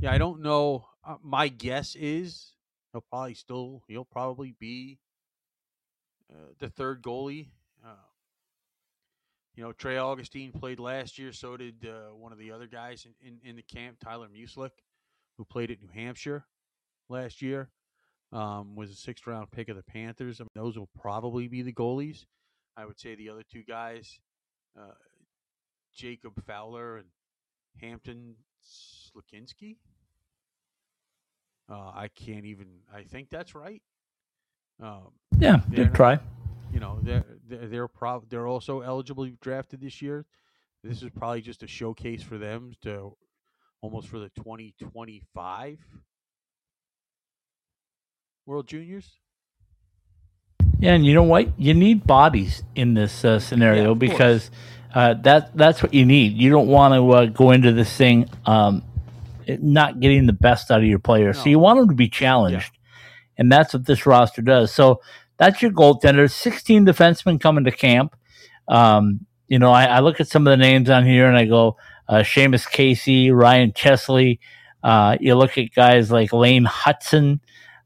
Yeah, 0.00 0.12
I 0.12 0.18
don't 0.18 0.40
know. 0.40 0.86
Uh, 1.04 1.16
my 1.22 1.48
guess 1.48 1.94
is 1.96 2.52
he'll 2.92 3.00
probably 3.02 3.34
still 3.34 3.82
he'll 3.88 4.04
probably 4.04 4.54
be 4.58 4.98
uh, 6.32 6.52
the 6.58 6.68
third 6.68 7.02
goalie. 7.02 7.48
Uh, 7.84 7.90
you 9.54 9.62
know, 9.64 9.72
Trey 9.72 9.98
Augustine 9.98 10.52
played 10.52 10.78
last 10.78 11.18
year. 11.18 11.32
So 11.32 11.56
did 11.56 11.86
uh, 11.86 12.14
one 12.14 12.32
of 12.32 12.38
the 12.38 12.52
other 12.52 12.66
guys 12.66 13.06
in, 13.20 13.28
in, 13.28 13.50
in 13.50 13.56
the 13.56 13.62
camp, 13.62 13.98
Tyler 13.98 14.28
Muszelik, 14.28 14.70
who 15.36 15.44
played 15.44 15.70
at 15.70 15.80
New 15.80 15.88
Hampshire 15.92 16.46
last 17.08 17.42
year. 17.42 17.70
Um, 18.30 18.76
was 18.76 18.90
a 18.90 18.94
sixth 18.94 19.26
round 19.26 19.50
pick 19.50 19.68
of 19.70 19.76
the 19.76 19.82
Panthers. 19.82 20.40
I 20.40 20.44
mean, 20.44 20.50
those 20.54 20.76
will 20.78 20.90
probably 21.00 21.48
be 21.48 21.62
the 21.62 21.72
goalies. 21.72 22.26
I 22.76 22.84
would 22.84 23.00
say 23.00 23.14
the 23.14 23.30
other 23.30 23.42
two 23.50 23.62
guys, 23.62 24.20
uh, 24.78 24.92
Jacob 25.94 26.34
Fowler 26.46 26.98
and 26.98 27.06
Hampton 27.80 28.34
Slukynsky. 28.62 29.76
Uh, 31.70 31.90
I 31.94 32.08
can't 32.14 32.44
even. 32.44 32.66
I 32.94 33.02
think 33.02 33.28
that's 33.30 33.54
right. 33.54 33.82
Um, 34.80 35.08
Yeah, 35.38 35.60
good 35.74 35.94
try. 35.94 36.18
you 36.72 36.80
know, 36.80 36.98
they're 37.02 37.24
they're 37.48 37.66
they're, 37.66 37.88
prob- 37.88 38.28
they're 38.28 38.46
also 38.46 38.80
eligible 38.80 39.24
to 39.24 39.30
be 39.30 39.36
drafted 39.40 39.80
this 39.80 40.00
year. 40.00 40.24
This 40.84 41.02
is 41.02 41.10
probably 41.10 41.40
just 41.40 41.62
a 41.62 41.66
showcase 41.66 42.22
for 42.22 42.38
them 42.38 42.72
to 42.82 43.16
almost 43.80 44.08
for 44.08 44.18
the 44.18 44.28
2025 44.30 45.78
World 48.48 48.66
Juniors. 48.66 49.18
Yeah, 50.78 50.94
and 50.94 51.04
you 51.04 51.12
know 51.12 51.22
what? 51.22 51.60
You 51.60 51.74
need 51.74 52.06
bodies 52.06 52.62
in 52.74 52.94
this 52.94 53.22
uh, 53.22 53.40
scenario 53.40 53.94
course. 53.94 53.98
because 53.98 54.50
uh, 54.94 55.12
that 55.22 55.54
that's 55.54 55.82
what 55.82 55.92
you 55.92 56.06
need. 56.06 56.32
You 56.32 56.48
don't 56.48 56.68
want 56.68 56.94
to 56.94 57.10
uh, 57.10 57.26
go 57.26 57.50
into 57.50 57.72
this 57.72 57.94
thing 57.94 58.26
um, 58.46 58.82
not 59.46 60.00
getting 60.00 60.24
the 60.24 60.32
best 60.32 60.70
out 60.70 60.80
of 60.80 60.86
your 60.86 60.98
players. 60.98 61.38
So 61.38 61.50
you 61.50 61.58
want 61.58 61.78
them 61.78 61.88
to 61.90 61.94
be 61.94 62.08
challenged, 62.08 62.72
and 63.36 63.52
that's 63.52 63.74
what 63.74 63.84
this 63.84 64.06
roster 64.06 64.40
does. 64.40 64.72
So 64.72 65.02
that's 65.36 65.60
your 65.60 65.70
goaltender. 65.70 66.30
Sixteen 66.30 66.86
defensemen 66.86 67.38
coming 67.38 67.64
to 67.64 67.70
camp. 67.70 68.16
Um, 68.66 69.26
you 69.46 69.58
know, 69.58 69.72
I, 69.72 69.84
I 69.84 70.00
look 70.00 70.20
at 70.20 70.28
some 70.28 70.46
of 70.46 70.52
the 70.52 70.56
names 70.56 70.88
on 70.88 71.04
here 71.04 71.26
and 71.26 71.36
I 71.36 71.44
go, 71.44 71.76
uh, 72.08 72.20
Seamus 72.20 72.66
Casey, 72.66 73.30
Ryan 73.30 73.74
Chesley. 73.74 74.40
Uh, 74.82 75.18
you 75.20 75.34
look 75.34 75.58
at 75.58 75.74
guys 75.74 76.10
like 76.10 76.32
Lane 76.32 76.64
Hutson, 76.64 77.40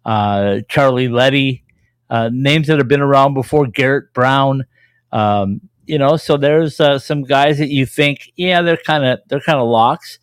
uh, 0.04 0.60
Charlie 0.68 1.08
Leddy 1.08 1.64
uh, 2.10 2.30
names 2.32 2.66
that 2.66 2.78
have 2.78 2.88
been 2.88 3.00
around 3.00 3.34
before, 3.34 3.66
Garrett 3.66 4.12
Brown. 4.12 4.64
Um, 5.12 5.60
you 5.86 5.98
know, 5.98 6.16
so 6.16 6.36
there's 6.36 6.78
uh, 6.80 6.98
some 6.98 7.22
guys 7.22 7.58
that 7.58 7.68
you 7.70 7.86
think, 7.86 8.32
yeah, 8.36 8.62
they're 8.62 8.76
kind 8.76 9.04
of 9.04 9.20
they're 9.28 9.40
kind 9.40 9.58
of 9.58 9.68
locks. 9.68 10.18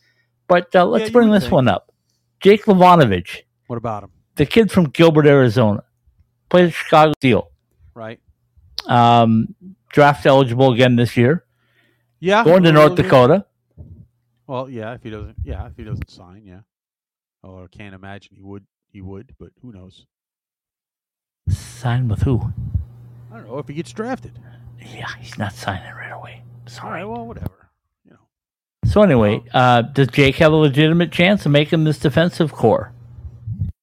But 0.48 0.76
uh, 0.76 0.86
let's 0.86 1.06
you 1.08 1.12
bring 1.12 1.30
this 1.32 1.44
think. 1.44 1.54
one 1.54 1.68
up. 1.68 1.92
Jake 2.40 2.66
Livanavage, 2.66 3.42
What 3.68 3.78
about 3.78 4.04
him? 4.04 4.12
the 4.36 4.46
kid 4.46 4.72
from 4.72 4.86
Gilbert, 4.86 5.28
Arizona, 5.28 5.84
played 6.50 6.68
at 6.68 6.74
Chicago 6.74 7.14
Steel. 7.18 7.52
Right? 7.94 8.20
Um, 8.88 9.54
draft 9.92 10.26
eligible 10.26 10.72
again 10.72 10.96
this 10.96 11.18
year. 11.18 11.44
Yeah. 12.20 12.44
Born 12.44 12.64
to 12.64 12.72
North. 12.72 12.96
Dakota. 12.96 13.46
Well, 14.48 14.70
yeah. 14.70 14.94
If 14.94 15.04
he 15.04 15.10
doesn't, 15.10 15.36
yeah, 15.44 15.68
if 15.68 15.76
he 15.76 15.84
doesn't 15.84 16.10
sign, 16.10 16.44
yeah. 16.46 16.62
Or 17.44 17.68
can't 17.68 17.94
imagine 17.94 18.36
he 18.36 18.42
would. 18.42 18.66
He 18.92 19.02
would, 19.02 19.36
but 19.40 19.50
who 19.62 19.72
knows? 19.72 20.06
Signed 21.50 22.10
with 22.10 22.24
who? 22.24 22.54
I 23.32 23.38
don't 23.38 23.48
know 23.48 23.60
if 23.60 23.68
he 23.68 23.76
gets 23.76 23.92
drafted. 23.94 24.40
Yeah, 24.80 25.08
he's 25.20 25.38
not 25.38 25.54
signing 25.54 25.94
right 25.94 26.12
away. 26.12 26.44
Sorry. 26.68 27.00
right. 27.00 27.06
Well, 27.06 27.26
whatever. 27.26 27.70
You 28.06 28.12
know. 28.12 28.20
So 28.86 29.02
anyway, 29.02 29.44
uh, 29.54 29.84
does 29.84 30.08
Jake 30.08 30.36
have 30.36 30.52
a 30.52 30.56
legitimate 30.56 31.12
chance 31.12 31.46
of 31.46 31.52
making 31.52 31.84
this 31.84 32.00
defensive 32.00 32.52
core? 32.52 32.94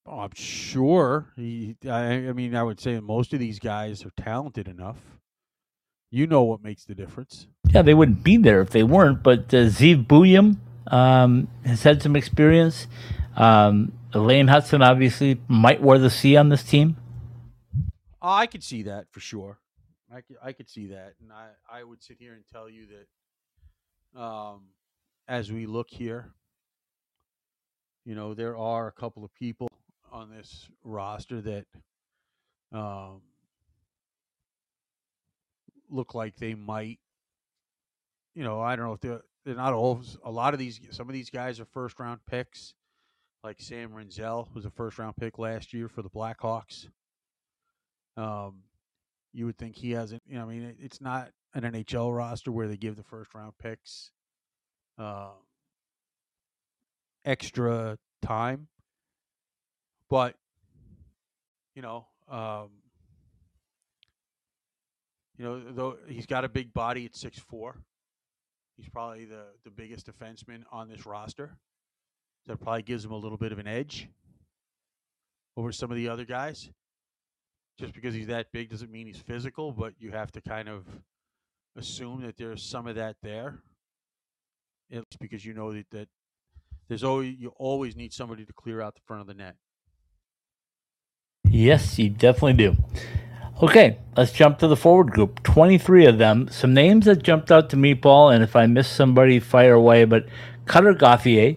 Oh, 0.07 0.21
I'm 0.21 0.35
sure. 0.35 1.27
He, 1.37 1.77
I, 1.89 2.29
I 2.29 2.33
mean, 2.33 2.55
I 2.55 2.63
would 2.63 2.81
say 2.81 2.99
most 3.01 3.33
of 3.33 3.39
these 3.39 3.59
guys 3.59 4.05
are 4.05 4.13
talented 4.17 4.69
enough. 4.69 4.99
You 6.11 6.27
know 6.27 6.43
what 6.45 6.63
makes 6.63 6.85
the 6.85 6.95
difference. 6.95 7.49
Yeah, 7.71 7.83
they 7.83 7.95
wouldn't 7.95 8.23
be 8.23 8.37
there 8.37 8.61
if 8.61 8.71
they 8.71 8.85
weren't. 8.85 9.23
But 9.23 9.53
uh, 9.53 9.67
Zeev 9.67 10.57
um, 10.87 11.49
has 11.65 11.83
had 11.83 12.03
some 12.03 12.17
experience. 12.17 12.87
Um, 13.37 13.93
Elaine 14.17 14.47
Hutson 14.47 14.85
obviously 14.85 15.41
might 15.49 15.81
wear 15.81 15.99
the 15.99 16.11
C 16.11 16.37
on 16.37 16.49
this 16.49 16.63
team. 16.63 16.97
Oh, 18.23 18.33
I 18.33 18.47
could 18.47 18.65
see 18.65 18.83
that 18.83 19.07
for 19.11 19.21
sure. 19.21 19.59
I 20.13 20.21
could, 20.21 20.37
I 20.43 20.53
could 20.53 20.69
see 20.69 20.87
that, 20.89 21.15
and 21.21 21.33
I, 21.33 21.49
I 21.71 21.85
would 21.85 22.03
sit 22.03 22.17
here 22.19 22.33
and 22.33 22.45
tell 22.53 22.69
you 22.69 22.87
that, 24.15 24.21
um, 24.21 24.63
as 25.29 25.53
we 25.53 25.67
look 25.67 25.91
here, 25.91 26.31
you 28.05 28.15
know, 28.15 28.33
there 28.35 28.57
are 28.57 28.87
a 28.87 28.93
couple 28.93 29.25
of 29.25 29.35
people 29.35 29.69
on 30.13 30.31
this 30.31 30.69
roster 30.85 31.41
that, 31.41 31.67
um, 32.73 33.21
look 35.91 36.15
like 36.15 36.37
they 36.37 36.55
might. 36.55 36.99
You 38.35 38.45
know, 38.45 38.61
I 38.61 38.77
don't 38.77 38.87
know 38.87 38.93
if 38.93 39.01
they're 39.01 39.23
they're 39.45 39.55
not 39.55 39.73
all. 39.73 40.03
A 40.25 40.31
lot 40.31 40.53
of 40.53 40.59
these, 40.59 40.81
some 40.91 41.09
of 41.09 41.13
these 41.13 41.31
guys 41.31 41.61
are 41.61 41.65
first 41.65 41.99
round 42.01 42.21
picks, 42.29 42.75
like 43.47 43.61
Sam 43.61 43.91
Rinzel 43.91 44.53
was 44.55 44.65
a 44.65 44.71
first 44.71 44.99
round 44.99 45.15
pick 45.17 45.39
last 45.39 45.73
year 45.73 45.89
for 45.89 46.03
the 46.03 46.11
Blackhawks. 46.11 46.89
Um, 48.17 48.65
you 49.33 49.47
would 49.47 49.57
think 49.57 49.77
he 49.77 49.93
hasn't. 49.93 50.23
You 50.27 50.35
know, 50.35 50.43
I 50.43 50.47
mean, 50.47 50.75
it's 50.81 51.01
not 51.01 51.31
an 51.55 51.63
NHL 51.63 52.15
roster 52.15 52.51
where 52.51 52.67
they 52.67 52.77
give 52.77 52.97
the 52.97 53.05
first 53.05 53.33
round 53.37 53.53
picks 53.63 54.11
uh, 54.99 55.31
extra 57.25 57.99
time, 58.21 58.67
but 60.11 60.35
you 61.77 61.83
know, 61.83 62.05
um, 62.29 62.71
you 65.39 65.45
know, 65.45 65.63
though 65.71 65.99
he's 66.09 66.27
got 66.27 66.45
a 66.45 66.49
big 66.49 66.75
body 66.75 67.05
at 67.05 67.15
six 67.15 67.39
four. 67.39 67.77
He's 68.77 68.89
probably 68.89 69.25
the, 69.25 69.45
the 69.65 69.71
biggest 69.71 70.11
defenseman 70.11 70.65
on 70.73 70.89
this 70.89 71.07
roster. 71.07 71.57
That 72.47 72.61
probably 72.61 72.83
gives 72.83 73.05
him 73.05 73.11
a 73.11 73.17
little 73.17 73.39
bit 73.39 73.53
of 73.53 73.59
an 73.59 73.67
edge 73.67 74.09
over 75.57 75.73
some 75.73 75.91
of 75.91 75.97
the 75.97 76.09
other 76.09 76.25
guys. 76.25 76.71
Just 77.79 77.93
because 77.93 78.15
he's 78.15 78.29
that 78.29 78.53
big 78.53 78.71
doesn't 78.71 78.91
mean 78.91 79.07
he's 79.07 79.19
physical, 79.19 79.73
but 79.73 79.95
you 79.99 80.11
have 80.11 80.33
to 80.33 80.41
kind 80.41 80.69
of 80.69 80.85
assume 81.77 82.23
that 82.23 82.37
there's 82.37 82.63
some 82.63 82.87
of 82.87 82.95
that 82.97 83.17
there. 83.23 83.59
It's 84.89 85.17
because 85.17 85.45
you 85.45 85.53
know 85.53 85.73
that, 85.73 85.91
that 85.91 86.09
there's 86.89 87.05
always 87.05 87.37
you 87.39 87.53
always 87.57 87.97
need 87.97 88.13
somebody 88.13 88.45
to 88.45 88.53
clear 88.53 88.81
out 88.81 88.95
the 88.95 89.01
front 89.07 89.21
of 89.21 89.27
the 89.27 89.35
net. 89.35 89.57
Yes, 91.45 91.99
you 91.99 92.11
definitely 92.11 92.55
do. 92.55 92.77
Okay, 93.63 93.99
let's 94.17 94.33
jump 94.33 94.59
to 94.59 94.69
the 94.69 94.77
forward 94.77 95.11
group. 95.11 95.43
23 95.43 96.07
of 96.07 96.19
them. 96.19 96.49
Some 96.51 96.75
names 96.75 97.07
that 97.07 97.23
jumped 97.23 97.51
out 97.51 97.71
to 97.71 97.77
me, 97.77 97.95
Paul, 97.95 98.31
and 98.31 98.45
if 98.45 98.55
I 98.55 98.67
miss 98.67 98.89
somebody, 98.89 99.41
fire 99.41 99.73
away. 99.73 100.05
But 100.05 100.27
Cutter 100.67 100.95
Gauthier. 100.95 101.57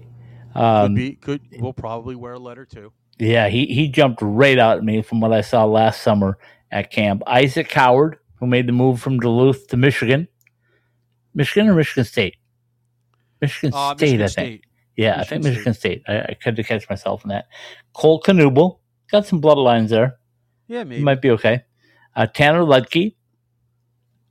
Um, 0.60 0.88
could 0.88 0.96
be, 0.96 1.12
could, 1.16 1.42
we'll 1.60 1.74
probably 1.74 2.16
wear 2.16 2.34
a 2.34 2.40
letter 2.40 2.66
too. 2.66 2.92
Yeah, 3.18 3.48
he, 3.50 3.66
he 3.66 3.88
jumped 3.90 4.22
right 4.22 4.58
out 4.58 4.78
at 4.78 4.84
me 4.84 5.02
from 5.02 5.20
what 5.20 5.34
I 5.34 5.42
saw 5.42 5.66
last 5.66 6.02
summer 6.02 6.38
at 6.72 6.92
camp. 6.92 7.22
Isaac 7.28 7.72
Howard, 7.74 8.18
who 8.40 8.48
made 8.48 8.68
the 8.68 8.72
move 8.72 9.02
from 9.02 9.20
Duluth 9.20 9.68
to 9.68 9.78
Michigan. 9.78 10.28
Michigan 11.34 11.70
or 11.70 11.76
Michigan 11.76 12.06
State? 12.06 12.36
Michigan 13.42 13.74
Uh, 13.74 13.96
State, 13.96 14.02
Michigan 14.06 14.22
I 14.24 14.28
think. 14.28 14.32
State. 14.32 14.66
Yeah, 14.96 15.20
I 15.20 15.24
think 15.24 15.44
Michigan 15.44 15.74
State. 15.74 16.04
I, 16.08 16.18
I 16.20 16.38
had 16.42 16.56
to 16.58 16.64
catch 16.64 16.90
myself 16.90 17.24
in 17.24 17.30
that. 17.30 17.48
Cole 17.94 18.22
Knuble. 18.22 18.80
Got 19.12 19.26
some 19.26 19.42
bloodlines 19.42 19.90
there. 19.90 20.18
Yeah, 20.68 20.84
maybe. 20.84 20.98
He 20.98 21.04
might 21.04 21.22
be 21.22 21.32
okay. 21.32 21.64
Uh, 22.16 22.26
Tanner 22.28 22.62
Ludtke. 22.64 23.16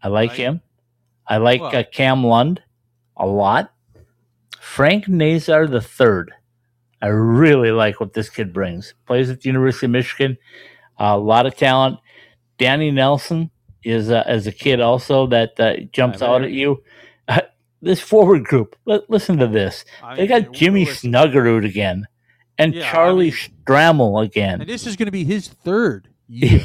I 0.03 0.09
like 0.09 0.31
Right. 0.31 0.39
him. 0.39 0.61
I 1.27 1.39
like 1.39 1.61
Well- 1.61 1.75
uh, 1.77 1.85
Cam 1.93 2.25
Lund 2.25 2.63
a 3.17 3.27
lot. 3.27 3.73
Frank 4.61 5.09
Nazar 5.09 5.67
the 5.67 5.81
third. 5.81 6.33
I 7.01 7.09
really 7.09 7.71
like 7.71 8.01
what 8.01 8.13
this 8.13 8.29
kid 8.29 8.53
brings. 8.53 8.95
Plays 9.07 9.31
at 9.31 9.41
the 9.41 9.49
University 9.49 9.87
of 9.87 9.93
Michigan. 9.93 10.37
a 10.99 11.17
lot 11.17 11.47
of 11.47 11.57
talent. 11.57 11.99
Danny 12.59 12.91
Nelson 12.91 13.51
is 13.85 14.11
uh, 14.11 14.25
as 14.27 14.47
a 14.49 14.53
kid 14.53 14.81
also 14.81 15.27
that 15.29 15.59
uh, 15.61 15.77
jumps 15.93 16.23
out 16.23 16.43
at 16.43 16.51
you. 16.51 16.83
Uh, 17.29 17.43
this 17.81 18.01
forward 18.01 18.45
group. 18.45 18.75
Li- 18.85 19.01
listen 19.09 19.37
to 19.39 19.47
this. 19.47 19.85
I 20.03 20.17
They 20.17 20.23
mean, 20.27 20.43
got 20.43 20.53
Jimmy 20.53 20.85
listen, 20.87 21.13
Snuggerud 21.13 21.65
again, 21.65 22.07
and 22.59 22.75
Yeah, 22.75 22.89
I 22.89 22.91
Charlie 22.91 23.31
mean- 23.31 23.35
Stramel 23.65 24.25
again. 24.25 24.61
And 24.63 24.69
this 24.69 24.85
is 24.87 24.97
going 24.97 25.07
to 25.07 25.13
be 25.13 25.23
his 25.25 25.47
third 25.47 26.09
year. 26.29 26.63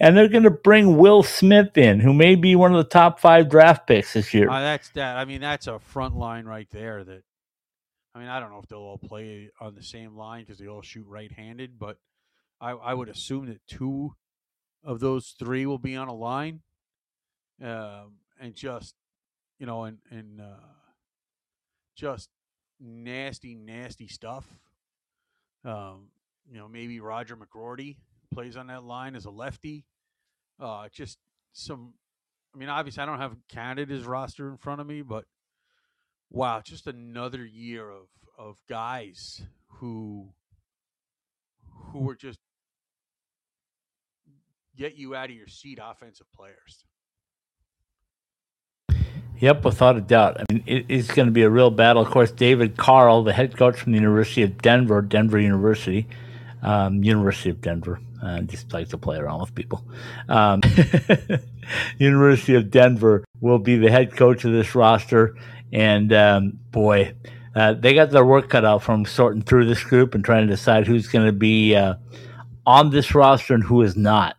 And 0.00 0.16
they're 0.16 0.28
going 0.28 0.44
to 0.44 0.50
bring 0.50 0.96
Will 0.96 1.22
Smith 1.22 1.76
in, 1.76 2.00
who 2.00 2.12
may 2.12 2.34
be 2.34 2.56
one 2.56 2.72
of 2.72 2.78
the 2.78 2.88
top 2.88 3.20
five 3.20 3.48
draft 3.48 3.86
picks 3.86 4.12
this 4.12 4.32
year. 4.32 4.50
Uh, 4.50 4.60
that's 4.60 4.90
that. 4.90 5.16
I 5.16 5.24
mean, 5.24 5.40
that's 5.40 5.66
a 5.66 5.78
front 5.78 6.16
line 6.16 6.44
right 6.44 6.68
there. 6.70 7.04
That 7.04 7.22
I 8.14 8.18
mean, 8.18 8.28
I 8.28 8.40
don't 8.40 8.50
know 8.50 8.58
if 8.58 8.68
they'll 8.68 8.78
all 8.78 8.98
play 8.98 9.50
on 9.60 9.74
the 9.74 9.82
same 9.82 10.16
line 10.16 10.44
because 10.44 10.58
they 10.58 10.66
all 10.66 10.82
shoot 10.82 11.06
right-handed, 11.06 11.78
but 11.78 11.98
I, 12.60 12.70
I 12.72 12.94
would 12.94 13.08
assume 13.08 13.46
that 13.46 13.66
two 13.66 14.14
of 14.82 15.00
those 15.00 15.34
three 15.38 15.66
will 15.66 15.78
be 15.78 15.96
on 15.96 16.08
a 16.08 16.14
line, 16.14 16.60
um, 17.62 18.14
and 18.40 18.54
just 18.54 18.94
you 19.58 19.66
know, 19.66 19.84
and 19.84 19.98
and 20.10 20.40
uh, 20.40 20.66
just 21.96 22.30
nasty, 22.80 23.54
nasty 23.54 24.08
stuff. 24.08 24.46
Um, 25.64 26.08
you 26.50 26.58
know, 26.58 26.68
maybe 26.68 26.98
Rutger 26.98 27.36
McGroarty 27.36 27.96
plays 28.32 28.56
on 28.56 28.68
that 28.68 28.84
line 28.84 29.16
as 29.16 29.24
a 29.24 29.30
lefty. 29.30 29.84
Uh, 30.60 30.88
just 30.92 31.18
some 31.52 31.94
I 32.54 32.58
mean, 32.58 32.68
obviously, 32.68 33.02
I 33.02 33.06
don't 33.06 33.20
have 33.20 33.36
Canada's 33.48 34.04
roster 34.04 34.48
in 34.48 34.56
front 34.56 34.80
of 34.80 34.86
me, 34.86 35.02
but 35.02 35.24
wow, 36.30 36.60
just 36.64 36.86
another 36.86 37.44
year 37.44 37.88
of 37.88 38.08
of 38.38 38.56
guys 38.68 39.42
who 39.66 40.28
who 41.92 42.00
were 42.00 42.14
just 42.14 42.38
get 44.76 44.96
you 44.96 45.14
out 45.14 45.30
of 45.30 45.36
your 45.36 45.46
seat 45.46 45.78
offensive 45.82 46.26
players. 46.34 46.84
Yep, 49.40 49.64
without 49.64 49.96
a 49.96 50.00
doubt. 50.00 50.40
I 50.40 50.52
mean, 50.52 50.64
it, 50.66 50.86
it's 50.88 51.08
going 51.08 51.26
to 51.26 51.32
be 51.32 51.42
a 51.42 51.50
real 51.50 51.70
battle. 51.70 52.02
Of 52.02 52.10
course, 52.10 52.32
David 52.32 52.76
Carle, 52.76 53.22
the 53.22 53.32
head 53.32 53.56
coach 53.56 53.78
from 53.78 53.92
the 53.92 53.98
University 53.98 54.42
of 54.42 54.60
Denver, 54.60 55.00
Denver 55.00 55.38
University, 55.38 56.08
um, 56.62 57.04
University 57.04 57.50
of 57.50 57.60
Denver. 57.60 58.00
I 58.22 58.40
just 58.40 58.72
like 58.72 58.88
to 58.88 58.98
play 58.98 59.18
around 59.18 59.40
with 59.40 59.54
people. 59.54 59.84
Um, 60.28 60.60
University 61.98 62.54
of 62.54 62.70
Denver 62.70 63.24
will 63.40 63.58
be 63.58 63.76
the 63.76 63.90
head 63.90 64.16
coach 64.16 64.44
of 64.44 64.52
this 64.52 64.74
roster, 64.74 65.36
and 65.72 66.12
um, 66.12 66.58
boy, 66.70 67.14
uh, 67.54 67.74
they 67.74 67.94
got 67.94 68.10
their 68.10 68.24
work 68.24 68.48
cut 68.48 68.64
out 68.64 68.82
from 68.82 69.04
sorting 69.04 69.42
through 69.42 69.66
this 69.66 69.82
group 69.82 70.14
and 70.14 70.24
trying 70.24 70.46
to 70.46 70.52
decide 70.52 70.86
who's 70.86 71.08
going 71.08 71.26
to 71.26 71.32
be 71.32 71.74
uh, 71.74 71.94
on 72.66 72.90
this 72.90 73.14
roster 73.14 73.54
and 73.54 73.64
who 73.64 73.82
is 73.82 73.96
not. 73.96 74.36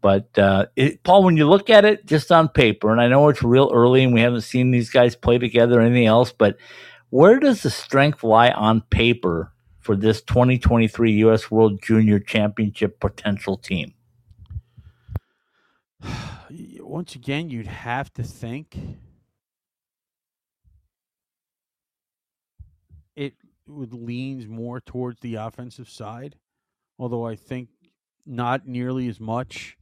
But 0.00 0.38
uh, 0.38 0.66
it, 0.76 1.02
Paul, 1.02 1.24
when 1.24 1.38
you 1.38 1.48
look 1.48 1.70
at 1.70 1.86
it 1.86 2.04
just 2.04 2.30
on 2.30 2.48
paper, 2.50 2.92
and 2.92 3.00
I 3.00 3.08
know 3.08 3.28
it's 3.30 3.42
real 3.42 3.70
early 3.72 4.04
and 4.04 4.12
we 4.12 4.20
haven't 4.20 4.42
seen 4.42 4.70
these 4.70 4.90
guys 4.90 5.16
play 5.16 5.38
together 5.38 5.78
or 5.78 5.82
anything 5.82 6.06
else, 6.06 6.30
but 6.30 6.58
where 7.08 7.38
does 7.40 7.62
the 7.62 7.70
strength 7.70 8.22
lie 8.22 8.50
on 8.50 8.82
paper 8.82 9.53
for 9.84 9.94
this 9.94 10.22
2023 10.22 11.12
U.S. 11.12 11.50
World 11.50 11.82
Junior 11.82 12.18
Championship 12.18 12.98
potential 13.00 13.58
team? 13.58 13.92
Once 16.80 17.14
again, 17.14 17.50
you'd 17.50 17.66
have 17.66 18.10
to 18.14 18.22
think 18.22 18.78
it 23.14 23.34
would 23.68 23.92
leans 23.92 24.46
more 24.46 24.80
towards 24.80 25.20
the 25.20 25.34
offensive 25.34 25.90
side, 25.90 26.36
although 26.98 27.26
I 27.26 27.36
think 27.36 27.68
not 28.24 28.66
nearly 28.66 29.06
as 29.08 29.20
much, 29.20 29.76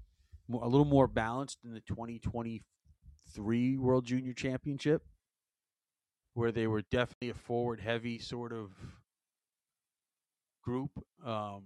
a 0.53 0.69
little 0.69 0.85
more 0.85 1.07
balanced 1.07 1.59
in 1.65 1.73
the 1.75 1.81
2023 1.81 3.79
World 3.79 4.05
Junior 4.05 4.33
Championship, 4.33 5.05
where 6.35 6.51
they 6.51 6.67
were 6.67 6.83
definitely 6.91 7.31
a 7.31 7.35
forward 7.35 7.79
heavy 7.79 8.19
sort 8.19 8.53
of 8.53 8.73
group. 10.63 10.91
Um, 11.25 11.65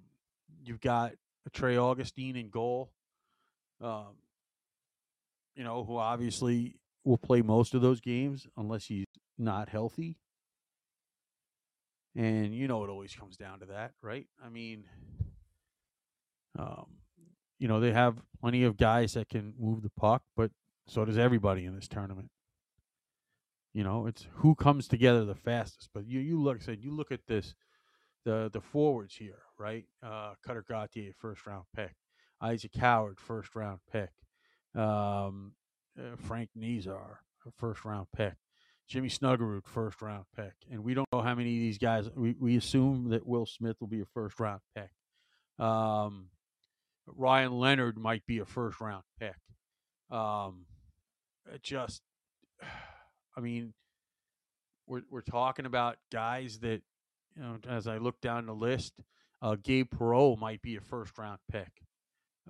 you've 0.65 0.81
got 0.81 1.13
Trey 1.53 1.77
Augustine 1.77 2.37
in 2.37 2.51
goal. 2.51 2.91
Um, 3.81 4.17
you 5.55 5.65
know, 5.65 5.85
who 5.85 5.97
obviously 5.97 6.77
will 7.05 7.19
play 7.19 7.43
most 7.43 7.75
of 7.75 7.83
those 7.83 8.01
games 8.01 8.47
unless 8.57 8.87
he's 8.87 9.07
not 9.39 9.69
healthy. 9.69 10.17
And 12.15 12.55
you 12.55 12.67
know, 12.69 12.85
it 12.85 12.91
always 12.91 13.15
comes 13.15 13.37
down 13.37 13.61
to 13.61 13.67
that, 13.67 13.93
right? 14.03 14.27
I 14.45 14.49
mean, 14.49 14.85
um, 16.59 16.87
you 17.59 17.69
know, 17.69 17.81
they 17.81 17.93
have 17.93 18.17
plenty 18.41 18.65
of 18.65 18.77
guys 18.77 19.15
that 19.15 19.29
can 19.29 19.55
move 19.59 19.83
the 19.83 19.91
puck, 19.91 20.23
but 20.37 20.51
so 20.87 21.05
does 21.05 21.19
everybody 21.19 21.65
in 21.65 21.75
this 21.75 21.89
tournament. 21.89 22.31
You 23.75 23.85
know, 23.85 24.07
it's 24.07 24.27
who 24.37 24.55
comes 24.55 24.89
together 24.89 25.25
the 25.25 25.35
fastest. 25.35 25.91
But 25.93 26.07
you, 26.07 26.21
you 26.21 26.41
look, 26.41 26.63
said 26.63 26.83
you 26.83 26.91
look 26.91 27.13
at 27.13 27.27
this, 27.27 27.55
the 28.27 28.51
the 28.53 28.61
forwards 28.61 29.15
here, 29.17 29.41
right? 29.59 29.87
Uh, 30.03 30.35
Cutter 30.47 30.65
Gauthier, 30.69 31.13
first 31.17 31.47
round 31.47 31.65
pick. 31.75 31.95
Isaac 32.43 32.77
Howard, 32.77 33.19
first 33.19 33.57
round 33.57 33.81
pick 33.91 34.11
um, 34.77 35.53
uh, 35.99 36.17
Frank 36.17 36.51
Nazar, 36.55 37.21
a 37.47 37.51
first 37.57 37.85
round 37.85 38.07
pick. 38.15 38.35
Jimmy 38.89 39.09
Snuggerud, 39.09 39.67
first 39.67 40.01
round 40.01 40.27
pick. 40.37 40.53
And 40.71 40.85
we 40.85 40.95
don't 40.95 41.09
know 41.13 41.21
how 41.21 41.35
many 41.35 41.57
of 41.57 41.61
these 41.61 41.79
guys. 41.79 42.09
We, 42.15 42.37
we 42.39 42.57
assume 42.57 43.09
that 43.11 43.27
Will 43.27 43.47
Smith 43.47 43.77
will 43.81 43.89
be 43.89 44.01
a 44.01 44.07
first 44.15 44.39
round 44.39 44.61
pick. 44.77 44.91
Um, 45.65 46.29
Ryan 47.07 47.53
Leonard 47.53 47.99
might 47.99 48.25
be 48.27 48.39
a 48.39 48.45
first 48.45 48.81
round 48.81 49.03
pick. 49.19 49.35
Um, 50.11 50.67
just, 51.63 52.03
I 53.37 53.41
mean, 53.41 53.75
we're 54.87 55.03
we're 55.11 55.21
talking 55.21 55.67
about 55.67 55.97
guys 56.13 56.61
that, 56.61 56.83
you 57.37 57.43
know, 57.43 57.59
as 57.69 57.87
I 57.87 57.99
look 57.99 58.21
down 58.21 58.47
the 58.47 58.55
list, 58.55 58.95
uh, 59.43 59.57
Gabe 59.63 59.89
Perreault 59.95 60.39
might 60.39 60.63
be 60.63 60.77
a 60.77 60.81
first 60.81 61.17
round 61.19 61.39
pick 61.51 61.71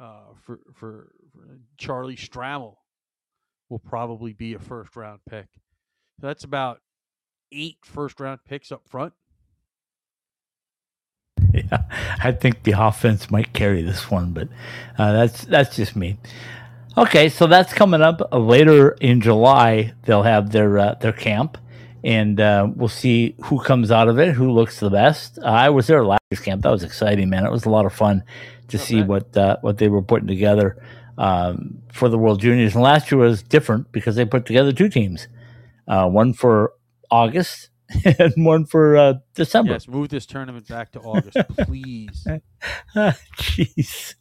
uh, 0.01 0.33
for, 0.45 0.61
for 0.73 1.13
for 1.33 1.59
Charlie 1.79 2.17
Stramel 2.17 2.77
will 3.69 3.79
probably 3.79 4.33
be 4.33 4.55
a 4.55 4.59
first 4.59 4.95
round 4.97 5.21
pick. 5.29 5.49
So 6.21 6.27
that's 6.27 6.45
about 6.45 6.81
eight 7.53 7.79
first 7.83 8.21
round 8.21 8.41
picks 8.45 8.71
up 8.71 8.83
front. 8.89 9.13
yeah, 11.53 11.83
I 12.23 12.33
think 12.33 12.63
the 12.63 12.73
offense 12.73 13.31
might 13.31 13.53
carry 13.53 13.83
this 13.83 14.11
one, 14.11 14.33
but 14.33 14.49
uh, 14.99 15.13
that's 15.13 15.45
that's 15.45 15.77
just 15.77 15.97
me. 15.97 16.19
Okay, 16.99 17.29
so 17.29 17.47
that's 17.47 17.75
coming 17.75 18.01
up 18.01 18.23
uh, 18.33 18.39
later 18.39 18.91
in 19.01 19.21
July. 19.21 19.93
They'll 20.05 20.23
have 20.23 20.53
their 20.53 20.79
uh, 20.79 20.95
their 20.95 21.13
camp, 21.13 21.59
and 22.07 22.41
uh, 22.41 22.69
we'll 22.77 22.89
see 22.89 23.35
who 23.47 23.61
comes 23.61 23.91
out 23.91 24.07
of 24.07 24.17
it, 24.21 24.33
who 24.33 24.53
looks 24.53 24.79
the 24.79 24.89
best. 24.89 25.41
Uh, 25.41 25.47
I 25.47 25.71
was 25.71 25.89
there 25.89 26.05
last 26.05 26.23
year's 26.31 26.41
camp; 26.41 26.63
that 26.63 26.71
was 26.71 26.85
exciting, 26.85 27.29
man. 27.29 27.45
It 27.45 27.51
was 27.51 27.65
a 27.65 27.71
lot 27.71 27.85
of 27.85 27.93
fun 27.93 28.23
to 28.69 28.79
see 28.79 29.03
what 29.03 29.37
uh, 29.37 29.57
what 29.61 29.79
they 29.79 29.89
were 29.89 30.03
putting 30.03 30.29
together 30.29 30.81
um, 31.19 31.83
for 31.93 32.09
the 32.09 32.17
World 32.17 32.41
Juniors. 32.41 32.75
And 32.75 32.83
last 32.85 33.11
year 33.11 33.21
was 33.21 33.43
different 33.43 33.91
because 33.91 34.15
they 34.15 34.25
put 34.25 34.47
together 34.47 34.73
two 34.73 34.89
teams, 34.89 35.27
uh, 35.89 36.09
one 36.09 36.33
for 36.33 36.75
August 37.11 37.71
and 38.05 38.33
one 38.37 38.67
for 38.67 38.97
uh, 38.97 39.15
December. 39.35 39.73
Yes, 39.73 39.89
move 39.89 40.09
this 40.09 40.27
tournament 40.27 40.69
back 40.69 40.93
to 40.93 41.01
August, 41.01 41.37
please. 41.59 42.25
Jeez. 42.95 44.15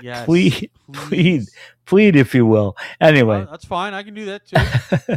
Yes, 0.00 0.24
plead, 0.24 0.70
plead, 0.92 1.42
plead, 1.86 2.16
if 2.16 2.34
you 2.34 2.44
will. 2.44 2.76
Anyway, 3.00 3.38
Well, 3.38 3.48
that's 3.50 3.64
fine. 3.64 3.94
I 3.94 4.02
can 4.02 4.14
do 4.14 4.26
that 4.26 4.46
too. 4.46 5.16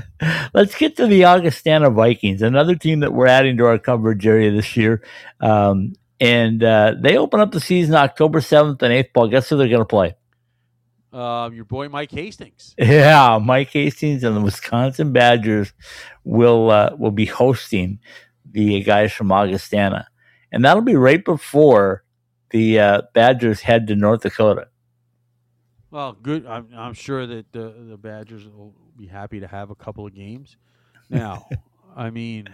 let's 0.54 0.76
get 0.76 0.96
to 0.98 1.08
the 1.08 1.26
Augustana 1.26 1.90
Vikings, 1.90 2.42
another 2.42 2.76
team 2.76 3.02
that 3.02 3.14
we're 3.14 3.28
adding 3.28 3.58
to 3.58 3.66
our 3.66 3.78
coverage 3.78 4.26
area 4.26 4.52
this 4.52 4.78
year. 4.78 5.04
Um, 5.42 5.94
and 6.20 6.64
uh, 6.64 6.96
they 7.00 7.18
open 7.18 7.40
up 7.40 7.52
the 7.52 7.60
season 7.60 7.96
October 7.96 8.40
7th 8.40 8.82
and 8.82 8.94
8th 8.94 9.14
ball. 9.14 9.28
Guess 9.28 9.50
who 9.50 9.58
they're 9.58 9.68
going 9.68 9.80
to 9.80 9.86
play? 9.86 10.16
Um, 11.12 11.54
your 11.56 11.66
boy 11.66 11.90
Mike 11.90 12.12
Hastings. 12.12 12.76
Yeah, 12.78 13.40
Mike 13.42 13.70
Hastings 13.70 14.24
and 14.24 14.36
the 14.36 14.42
Wisconsin 14.42 15.12
Badgers 15.12 15.74
will 16.24 16.70
uh, 16.70 16.96
will 16.98 17.12
be 17.12 17.26
hosting 17.26 18.00
the 18.52 18.84
guys 18.84 19.12
from 19.12 19.32
Augustana, 19.32 20.08
and 20.52 20.64
that'll 20.64 20.84
be 20.84 20.96
right 20.96 21.24
before 21.26 22.04
the 22.52 22.80
uh, 22.80 23.02
Badgers 23.16 23.62
head 23.62 23.88
to 23.88 23.96
North 23.96 24.22
Dakota. 24.22 24.68
Well, 25.92 26.14
good. 26.14 26.46
I'm, 26.46 26.70
I'm 26.76 26.94
sure 26.94 27.26
that 27.26 27.52
the 27.52 27.74
the 27.90 27.98
Badgers 27.98 28.48
will 28.48 28.76
be 28.96 29.08
happy 29.08 29.40
to 29.40 29.48
have 29.48 29.72
a 29.72 29.76
couple 29.76 30.06
of 30.06 30.14
games. 30.14 30.58
Now, 31.10 31.48
I 31.96 32.12
mean, 32.12 32.54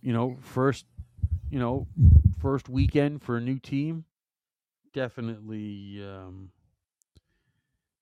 you 0.00 0.12
know, 0.12 0.38
first, 0.40 0.86
you 1.50 1.58
know, 1.58 1.86
first 2.40 2.68
weekend 2.68 3.22
for 3.22 3.36
a 3.36 3.40
new 3.40 3.58
team, 3.58 4.04
definitely 4.94 6.02
um, 6.02 6.50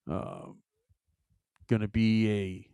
uh, 0.08 0.46
going 1.66 1.82
to 1.82 1.88
be 1.88 2.68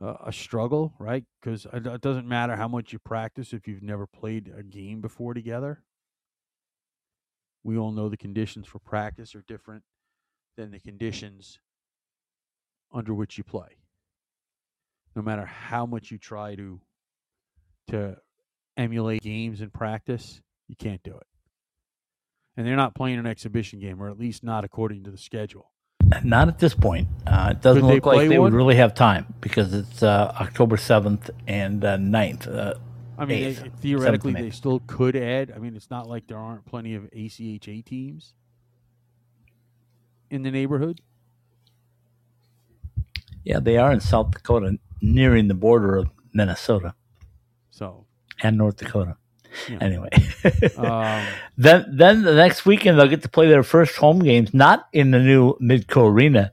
a 0.00 0.04
a 0.04 0.16
a 0.26 0.32
struggle, 0.32 0.94
right? 1.00 1.24
Because 1.40 1.66
it 1.72 2.00
doesn't 2.00 2.28
matter 2.28 2.54
how 2.54 2.68
much 2.68 2.92
you 2.92 3.00
practice 3.00 3.52
if 3.52 3.66
you've 3.66 3.82
never 3.82 4.06
played 4.06 4.52
a 4.56 4.62
game 4.62 5.00
before 5.00 5.34
together 5.34 5.82
we 7.62 7.76
all 7.76 7.92
know 7.92 8.08
the 8.08 8.16
conditions 8.16 8.66
for 8.66 8.78
practice 8.78 9.34
are 9.34 9.44
different 9.46 9.82
than 10.56 10.70
the 10.70 10.80
conditions 10.80 11.58
under 12.92 13.14
which 13.14 13.38
you 13.38 13.44
play. 13.44 13.78
No 15.14 15.22
matter 15.22 15.44
how 15.44 15.86
much 15.86 16.10
you 16.10 16.18
try 16.18 16.54
to 16.54 16.80
to 17.88 18.16
emulate 18.76 19.22
games 19.22 19.60
in 19.60 19.70
practice, 19.70 20.40
you 20.68 20.76
can't 20.76 21.02
do 21.02 21.16
it. 21.16 21.26
And 22.56 22.66
they're 22.66 22.76
not 22.76 22.94
playing 22.94 23.18
an 23.18 23.26
exhibition 23.26 23.80
game, 23.80 24.02
or 24.02 24.08
at 24.08 24.18
least 24.18 24.44
not 24.44 24.64
according 24.64 25.04
to 25.04 25.10
the 25.10 25.18
schedule. 25.18 25.72
Not 26.24 26.48
at 26.48 26.58
this 26.58 26.74
point. 26.74 27.08
Uh, 27.26 27.48
it 27.52 27.62
doesn't 27.62 27.82
Could 27.82 27.90
they 27.90 27.94
look 27.94 28.06
like 28.06 28.14
play 28.16 28.28
they 28.28 28.38
would 28.38 28.52
really 28.52 28.76
have 28.76 28.94
time 28.94 29.34
because 29.40 29.72
it's 29.72 30.02
uh, 30.02 30.32
October 30.40 30.76
7th 30.76 31.30
and 31.46 31.84
uh, 31.84 31.96
9th. 31.96 32.78
I 33.20 33.26
mean, 33.26 33.44
eighth, 33.44 33.62
they- 33.62 33.70
theoretically, 33.70 34.34
they 34.34 34.50
still 34.50 34.80
could 34.86 35.16
add. 35.16 35.52
I 35.54 35.58
mean, 35.58 35.76
it's 35.76 35.90
not 35.90 36.08
like 36.08 36.26
there 36.28 36.38
aren't 36.38 36.66
plenty 36.66 36.94
of 36.94 37.04
ACHA 37.12 37.84
teams 37.84 38.34
in 40.30 40.42
the 40.42 40.50
neighborhood. 40.50 41.00
Yeah, 43.44 43.60
they 43.60 43.78
are 43.78 43.92
in 43.92 44.00
South 44.00 44.32
Dakota, 44.32 44.78
nearing 45.02 45.48
the 45.48 45.54
border 45.54 45.96
of 45.96 46.10
Minnesota 46.32 46.94
So, 47.70 48.06
and 48.42 48.58
North 48.58 48.76
Dakota. 48.76 49.16
Yeah. 49.68 49.78
Anyway, 49.80 50.10
um, 50.78 51.26
then 51.58 51.86
then 51.96 52.22
the 52.22 52.34
next 52.34 52.64
weekend 52.66 52.98
they'll 52.98 53.08
get 53.08 53.22
to 53.22 53.28
play 53.28 53.48
their 53.48 53.64
first 53.64 53.96
home 53.96 54.20
games, 54.20 54.54
not 54.54 54.86
in 54.92 55.10
the 55.10 55.18
new 55.18 55.54
Midco 55.60 56.10
Arena, 56.10 56.52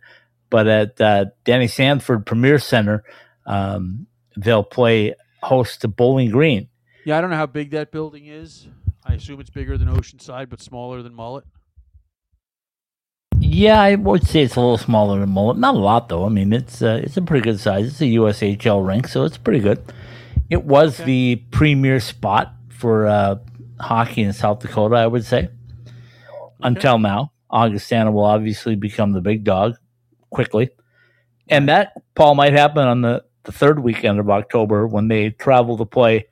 but 0.50 0.68
at 0.68 1.00
uh, 1.02 1.26
Denny 1.46 1.68
Sanford 1.68 2.26
Premier 2.26 2.60
Center. 2.60 3.04
Um, 3.46 4.08
they'll 4.36 4.64
play 4.64 5.16
host 5.48 5.82
to 5.82 5.88
Bowling 5.88 6.30
Green. 6.32 6.68
yeah, 7.06 7.18
I 7.18 7.22
don't 7.22 7.30
know 7.30 7.38
how 7.38 7.46
big 7.46 7.72
that 7.72 7.92
building 7.92 8.26
is. 8.26 8.68
I 9.06 9.14
assume 9.14 9.40
it's 9.40 9.50
bigger 9.50 9.78
than 9.78 9.88
Oceanside, 9.88 10.50
but 10.50 10.62
smaller 10.62 11.02
than 11.02 11.14
Mullett. 11.14 11.44
Yeah, 13.40 13.80
I 13.80 13.96
would 13.96 14.28
say 14.28 14.42
it's 14.42 14.56
a 14.56 14.60
little 14.60 14.78
smaller 14.78 15.20
than 15.20 15.30
Mullett. 15.30 15.58
Not 15.58 15.76
a 15.76 15.78
lot 15.78 16.10
though. 16.10 16.26
I 16.26 16.30
mean, 16.30 16.52
it's 16.52 16.82
uh, 16.82 17.00
it's 17.04 17.18
a 17.18 17.22
pretty 17.22 17.44
good 17.44 17.60
size. 17.60 17.88
It's 17.88 18.02
a 18.02 18.06
USHL 18.06 18.86
rink, 18.86 19.08
so 19.08 19.24
it's 19.24 19.38
pretty 19.38 19.60
good. 19.60 19.82
It 20.50 20.64
was 20.64 20.98
the 20.98 21.38
premier 21.52 22.00
spot 22.00 22.54
for 22.70 23.06
uh, 23.08 23.36
hockey 23.80 24.24
in 24.24 24.34
South 24.34 24.60
Dakota, 24.60 24.96
I 24.96 25.08
would 25.08 25.26
say. 25.26 25.50
Until 26.62 26.98
now, 27.00 27.32
Augustana 27.50 28.12
will 28.12 28.26
obviously 28.26 28.76
become 28.76 29.12
the 29.14 29.22
big 29.22 29.44
dog 29.44 29.76
quickly, 30.30 30.70
and 31.48 31.70
that 31.70 31.94
Paul 32.16 32.36
might 32.36 32.54
happen 32.54 32.88
on 32.88 33.02
the 33.02 33.24
the 33.48 33.52
third 33.54 33.80
weekend 33.80 34.20
of 34.20 34.30
October 34.30 34.86
when 34.86 35.08
they 35.08 35.30
travel 35.32 35.78
to 35.78 35.86
play 35.86 36.26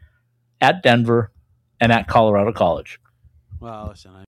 at 0.62 0.84
Denver 0.84 1.32
and 1.80 1.92
at 1.92 2.08
Colorado 2.08 2.52
College. 2.52 3.00
Well, 3.60 3.88
listen, 3.90 4.12
I, 4.16 4.24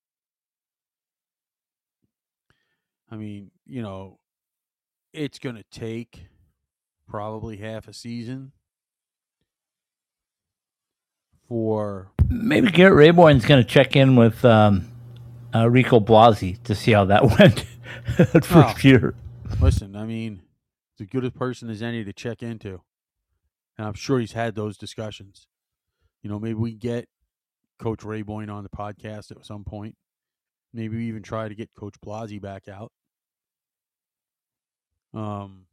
I 3.12 3.18
mean, 3.18 3.52
you 3.66 3.82
know, 3.82 4.20
it's 5.14 5.38
going 5.38 5.56
to 5.58 5.64
take 5.70 6.28
probably 7.10 7.58
half 7.58 7.88
a 7.88 7.94
season 7.94 8.52
for 11.48 12.12
Maybe 12.30 12.70
Garrett 12.72 12.94
Raboin's 12.96 13.46
going 13.46 13.64
to 13.64 13.70
check 13.70 13.96
in 13.96 14.16
with 14.16 14.44
um, 14.44 14.90
uh, 15.56 15.70
Rico 15.70 16.00
Blasi 16.00 16.62
to 16.64 16.76
see 16.76 16.92
how 16.92 17.06
that 17.06 17.24
went 17.40 17.66
that 18.18 18.46
first 18.46 18.78
Oh. 18.86 18.88
year. 18.88 19.16
listen. 19.62 19.96
I 19.96 20.06
mean, 20.06 20.42
as 21.00 21.06
good 21.06 21.26
a 21.26 21.32
person 21.32 21.70
as 21.70 21.82
any 21.82 22.04
to 22.04 22.14
check 22.14 22.42
into, 22.42 22.82
and 23.78 23.88
I'm 23.88 23.94
sure 23.94 24.20
he's 24.20 24.34
had 24.34 24.56
those 24.56 24.78
discussions. 24.78 25.48
You 26.22 26.30
know, 26.30 26.40
maybe 26.40 26.56
we 26.56 26.74
get 26.74 27.08
Coach 27.78 28.00
Raboin 28.00 28.52
on 28.52 28.64
the 28.64 28.70
podcast 28.70 29.32
at 29.32 29.46
some 29.46 29.64
point. 29.64 29.96
Maybe 30.74 30.98
we 30.98 31.08
even 31.08 31.24
try 31.24 31.48
to 31.48 31.56
get 31.56 31.74
Coach 31.74 31.96
Blasi 32.04 32.42
back 32.42 32.68
out. 32.68 32.92
Um, 35.14 35.66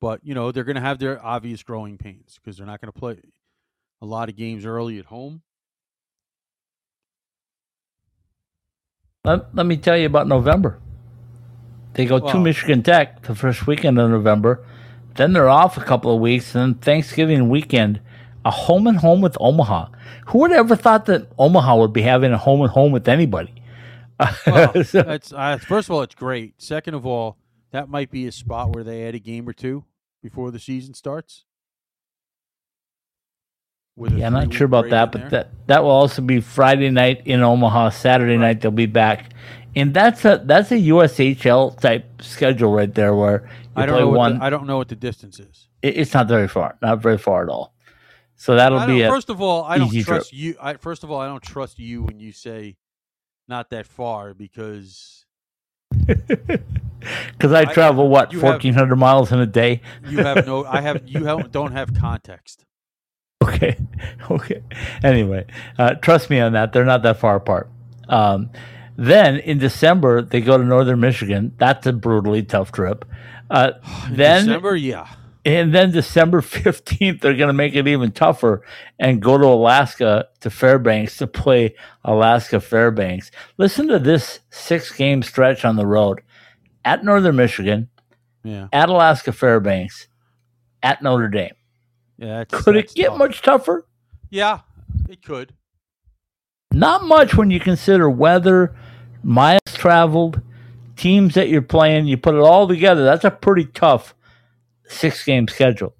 but 0.00 0.20
you 0.24 0.34
know 0.34 0.50
they're 0.50 0.64
going 0.64 0.76
to 0.76 0.82
have 0.82 0.98
their 0.98 1.24
obvious 1.24 1.62
growing 1.62 1.98
pains 1.98 2.38
because 2.42 2.56
they're 2.56 2.66
not 2.66 2.80
going 2.80 2.92
to 2.92 2.98
play 2.98 3.20
a 4.02 4.06
lot 4.06 4.28
of 4.28 4.36
games 4.36 4.64
early 4.64 4.98
at 4.98 5.06
home. 5.06 5.42
Let, 9.24 9.54
let 9.54 9.66
me 9.66 9.76
tell 9.76 9.98
you 9.98 10.06
about 10.06 10.26
November. 10.26 10.80
They 11.94 12.06
go 12.06 12.18
to 12.20 12.38
Michigan 12.38 12.82
Tech 12.82 13.22
the 13.22 13.34
first 13.34 13.66
weekend 13.66 13.98
of 13.98 14.10
November. 14.10 14.64
Then 15.16 15.32
they're 15.32 15.48
off 15.48 15.76
a 15.76 15.80
couple 15.82 16.14
of 16.14 16.20
weeks. 16.20 16.54
And 16.54 16.74
then 16.74 16.80
Thanksgiving 16.80 17.48
weekend, 17.48 18.00
a 18.44 18.50
home 18.50 18.86
and 18.86 18.98
home 18.98 19.20
with 19.20 19.36
Omaha. 19.40 19.88
Who 20.28 20.38
would 20.38 20.50
have 20.52 20.66
ever 20.66 20.76
thought 20.76 21.06
that 21.06 21.26
Omaha 21.38 21.76
would 21.76 21.92
be 21.92 22.02
having 22.02 22.32
a 22.32 22.38
home 22.38 22.60
and 22.62 22.70
home 22.70 22.92
with 22.92 23.08
anybody? 23.08 23.54
Well, 24.46 24.84
So- 24.84 25.00
uh, 25.00 25.58
first 25.58 25.88
of 25.88 25.94
all, 25.94 26.02
it's 26.02 26.14
great. 26.14 26.54
Second 26.62 26.94
of 26.94 27.04
all, 27.06 27.36
that 27.72 27.88
might 27.88 28.10
be 28.10 28.26
a 28.26 28.32
spot 28.32 28.74
where 28.74 28.84
they 28.84 29.04
add 29.06 29.14
a 29.14 29.18
game 29.18 29.48
or 29.48 29.52
two 29.52 29.84
before 30.22 30.50
the 30.50 30.58
season 30.58 30.94
starts. 30.94 31.44
Yeah, 33.96 34.28
I'm 34.28 34.32
not 34.32 34.54
sure 34.54 34.64
about 34.64 34.88
that, 34.90 35.12
but 35.12 35.20
there. 35.22 35.30
that 35.30 35.66
that 35.66 35.82
will 35.82 35.90
also 35.90 36.22
be 36.22 36.40
Friday 36.40 36.88
night 36.90 37.26
in 37.26 37.42
Omaha. 37.42 37.90
Saturday 37.90 38.38
night 38.38 38.62
they'll 38.62 38.70
be 38.70 38.86
back, 38.86 39.32
and 39.76 39.94
that's 39.94 40.24
a 40.24 40.42
that's 40.44 40.70
a 40.72 40.76
USHL 40.76 41.78
type 41.80 42.22
schedule 42.22 42.72
right 42.72 42.92
there 42.94 43.14
where 43.14 43.42
you 43.44 43.48
I 43.76 43.86
don't 43.86 43.94
play 43.96 44.00
know. 44.04 44.08
One. 44.10 44.38
the, 44.38 44.44
I 44.44 44.50
don't 44.50 44.66
know 44.66 44.76
what 44.78 44.88
the 44.88 44.96
distance 44.96 45.38
is. 45.38 45.68
it- 45.82 45.96
it's 45.96 46.12
not 46.14 46.28
very 46.28 46.48
far, 46.48 46.76
not 46.82 47.00
very 47.00 47.18
far 47.18 47.42
at 47.44 47.48
all. 47.48 47.74
So 48.36 48.54
that'll 48.56 48.86
be 48.86 49.02
first 49.06 49.28
of 49.28 49.40
all, 49.42 49.64
I 49.64 49.76
don't 49.78 49.88
easy 49.88 50.02
trip. 50.02 50.16
trust 50.18 50.32
you. 50.32 50.54
I, 50.60 50.74
first 50.74 51.04
of 51.04 51.10
all, 51.10 51.20
I 51.20 51.26
don't 51.26 51.42
trust 51.42 51.78
you 51.78 52.02
when 52.02 52.18
you 52.20 52.32
say 52.32 52.76
not 53.48 53.68
that 53.70 53.86
far 53.86 54.32
because 54.32 55.26
because 56.06 57.52
I 57.52 57.60
I- 57.60 57.64
travel 57.66 58.08
what 58.08 58.32
fourteen 58.34 58.74
hundred 58.74 58.96
miles 58.96 59.32
in 59.32 59.40
a 59.40 59.46
day. 59.46 59.80
you 60.08 60.18
have 60.18 60.46
no. 60.46 60.64
I 60.64 60.80
have 60.80 61.02
you 61.06 61.24
have, 61.24 61.50
don't 61.52 61.72
have 61.72 61.94
context. 61.94 62.64
Okay, 63.42 63.76
okay. 64.30 64.62
Anyway, 65.02 65.46
uh, 65.78 65.94
trust 65.94 66.30
me 66.30 66.40
on 66.40 66.52
that. 66.52 66.72
They're 66.72 66.84
not 66.84 67.02
that 67.02 67.18
far 67.18 67.36
apart. 67.36 67.70
Um, 68.08 68.50
then 69.00 69.38
in 69.38 69.56
December 69.58 70.20
they 70.22 70.40
go 70.42 70.58
to 70.58 70.64
Northern 70.64 71.00
Michigan. 71.00 71.54
That's 71.58 71.86
a 71.86 71.92
brutally 71.92 72.42
tough 72.42 72.70
trip. 72.70 73.04
Uh, 73.50 73.72
then 74.10 74.44
December, 74.46 74.76
yeah. 74.76 75.08
And 75.44 75.74
then 75.74 75.90
December 75.90 76.40
15th, 76.42 77.22
they're 77.22 77.34
going 77.34 77.48
to 77.48 77.54
make 77.54 77.74
it 77.74 77.88
even 77.88 78.12
tougher 78.12 78.62
and 78.98 79.22
go 79.22 79.38
to 79.38 79.46
Alaska 79.46 80.28
to 80.40 80.50
Fairbanks 80.50 81.16
to 81.16 81.26
play 81.26 81.74
Alaska 82.04 82.60
Fairbanks. 82.60 83.30
Listen 83.56 83.88
to 83.88 83.98
this 83.98 84.40
six 84.50 84.92
game 84.92 85.22
stretch 85.22 85.64
on 85.64 85.76
the 85.76 85.86
road 85.86 86.20
at 86.84 87.02
Northern 87.04 87.36
Michigan, 87.36 87.88
Yeah. 88.44 88.68
at 88.70 88.90
Alaska 88.90 89.32
Fairbanks, 89.32 90.08
at 90.82 91.02
Notre 91.02 91.28
Dame. 91.28 91.54
Yeah. 92.18 92.44
Could 92.44 92.76
it 92.76 92.94
get 92.94 93.08
tough. 93.08 93.18
much 93.18 93.40
tougher? 93.40 93.86
Yeah, 94.28 94.60
it 95.08 95.24
could. 95.24 95.54
Not 96.72 97.04
much 97.04 97.34
when 97.34 97.50
you 97.50 97.58
consider 97.60 98.08
weather, 98.10 98.76
miles 99.22 99.60
traveled, 99.74 100.40
teams 100.96 101.34
that 101.34 101.48
you're 101.48 101.62
playing. 101.62 102.06
You 102.06 102.16
put 102.16 102.34
it 102.34 102.40
all 102.40 102.68
together. 102.68 103.04
That's 103.04 103.24
a 103.24 103.30
pretty 103.30 103.66
tough 103.66 104.14
six 104.88 105.24
game 105.24 105.48
schedule. 105.48 105.94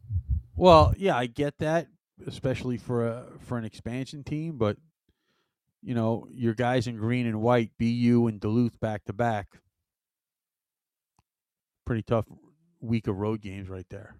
Well, 0.56 0.94
yeah, 0.96 1.16
I 1.16 1.26
get 1.26 1.58
that, 1.58 1.86
especially 2.26 2.76
for 2.76 3.06
a 3.06 3.24
for 3.40 3.56
an 3.56 3.64
expansion 3.64 4.24
team. 4.24 4.58
But 4.58 4.76
you 5.82 5.94
know, 5.94 6.26
your 6.30 6.54
guys 6.54 6.86
in 6.86 6.96
green 6.96 7.26
and 7.26 7.40
white, 7.40 7.70
BU 7.78 8.26
and 8.28 8.40
Duluth 8.40 8.78
back 8.80 9.04
to 9.06 9.12
back. 9.12 9.58
Pretty 11.86 12.02
tough 12.02 12.26
week 12.80 13.06
of 13.06 13.16
road 13.16 13.40
games 13.40 13.68
right 13.68 13.86
there. 13.88 14.14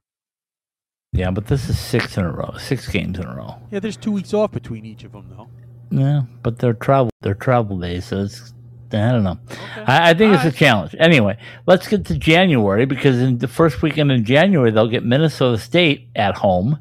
Yeah, 1.12 1.30
but 1.30 1.46
this 1.46 1.68
is 1.68 1.78
six 1.78 2.16
in 2.16 2.24
a 2.24 2.30
row, 2.30 2.54
six 2.58 2.88
games 2.88 3.18
in 3.18 3.26
a 3.26 3.34
row. 3.34 3.56
Yeah, 3.70 3.80
there's 3.80 3.96
two 3.96 4.12
weeks 4.12 4.32
off 4.32 4.52
between 4.52 4.86
each 4.86 5.02
of 5.02 5.12
them, 5.12 5.26
though. 5.28 5.48
Yeah, 5.90 6.22
but 6.42 6.58
they're 6.58 6.72
travel 6.72 7.10
they're 7.20 7.34
travel 7.34 7.78
days, 7.78 8.06
so 8.06 8.22
it's 8.22 8.54
I 8.92 9.12
don't 9.12 9.22
know. 9.24 9.38
Okay. 9.50 9.82
I, 9.86 10.10
I 10.10 10.14
think 10.14 10.34
it's 10.34 10.44
a 10.44 10.52
challenge. 10.52 10.94
Anyway, 10.98 11.36
let's 11.66 11.86
get 11.88 12.04
to 12.06 12.18
January 12.18 12.86
because 12.86 13.20
in 13.20 13.38
the 13.38 13.48
first 13.48 13.82
weekend 13.82 14.10
in 14.12 14.24
January 14.24 14.70
they'll 14.70 14.88
get 14.88 15.04
Minnesota 15.04 15.58
State 15.58 16.08
at 16.16 16.34
home. 16.36 16.78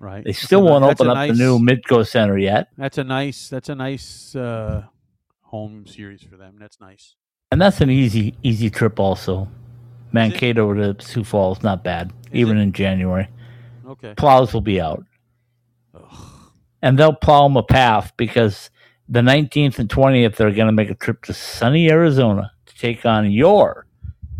Right. 0.00 0.22
They 0.24 0.32
still 0.32 0.60
a 0.60 0.70
won't 0.70 0.84
that's 0.84 1.00
open 1.00 1.08
a 1.08 1.10
up 1.12 1.16
nice- 1.16 1.36
the 1.36 1.42
new 1.44 1.58
Midco 1.58 2.06
Center 2.06 2.38
yet, 2.38 2.68
That's 2.76 2.98
a 2.98 3.04
nice. 3.04 3.48
That's 3.48 3.68
a 3.68 3.74
nice 3.74 4.36
uh, 4.36 4.84
home 5.42 5.86
series 5.86 6.22
for 6.22 6.36
them. 6.36 6.56
That's 6.60 6.80
nice. 6.80 7.16
and 7.50 7.60
that's 7.60 7.80
an 7.80 7.90
easy 7.90 8.34
easy 8.42 8.70
trip. 8.70 9.00
Also, 9.00 9.48
Mankato 10.12 10.72
to 10.74 11.04
Sioux 11.04 11.24
Falls 11.24 11.62
not 11.62 11.82
bad, 11.82 12.12
even 12.32 12.58
it? 12.58 12.62
in 12.62 12.72
January. 12.72 13.28
Okay. 13.88 14.14
Plows 14.16 14.52
will 14.54 14.60
be 14.60 14.80
out, 14.80 15.02
Ugh. 15.94 16.02
and 16.82 16.98
they'll 16.98 17.14
plow 17.14 17.44
them 17.48 17.56
a 17.56 17.62
path 17.62 18.12
because 18.16 18.70
the 19.08 19.20
19th 19.20 19.78
and 19.78 19.88
20th 19.88 20.36
they're 20.36 20.50
going 20.50 20.66
to 20.66 20.72
make 20.72 20.90
a 20.90 20.94
trip 20.94 21.22
to 21.24 21.32
sunny 21.32 21.90
Arizona 21.90 22.52
to 22.66 22.76
take 22.76 23.06
on 23.06 23.30
your 23.30 23.86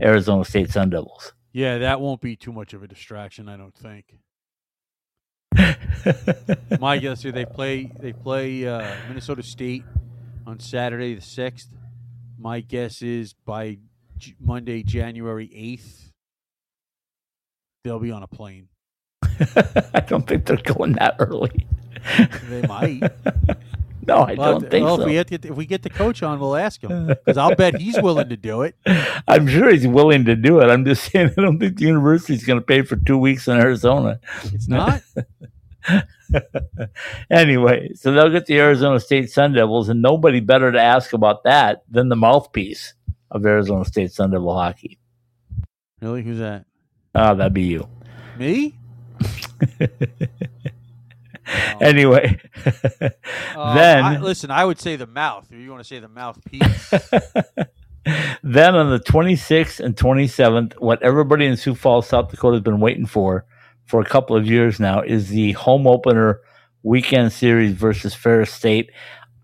Arizona 0.03 0.45
State 0.45 0.71
Sun 0.71 0.91
Devils. 0.91 1.33
Yeah, 1.53 1.79
that 1.79 2.01
won't 2.01 2.21
be 2.21 2.37
too 2.37 2.53
much 2.53 2.75
of 2.75 2.83
a 2.83 2.87
distraction, 2.87 3.49
I 3.49 3.57
don't 3.57 3.75
think. 3.75 4.19
My 6.81 6.99
guess 6.99 7.25
is 7.25 7.33
they 7.33 7.47
play 7.47 7.91
they 7.99 8.13
play 8.13 8.67
uh, 8.67 8.95
Minnesota 9.09 9.43
State 9.43 9.85
on 10.47 10.61
Saturday 10.61 11.15
the 11.15 11.23
sixth. 11.23 11.69
My 12.39 12.61
guess 12.61 13.03
is 13.03 13.33
by 13.33 13.79
J- 14.19 14.37
Monday, 14.39 14.83
January 14.83 15.51
eighth, 15.55 16.13
they'll 17.83 17.99
be 17.99 18.13
on 18.13 18.23
a 18.23 18.29
plane. 18.29 18.69
I 19.25 20.05
don't 20.07 20.27
think 20.27 20.45
they're 20.45 20.57
going 20.59 20.93
that 20.93 21.17
early. 21.19 21.67
They 22.49 22.63
might. 22.63 23.03
no, 24.09 24.17
I 24.17 24.35
Well, 24.35 24.59
don't 24.61 24.71
think 24.71 24.85
well, 24.85 24.97
so. 24.97 25.03
If 25.09 25.31
we, 25.31 25.39
to, 25.39 25.49
if 25.49 25.57
we 25.57 25.67
get 25.67 25.83
the 25.83 25.91
coach 25.91 26.23
on, 26.23 26.41
we'll 26.41 26.57
ask 26.57 26.83
him 26.83 27.07
because 27.09 27.37
I'll 27.37 27.55
bet 27.55 27.77
he's 27.81 28.01
willing 28.01 28.29
to 28.31 28.37
do 28.37 28.63
it. 28.63 28.75
I'm 29.29 29.47
sure 29.47 29.71
he's 29.71 29.87
willing 29.87 30.25
to 30.25 30.35
do 30.35 30.61
it. 30.61 30.67
I'm 30.67 30.85
just 30.85 31.11
saying 31.13 31.31
I 31.37 31.41
don't 31.43 31.59
think 31.59 31.77
the 31.77 31.85
university's 31.87 32.45
going 32.45 32.59
to 32.59 32.65
pay 32.65 32.83
for 32.83 32.97
two 32.97 33.19
weeks 33.19 33.47
in 33.47 33.57
Arizona. 33.57 34.19
It's 34.45 34.67
not. 34.69 35.03
anyway, 37.31 37.91
so 37.95 38.13
they'll 38.13 38.31
get 38.31 38.47
the 38.47 38.59
Arizona 38.59 38.99
State 39.01 39.31
Sun 39.31 39.53
Devils, 39.53 39.89
and 39.89 40.03
nobody 40.03 40.41
better 40.41 40.73
to 40.73 40.81
ask 40.81 41.13
about 41.13 41.45
that 41.45 41.83
than 41.91 42.09
the 42.09 42.17
mouthpiece 42.17 42.95
of 43.31 43.45
Arizona 43.47 43.85
State 43.85 44.13
Sun 44.13 44.31
Devil 44.33 44.55
hockey. 44.55 44.99
really? 46.01 46.23
Who's 46.23 46.39
that? 46.39 46.65
Oh, 47.15 47.35
that'd 47.35 47.55
be 47.55 47.63
you. 47.63 47.89
Me? 48.39 48.75
Anyway, 51.81 52.41
Uh, 53.57 53.75
then 53.75 54.05
I, 54.05 54.19
listen, 54.19 54.51
I 54.51 54.65
would 54.65 54.79
say 54.81 54.97
the 54.97 55.07
mouth. 55.07 55.47
If 55.51 55.59
you 55.59 55.71
want 55.71 55.83
to 55.83 55.89
say 55.89 55.99
the 55.99 56.09
mouthpiece, 56.09 56.91
then 58.43 58.75
on 58.75 58.91
the 58.91 59.01
26th 59.01 59.81
and 59.81 59.97
27th, 59.97 60.75
what 60.81 61.03
everybody 61.03 61.47
in 61.47 61.57
Sioux 61.57 61.75
Falls, 61.75 62.07
South 62.09 62.31
Dakota 62.31 62.57
has 62.57 62.63
been 62.63 62.81
waiting 62.81 63.07
for 63.07 63.45
for 63.87 64.01
a 64.01 64.05
couple 64.05 64.37
of 64.37 64.47
years 64.47 64.79
now 64.79 65.01
is 65.01 65.29
the 65.29 65.53
home 65.53 65.87
opener 65.87 66.41
weekend 66.83 67.33
series 67.33 67.73
versus 67.73 68.15
Ferris 68.15 68.53
State. 68.53 68.91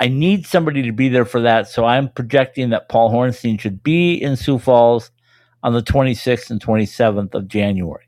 I 0.00 0.08
need 0.08 0.46
somebody 0.46 0.82
to 0.82 0.92
be 0.92 1.08
there 1.08 1.24
for 1.24 1.40
that, 1.42 1.68
so 1.68 1.84
I'm 1.84 2.08
projecting 2.10 2.70
that 2.70 2.88
Paul 2.88 3.10
Hornstein 3.10 3.58
should 3.58 3.82
be 3.82 4.14
in 4.14 4.36
Sioux 4.36 4.58
Falls 4.58 5.10
on 5.62 5.72
the 5.72 5.82
26th 5.82 6.50
and 6.50 6.60
27th 6.60 7.34
of 7.34 7.48
January. 7.48 8.04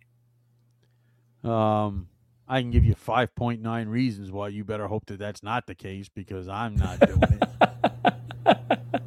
um, 1.44 2.08
I 2.48 2.60
can 2.60 2.70
give 2.70 2.84
you 2.84 2.94
five 2.94 3.34
point 3.34 3.60
nine 3.60 3.88
reasons 3.88 4.30
why 4.30 4.48
you 4.48 4.64
better 4.64 4.86
hope 4.86 5.06
that 5.06 5.18
that's 5.18 5.42
not 5.42 5.66
the 5.66 5.74
case 5.74 6.08
because 6.08 6.48
I'm 6.48 6.76
not 6.76 7.00
doing 7.00 7.20
it. 7.22 7.42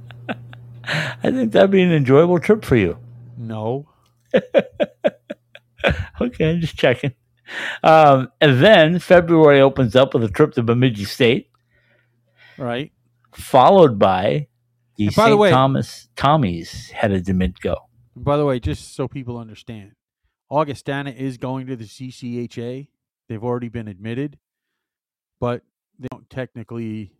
I 0.84 1.32
think 1.32 1.52
that'd 1.52 1.72
be 1.72 1.82
an 1.82 1.92
enjoyable 1.92 2.40
trip 2.40 2.64
for 2.66 2.76
you. 2.76 2.98
No. 3.38 3.88
Okay, 6.22 6.50
I'm 6.52 6.60
just 6.60 6.76
checking. 6.78 7.14
Um, 7.82 8.30
and 8.42 8.62
then 8.62 9.00
February 9.00 9.62
opens 9.62 9.96
up 9.96 10.14
with 10.14 10.24
a 10.26 10.28
trip 10.28 10.52
to 10.56 10.62
Bemidji 10.64 11.06
State. 11.06 11.50
Right. 12.58 12.92
followed 13.32 13.98
by 13.98 14.48
the 14.98 15.08
And 15.08 15.16
by 15.16 15.24
the 15.24 15.30
St. 15.30 15.40
way- 15.40 15.52
Thomas 15.52 16.10
Tommies 16.18 16.90
headed 16.92 17.26
to 17.28 17.32
Midco. 17.34 17.78
By 18.18 18.36
the 18.36 18.44
way, 18.46 18.60
just 18.60 18.94
so 18.94 19.08
people 19.08 19.38
understand, 19.38 19.94
Augustana 20.52 21.12
is 21.12 21.38
going 21.38 21.68
to 21.68 21.78
the 21.78 21.86
CCHA. 21.86 22.90
They've 23.30 23.44
already 23.44 23.70
been 23.70 23.88
admitted, 23.88 24.38
but 25.40 25.62
they 26.00 26.08
don't 26.12 26.28
technically 26.30 27.14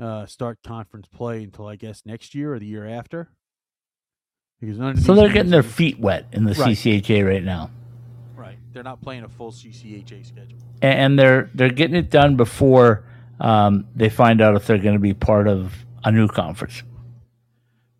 uh, 0.00 0.26
start 0.26 0.58
conference 0.66 1.06
play 1.06 1.44
until 1.44 1.66
I 1.68 1.76
guess 1.76 2.02
next 2.04 2.34
year 2.34 2.52
or 2.54 2.58
the 2.58 2.66
year 2.66 2.86
after. 2.86 3.30
Because 4.60 4.78
none 4.78 4.90
of 4.90 5.00
So 5.00 5.14
they're 5.14 5.32
getting 5.32 5.50
their 5.50 5.62
feet 5.62 5.98
wet 5.98 6.26
in 6.32 6.44
the 6.44 6.54
Right. 6.54 6.76
CCHA 6.76 7.26
right 7.26 7.42
now, 7.42 7.70
right. 8.36 8.58
They're 8.72 8.82
not 8.84 9.00
playing 9.00 9.24
a 9.24 9.28
full 9.28 9.50
CCHA 9.52 10.26
schedule. 10.26 10.58
And 10.80 11.18
they're 11.18 11.50
they're 11.54 11.70
getting 11.70 11.96
it 11.96 12.10
done 12.10 12.36
before 12.36 13.04
um, 13.40 13.86
they 13.94 14.08
find 14.08 14.40
out 14.40 14.54
if 14.56 14.66
they're 14.66 14.78
going 14.78 14.94
to 14.94 15.00
be 15.00 15.14
part 15.14 15.48
of 15.48 15.74
a 16.04 16.10
new 16.12 16.28
conference. 16.28 16.82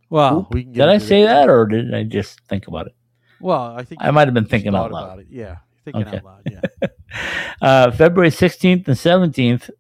Well, 0.09 0.41
Oop, 0.41 0.55
we 0.55 0.65
can 0.65 0.73
get 0.73 0.87
Did 0.87 0.89
I 0.95 0.99
say 0.99 1.25
that, 1.25 1.49
or 1.49 1.67
did 1.67 1.95
I 1.95 2.03
just 2.05 2.41
think 2.49 2.67
about 2.69 2.87
it? 2.87 2.95
Well, 3.41 3.61
I 3.77 3.83
think 3.83 4.01
I 4.05 4.11
might 4.13 4.29
have 4.29 4.35
been 4.35 4.45
thinking 4.45 4.75
out 4.75 4.93
loud. 4.93 5.05
about 5.05 5.19
it. 5.21 5.27
Yeah, 5.31 5.57
thinking 5.85 6.07
Okay. 6.07 6.19
out 6.19 6.25
loud. 6.25 6.43
Yeah. 6.51 6.89
Uh, 7.61 7.91
February 7.91 8.31
16th 8.31 8.87
and 8.89 8.97
17th, 8.97 9.71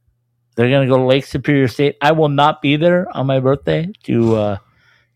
they're 0.54 0.68
going 0.70 0.86
to 0.86 0.92
go 0.92 0.98
to 0.98 1.04
Lake 1.04 1.24
Superior 1.24 1.66
State. 1.68 1.96
I 2.00 2.12
will 2.12 2.28
not 2.28 2.60
be 2.62 2.76
there 2.76 3.06
on 3.16 3.26
my 3.26 3.40
birthday 3.40 3.88
to 4.04 4.36
uh, 4.36 4.56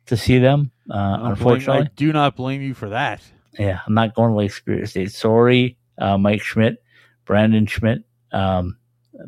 to 0.07 0.17
see 0.17 0.39
them. 0.39 0.71
Uh, 0.91 0.95
don't 0.95 1.19
blame- 1.21 1.31
unfortunately, 1.33 1.83
I 1.87 1.91
do 1.97 2.13
not 2.13 2.37
blame 2.37 2.63
you 2.63 2.75
for 2.75 2.89
that. 2.91 3.21
yeah, 3.59 3.81
I'm 3.87 3.95
not 3.95 4.15
going 4.15 4.31
to 4.31 4.37
Lake 4.37 4.53
Superior 4.53 4.87
State. 4.87 5.13
Sorry, 5.13 5.77
uh, 5.99 6.17
Mike 6.19 6.43
Schmidt, 6.43 6.83
Brandon 7.25 7.67
Schmidt, 7.67 8.05
um, 8.33 8.79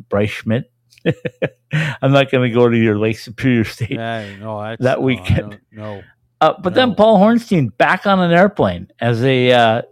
Bryce 0.08 0.30
Schmidt. 0.30 0.70
I'm 1.72 2.12
not 2.12 2.30
going 2.30 2.48
to 2.48 2.54
go 2.54 2.68
to 2.68 2.76
your 2.76 2.98
Lake 2.98 3.18
Superior 3.18 3.64
State. 3.64 3.90
Yeah, 3.90 4.36
no, 4.38 4.76
That 4.80 4.98
no, 4.98 5.00
weekend. 5.00 5.50
don't- 5.50 5.60
No, 5.72 6.02
Uh, 6.40 6.54
but 6.62 6.74
then 6.74 6.94
Paul 6.94 7.18
Hornstein 7.18 7.76
back 7.78 8.06
on 8.06 8.20
an 8.20 8.30
airplane 8.30 8.88
as 9.00 9.22
a 9.24 9.52
uh, 9.52 9.82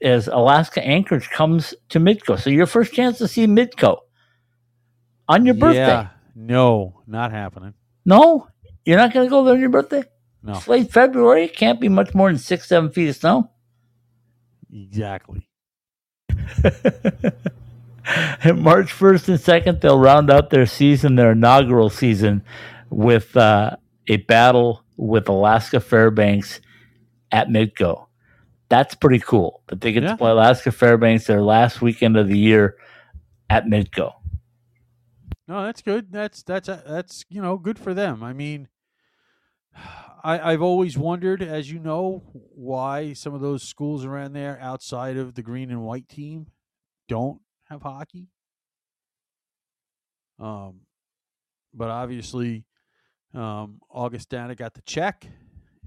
as 0.00 0.28
Alaska 0.28 0.82
Anchorage 0.82 1.28
comes 1.30 1.74
to 1.90 2.00
Midco. 2.00 2.38
So 2.40 2.48
your 2.50 2.66
first 2.66 2.92
chance 2.94 3.18
to 3.18 3.28
see 3.28 3.46
Midco 3.46 3.98
on 5.28 5.44
your 5.44 5.54
birthday. 5.54 5.78
Yeah, 5.78 6.08
no, 6.34 7.02
not 7.06 7.32
happening. 7.32 7.74
No, 8.06 8.48
you're 8.84 8.96
not 8.96 9.12
going 9.12 9.26
to 9.26 9.30
go 9.30 9.44
there 9.44 9.54
on 9.54 9.60
your 9.60 9.68
birthday. 9.68 10.04
No, 10.42 10.52
It's 10.54 10.66
late 10.66 10.90
February. 10.90 11.44
It 11.44 11.54
can't 11.54 11.78
be 11.80 11.90
much 11.90 12.14
more 12.14 12.30
than 12.30 12.38
six, 12.38 12.66
seven 12.66 12.90
feet 12.90 13.08
of 13.10 13.16
snow. 13.16 13.50
exactly. 14.72 15.46
And 18.42 18.62
March 18.62 18.92
1st 18.92 19.28
and 19.28 19.38
2nd, 19.38 19.80
they'll 19.80 19.98
round 19.98 20.30
out 20.30 20.50
their 20.50 20.66
season, 20.66 21.14
their 21.14 21.32
inaugural 21.32 21.90
season, 21.90 22.42
with 22.88 23.36
uh, 23.36 23.76
a 24.08 24.16
battle 24.16 24.82
with 25.00 25.28
Alaska 25.28 25.80
Fairbanks 25.80 26.60
at 27.32 27.48
Midco. 27.48 28.06
That's 28.68 28.94
pretty 28.94 29.18
cool 29.18 29.62
that 29.68 29.80
they 29.80 29.92
get 29.92 30.02
Yeah. 30.02 30.10
to 30.10 30.16
play 30.16 30.30
Alaska 30.30 30.70
Fairbanks 30.70 31.26
their 31.26 31.42
last 31.42 31.80
weekend 31.80 32.16
of 32.16 32.28
the 32.28 32.38
year 32.38 32.76
at 33.48 33.64
Midco. 33.64 34.12
No, 35.48 35.64
that's 35.64 35.82
good. 35.82 36.12
That's 36.12 36.42
that's 36.44 36.68
uh, 36.68 36.82
that's 36.86 37.24
you 37.28 37.42
know 37.42 37.56
good 37.56 37.78
for 37.78 37.94
them. 37.94 38.22
I 38.22 38.32
mean, 38.32 38.68
I, 40.22 40.52
I've 40.52 40.62
always 40.62 40.96
wondered, 40.96 41.42
as 41.42 41.70
you 41.72 41.80
know, 41.80 42.22
why 42.54 43.14
some 43.14 43.34
of 43.34 43.40
those 43.40 43.64
schools 43.64 44.04
around 44.04 44.34
there 44.34 44.58
outside 44.60 45.16
of 45.16 45.34
the 45.34 45.42
green 45.42 45.70
and 45.70 45.82
white 45.82 46.08
team 46.08 46.46
don't 47.08 47.40
have 47.64 47.82
hockey. 47.82 48.28
Um, 50.38 50.82
but 51.74 51.88
obviously, 51.90 52.64
um, 53.34 53.80
Augustana 53.90 54.54
got 54.54 54.74
the 54.74 54.82
check, 54.82 55.26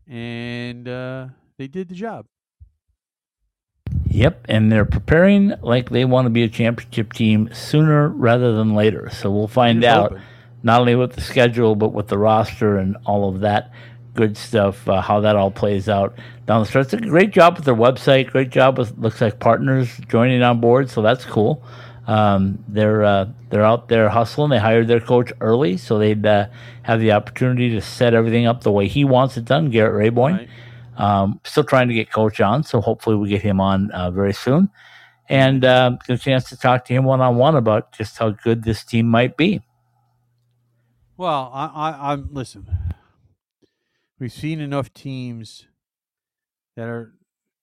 and 0.07 0.87
uh, 0.87 1.27
they 1.57 1.67
did 1.67 1.89
the 1.89 1.95
job. 1.95 2.25
Yep, 4.07 4.45
and 4.47 4.71
they're 4.71 4.85
preparing 4.85 5.53
like 5.61 5.89
they 5.89 6.05
want 6.05 6.27
to 6.27 6.29
be 6.29 6.43
a 6.43 6.49
championship 6.49 7.13
team 7.13 7.49
sooner 7.51 8.09
rather 8.09 8.53
than 8.53 8.75
later. 8.75 9.09
So 9.11 9.31
we'll 9.31 9.47
find 9.47 9.83
out 9.83 10.11
hoping. 10.11 10.23
not 10.61 10.81
only 10.81 10.95
with 10.95 11.13
the 11.13 11.21
schedule 11.21 11.75
but 11.75 11.93
with 11.93 12.09
the 12.09 12.17
roster 12.17 12.77
and 12.77 12.95
all 13.05 13.27
of 13.27 13.39
that 13.39 13.71
good 14.13 14.37
stuff, 14.37 14.87
uh, 14.87 15.01
how 15.01 15.21
that 15.21 15.35
all 15.35 15.49
plays 15.49 15.89
out 15.89 16.15
down 16.45 16.61
the 16.61 16.67
stretch. 16.67 16.93
A 16.93 16.97
great 16.97 17.31
job 17.31 17.55
with 17.55 17.65
their 17.65 17.75
website. 17.75 18.29
Great 18.29 18.51
job 18.51 18.77
with 18.77 18.95
looks 18.99 19.19
like 19.19 19.39
partners 19.39 19.89
joining 20.07 20.43
on 20.43 20.61
board. 20.61 20.91
So 20.91 21.01
that's 21.01 21.25
cool. 21.25 21.63
Um, 22.05 22.63
they're 22.67 23.03
uh, 23.03 23.29
they're 23.49 23.63
out 23.63 23.87
there 23.87 24.09
hustling. 24.09 24.49
They 24.49 24.59
hired 24.59 24.87
their 24.87 24.99
coach 24.99 25.31
early, 25.39 25.77
so 25.77 25.97
they'd 25.97 26.25
uh, 26.25 26.47
have 26.83 26.99
the 26.99 27.13
opportunity 27.13 27.69
to 27.71 27.81
set 27.81 28.13
everything 28.13 28.45
up 28.45 28.63
the 28.63 28.71
way 28.71 28.87
he 28.87 29.05
wants 29.05 29.37
it 29.37 29.45
done. 29.45 29.69
Garrett 29.69 30.13
Raboin. 30.13 30.37
Right. 30.37 30.49
Um, 30.95 31.39
still 31.43 31.63
trying 31.63 31.87
to 31.87 31.93
get 31.93 32.11
Coach 32.11 32.39
on, 32.39 32.63
so 32.63 32.79
hopefully 32.79 33.15
we 33.15 33.29
get 33.29 33.41
him 33.41 33.59
on 33.59 33.89
uh, 33.91 34.11
very 34.11 34.33
soon, 34.33 34.69
and 35.27 35.65
uh, 35.65 35.97
get 36.05 36.19
a 36.19 36.21
chance 36.21 36.49
to 36.49 36.57
talk 36.57 36.85
to 36.85 36.93
him 36.93 37.03
one 37.03 37.19
on 37.19 37.35
one 37.35 37.55
about 37.55 37.93
just 37.93 38.17
how 38.17 38.29
good 38.29 38.63
this 38.63 38.83
team 38.83 39.07
might 39.07 39.35
be. 39.35 39.61
Well, 41.17 41.49
I, 41.53 41.65
I, 41.65 42.11
I'm 42.13 42.29
listen. 42.31 42.67
We've 44.19 44.31
seen 44.31 44.59
enough 44.59 44.93
teams 44.93 45.65
that 46.75 46.87
are 46.87 47.13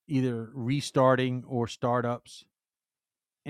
either 0.09 0.51
restarting 0.53 1.45
or 1.47 1.69
startups, 1.69 2.45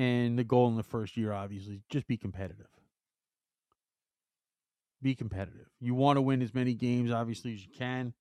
and 0.01 0.39
the 0.39 0.45
goal 0.45 0.67
in 0.69 0.77
the 0.79 0.83
first 0.83 1.19
year, 1.19 1.31
obviously, 1.31 1.83
just 1.91 2.07
be 2.07 2.17
competitive. 2.17 2.69
Be 5.03 5.15
competitive. 5.15 5.67
You 5.79 5.95
want 5.95 6.17
to 6.17 6.23
win 6.23 6.41
as 6.41 6.55
many 6.55 6.73
games, 6.73 7.11
obviously, 7.11 7.53
as 7.53 7.61
you 7.61 7.71
can, 7.77 8.15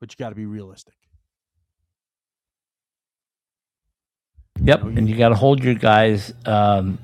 but 0.00 0.12
you 0.12 0.22
got 0.22 0.28
to 0.28 0.34
be 0.34 0.44
realistic. 0.44 0.92
Yep, 4.62 4.82
know, 4.82 4.88
and 4.90 5.08
you 5.08 5.16
got 5.16 5.30
to 5.30 5.34
hold 5.34 5.64
your 5.64 5.74
guys' 5.74 6.34
um, 6.44 6.98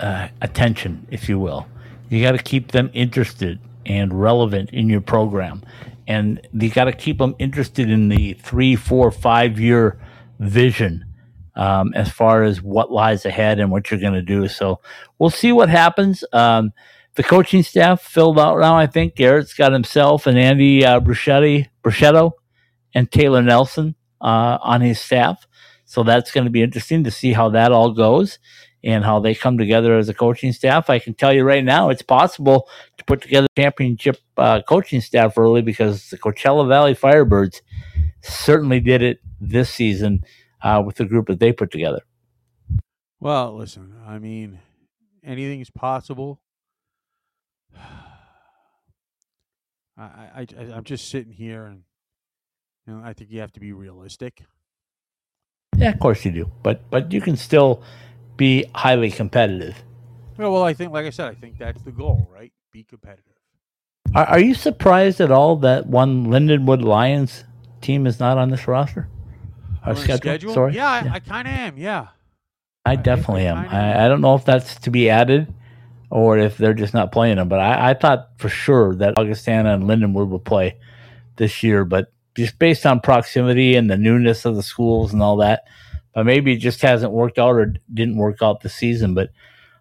uh, 0.00 0.26
attention, 0.42 1.06
if 1.12 1.28
you 1.28 1.38
will. 1.38 1.68
You 2.08 2.22
got 2.22 2.32
to 2.32 2.42
keep 2.42 2.72
them 2.72 2.90
interested 2.92 3.60
and 3.86 4.20
relevant 4.20 4.70
in 4.70 4.88
your 4.88 5.00
program, 5.00 5.62
and 6.08 6.40
you 6.52 6.70
got 6.70 6.84
to 6.84 6.92
keep 6.92 7.18
them 7.18 7.36
interested 7.38 7.88
in 7.88 8.08
the 8.08 8.32
three, 8.32 8.74
four, 8.74 9.12
five 9.12 9.60
year 9.60 9.96
vision 10.40 11.04
um, 11.56 11.92
as 11.94 12.10
far 12.10 12.42
as 12.42 12.62
what 12.62 12.90
lies 12.90 13.24
ahead 13.24 13.58
and 13.58 13.70
what 13.70 13.90
you're 13.90 14.00
going 14.00 14.14
to 14.14 14.22
do. 14.22 14.48
So 14.48 14.80
we'll 15.18 15.30
see 15.30 15.52
what 15.52 15.68
happens. 15.68 16.24
Um, 16.32 16.72
the 17.14 17.22
coaching 17.22 17.62
staff 17.62 18.02
filled 18.02 18.38
out 18.38 18.58
now. 18.58 18.76
I 18.76 18.86
think 18.86 19.14
Garrett's 19.14 19.54
got 19.54 19.72
himself 19.72 20.26
and 20.26 20.38
Andy 20.38 20.84
uh, 20.84 21.00
Bruschetti, 21.00 21.68
Bruschetto 21.82 22.32
and 22.94 23.10
Taylor 23.10 23.42
Nelson 23.42 23.94
uh, 24.20 24.58
on 24.60 24.80
his 24.80 25.00
staff. 25.00 25.46
So 25.84 26.02
that's 26.02 26.32
going 26.32 26.44
to 26.44 26.50
be 26.50 26.62
interesting 26.62 27.04
to 27.04 27.10
see 27.10 27.32
how 27.32 27.50
that 27.50 27.70
all 27.70 27.92
goes 27.92 28.38
and 28.82 29.04
how 29.04 29.20
they 29.20 29.34
come 29.34 29.58
together 29.58 29.96
as 29.96 30.08
a 30.08 30.14
coaching 30.14 30.52
staff. 30.52 30.90
I 30.90 30.98
can 30.98 31.14
tell 31.14 31.32
you 31.32 31.44
right 31.44 31.64
now, 31.64 31.88
it's 31.88 32.02
possible 32.02 32.68
to 32.98 33.04
put 33.04 33.22
together 33.22 33.46
championship 33.56 34.18
uh, 34.36 34.62
coaching 34.62 35.00
staff 35.00 35.38
early 35.38 35.62
because 35.62 36.10
the 36.10 36.18
Coachella 36.18 36.66
Valley 36.68 36.94
Firebirds 36.94 37.60
certainly 38.22 38.80
did 38.80 39.02
it 39.02 39.20
this 39.40 39.70
season 39.70 40.24
uh, 40.64 40.82
with 40.84 40.96
the 40.96 41.04
group 41.04 41.26
that 41.26 41.38
they 41.38 41.52
put 41.52 41.70
together. 41.70 42.00
Well, 43.20 43.56
listen, 43.56 43.94
I 44.04 44.18
mean, 44.18 44.58
anything 45.22 45.60
is 45.60 45.70
possible. 45.70 46.40
I, 49.96 50.02
I, 50.02 50.46
I, 50.58 50.62
I'm 50.74 50.84
just 50.84 51.08
sitting 51.08 51.32
here, 51.32 51.66
and 51.66 51.82
you 52.86 52.94
know, 52.94 53.02
I 53.04 53.12
think 53.12 53.30
you 53.30 53.40
have 53.40 53.52
to 53.52 53.60
be 53.60 53.72
realistic. 53.72 54.42
Yeah, 55.76 55.90
of 55.90 56.00
course 56.00 56.24
you 56.24 56.32
do, 56.32 56.50
but 56.62 56.90
but 56.90 57.12
you 57.12 57.20
can 57.20 57.36
still 57.36 57.82
be 58.36 58.64
highly 58.74 59.10
competitive. 59.10 59.76
Well, 60.36 60.52
well, 60.52 60.64
I 60.64 60.74
think, 60.74 60.92
like 60.92 61.06
I 61.06 61.10
said, 61.10 61.28
I 61.28 61.34
think 61.34 61.58
that's 61.58 61.82
the 61.82 61.92
goal, 61.92 62.28
right? 62.32 62.52
Be 62.72 62.82
competitive. 62.82 63.34
Are, 64.16 64.26
are 64.26 64.40
you 64.40 64.54
surprised 64.54 65.20
at 65.20 65.30
all 65.30 65.54
that 65.56 65.86
one 65.86 66.26
Lindenwood 66.26 66.82
Lions 66.82 67.44
team 67.80 68.06
is 68.06 68.18
not 68.18 68.36
on 68.36 68.50
this 68.50 68.66
roster? 68.66 69.08
Our 69.84 69.94
the 69.94 70.00
schedule? 70.16 70.54
Sorry. 70.54 70.74
Yeah, 70.74 70.88
I, 70.88 71.08
I 71.14 71.20
kind 71.20 71.46
of 71.48 71.54
am. 71.54 71.76
Yeah. 71.78 72.08
I 72.86 72.92
I- 72.92 72.96
definitely 72.96 73.46
I 73.48 73.50
am. 73.52 73.58
I, 73.68 74.04
I 74.04 74.08
don't 74.08 74.20
know 74.20 74.34
if 74.34 74.44
that's 74.44 74.76
to 74.80 74.90
be 74.90 75.10
added 75.10 75.52
or 76.10 76.38
if 76.38 76.56
they're 76.58 76.74
just 76.74 76.94
not 76.94 77.12
playing 77.12 77.36
them, 77.36 77.48
but 77.48 77.60
I, 77.60 77.90
I 77.90 77.94
thought 77.94 78.30
for 78.38 78.48
sure 78.48 78.94
that 78.96 79.18
Augustana 79.18 79.74
and 79.74 79.84
Lindenwood 79.84 80.28
would 80.28 80.44
play 80.44 80.76
this 81.36 81.62
year, 81.62 81.84
but 81.84 82.12
just 82.36 82.58
based 82.58 82.86
on 82.86 83.00
proximity 83.00 83.74
and 83.76 83.90
the 83.90 83.96
newness 83.96 84.44
of 84.44 84.54
the 84.56 84.62
schools 84.62 85.12
and 85.12 85.22
all 85.22 85.36
that, 85.38 85.64
but 86.14 86.24
maybe 86.24 86.52
it 86.52 86.58
just 86.58 86.82
hasn't 86.82 87.12
worked 87.12 87.38
out 87.38 87.54
or 87.56 87.74
didn't 87.92 88.16
work 88.16 88.42
out 88.42 88.60
this 88.60 88.74
season, 88.74 89.14
but 89.14 89.30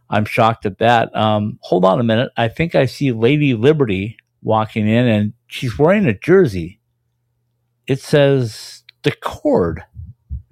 I'm 0.10 0.26
shocked 0.26 0.66
at 0.66 0.80
that. 0.80 1.16
Um, 1.16 1.60
hold 1.62 1.86
on 1.86 2.00
a 2.00 2.04
minute. 2.04 2.32
I 2.38 2.48
think 2.48 2.76
I 2.76 2.86
see 2.86 3.12
Lady 3.12 3.54
Liberty 3.54 4.18
walking 4.42 4.88
in 4.88 5.08
and 5.08 5.34
she's 5.48 5.78
wearing 5.78 6.06
a 6.06 6.18
jersey. 6.18 6.80
It 7.88 8.00
says 8.00 8.84
the 9.04 9.12
cord. 9.12 9.84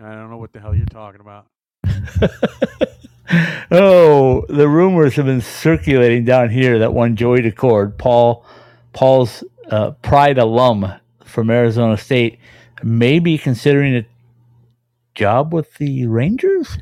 I 0.03 0.15
don't 0.15 0.29
know 0.29 0.37
what 0.37 0.51
the 0.53 0.59
hell 0.59 0.73
you're 0.75 0.85
talking 0.85 1.21
about. 1.21 1.47
oh, 3.71 4.45
the 4.49 4.67
rumors 4.67 5.15
have 5.15 5.25
been 5.25 5.41
circulating 5.41 6.25
down 6.25 6.49
here 6.49 6.79
that 6.79 6.93
one 6.93 7.15
Joey 7.15 7.41
Daccord, 7.41 7.97
Paul, 7.97 8.45
Paul's 8.93 9.43
uh, 9.69 9.91
Pride 10.01 10.37
alum 10.37 10.91
from 11.23 11.49
Arizona 11.49 11.97
State, 11.97 12.39
may 12.83 13.19
be 13.19 13.37
considering 13.37 13.95
a 13.95 14.05
job 15.15 15.53
with 15.53 15.75
the 15.75 16.07
Rangers. 16.07 16.77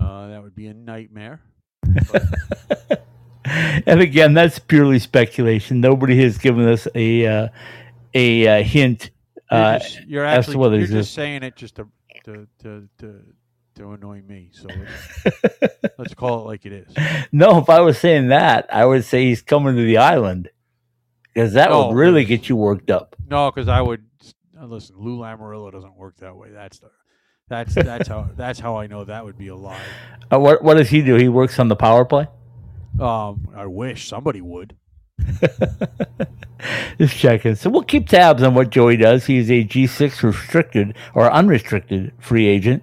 Uh, 0.00 0.28
that 0.28 0.42
would 0.42 0.54
be 0.54 0.66
a 0.66 0.74
nightmare. 0.74 1.40
and 3.44 4.00
again, 4.00 4.34
that's 4.34 4.58
purely 4.58 4.98
speculation. 4.98 5.80
Nobody 5.80 6.20
has 6.22 6.38
given 6.38 6.68
us 6.68 6.88
a 6.94 7.26
uh, 7.26 7.48
a 8.14 8.48
uh, 8.48 8.62
hint. 8.62 9.10
You're, 9.50 9.60
Uh, 9.60 9.78
just, 9.78 10.00
you're 10.06 10.24
as 10.24 10.46
to 10.48 10.58
whether 10.58 10.76
you're 10.76 10.86
he's 10.86 10.90
just 10.90 11.14
saying 11.14 11.42
it 11.42 11.56
just 11.56 11.76
to 11.76 11.86
to 12.24 12.46
to 12.60 12.88
to, 12.98 13.20
to 13.76 13.92
annoy 13.92 14.22
me. 14.22 14.50
So 14.52 14.68
let's, 15.98 16.14
call 16.14 16.40
it 16.40 16.46
like 16.46 16.66
it 16.66 16.72
is. 16.72 16.94
no, 17.32 17.58
if 17.58 17.68
I 17.70 17.80
was 17.80 17.98
saying 17.98 18.28
that, 18.28 18.66
I 18.72 18.84
would 18.84 19.04
say 19.04 19.24
he's 19.24 19.42
coming 19.42 19.76
to 19.76 19.82
the 19.84 19.98
island 19.98 20.50
because 21.32 21.54
that 21.54 21.70
Oh, 21.70 21.88
would 21.88 21.96
really 21.96 22.24
get 22.24 22.48
you 22.48 22.56
worked 22.56 22.90
up. 22.90 23.16
No, 23.28 23.50
because 23.50 23.68
I 23.68 23.80
would 23.80 24.04
uh, 24.60 24.66
listen. 24.66 24.96
Lou 24.98 25.18
Lamoriello 25.18 25.72
doesn't 25.72 25.96
work 25.96 26.16
that 26.18 26.36
way. 26.36 26.50
That's 26.52 26.78
the 26.78 26.90
that's 27.48 27.74
that's 27.74 28.08
how 28.08 28.28
that's 28.36 28.58
how 28.60 28.76
I 28.76 28.86
know 28.86 29.04
that 29.04 29.24
would 29.24 29.38
be 29.38 29.48
a 29.48 29.56
lie. 29.56 29.80
Uh, 30.32 30.38
what 30.38 30.62
what 30.62 30.74
does 30.76 30.90
he 30.90 31.02
do? 31.02 31.16
He 31.16 31.28
works 31.28 31.58
on 31.58 31.68
the 31.68 31.76
power 31.76 32.04
play. 32.04 32.26
Um, 33.00 33.48
I 33.56 33.66
wish 33.66 34.06
somebody 34.08 34.40
would. 34.42 34.76
Just 36.98 37.16
checking. 37.16 37.54
So 37.54 37.70
we'll 37.70 37.82
keep 37.82 38.08
tabs 38.08 38.42
on 38.42 38.54
what 38.54 38.70
Joey 38.70 38.96
does. 38.96 39.26
He's 39.26 39.50
a 39.50 39.64
G6 39.64 40.22
restricted 40.22 40.94
or 41.14 41.30
unrestricted 41.30 42.12
free 42.18 42.46
agent. 42.46 42.82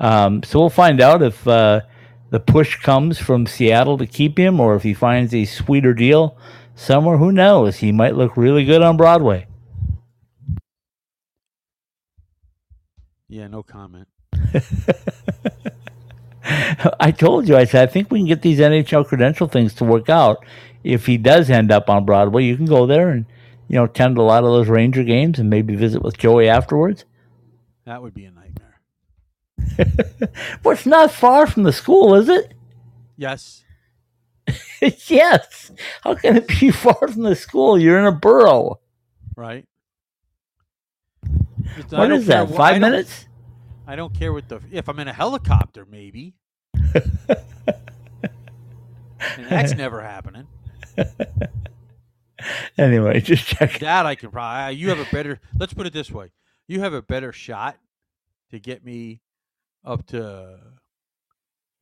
Um, 0.00 0.42
so 0.42 0.58
we'll 0.60 0.70
find 0.70 1.00
out 1.00 1.22
if 1.22 1.46
uh, 1.46 1.82
the 2.30 2.40
push 2.40 2.76
comes 2.76 3.18
from 3.18 3.46
Seattle 3.46 3.98
to 3.98 4.06
keep 4.06 4.38
him 4.38 4.60
or 4.60 4.74
if 4.76 4.82
he 4.82 4.94
finds 4.94 5.34
a 5.34 5.44
sweeter 5.44 5.92
deal 5.94 6.36
somewhere. 6.74 7.18
Who 7.18 7.32
knows? 7.32 7.76
He 7.76 7.92
might 7.92 8.14
look 8.14 8.36
really 8.36 8.64
good 8.64 8.82
on 8.82 8.96
Broadway. 8.96 9.46
Yeah, 13.28 13.48
no 13.48 13.62
comment. 13.62 14.08
I 16.98 17.10
told 17.10 17.46
you, 17.46 17.56
I 17.56 17.64
said, 17.64 17.86
I 17.86 17.92
think 17.92 18.10
we 18.10 18.20
can 18.20 18.26
get 18.26 18.40
these 18.40 18.58
NHL 18.58 19.06
credential 19.06 19.48
things 19.48 19.74
to 19.74 19.84
work 19.84 20.08
out. 20.08 20.44
If 20.84 21.06
he 21.06 21.16
does 21.18 21.50
end 21.50 21.70
up 21.72 21.88
on 21.90 22.04
Broadway, 22.04 22.44
you 22.44 22.56
can 22.56 22.66
go 22.66 22.86
there 22.86 23.08
and, 23.10 23.26
you 23.68 23.76
know, 23.76 23.84
attend 23.84 24.16
a 24.18 24.22
lot 24.22 24.44
of 24.44 24.50
those 24.50 24.68
Ranger 24.68 25.04
games 25.04 25.38
and 25.38 25.50
maybe 25.50 25.74
visit 25.76 26.02
with 26.02 26.16
Joey 26.18 26.48
afterwards. 26.48 27.04
That 27.84 28.02
would 28.02 28.14
be 28.14 28.24
a 28.24 28.30
nightmare. 28.30 28.80
Well, 30.64 30.72
it's 30.74 30.86
not 30.86 31.10
far 31.12 31.46
from 31.46 31.62
the 31.64 31.72
school, 31.72 32.14
is 32.14 32.28
it? 32.28 32.52
Yes. 33.16 33.64
yes. 35.06 35.70
How 36.02 36.14
can 36.14 36.36
it 36.36 36.48
be 36.48 36.70
far 36.72 36.96
from 37.08 37.22
the 37.22 37.36
school? 37.36 37.78
You're 37.78 37.98
in 37.98 38.06
a 38.06 38.12
borough. 38.12 38.80
Right. 39.36 39.66
It's- 41.76 41.92
I 41.92 41.98
What 41.98 42.08
care 42.08 42.18
that? 42.26 42.48
I 42.52 42.56
Five 42.56 42.72
don't- 42.74 42.80
minutes? 42.80 43.26
I 43.86 43.94
don't 43.96 44.12
care 44.12 44.32
what 44.32 44.48
the 44.48 44.60
if 44.72 44.88
I'm 44.88 44.98
in 44.98 45.08
a 45.08 45.12
helicopter, 45.12 45.86
maybe. 45.90 46.34
that's 49.48 49.74
never 49.74 50.02
happening. 50.02 50.46
anyway, 52.78 53.20
just 53.20 53.46
check. 53.46 53.78
That 53.80 54.06
I 54.06 54.14
can 54.14 54.30
probably. 54.30 54.64
Uh, 54.64 54.68
you 54.70 54.88
have 54.90 54.98
a 54.98 55.08
better. 55.10 55.40
Let's 55.58 55.74
put 55.74 55.86
it 55.86 55.92
this 55.92 56.10
way: 56.10 56.30
you 56.66 56.80
have 56.80 56.92
a 56.92 57.02
better 57.02 57.32
shot 57.32 57.78
to 58.50 58.58
get 58.58 58.84
me 58.84 59.20
up 59.84 60.06
to 60.08 60.58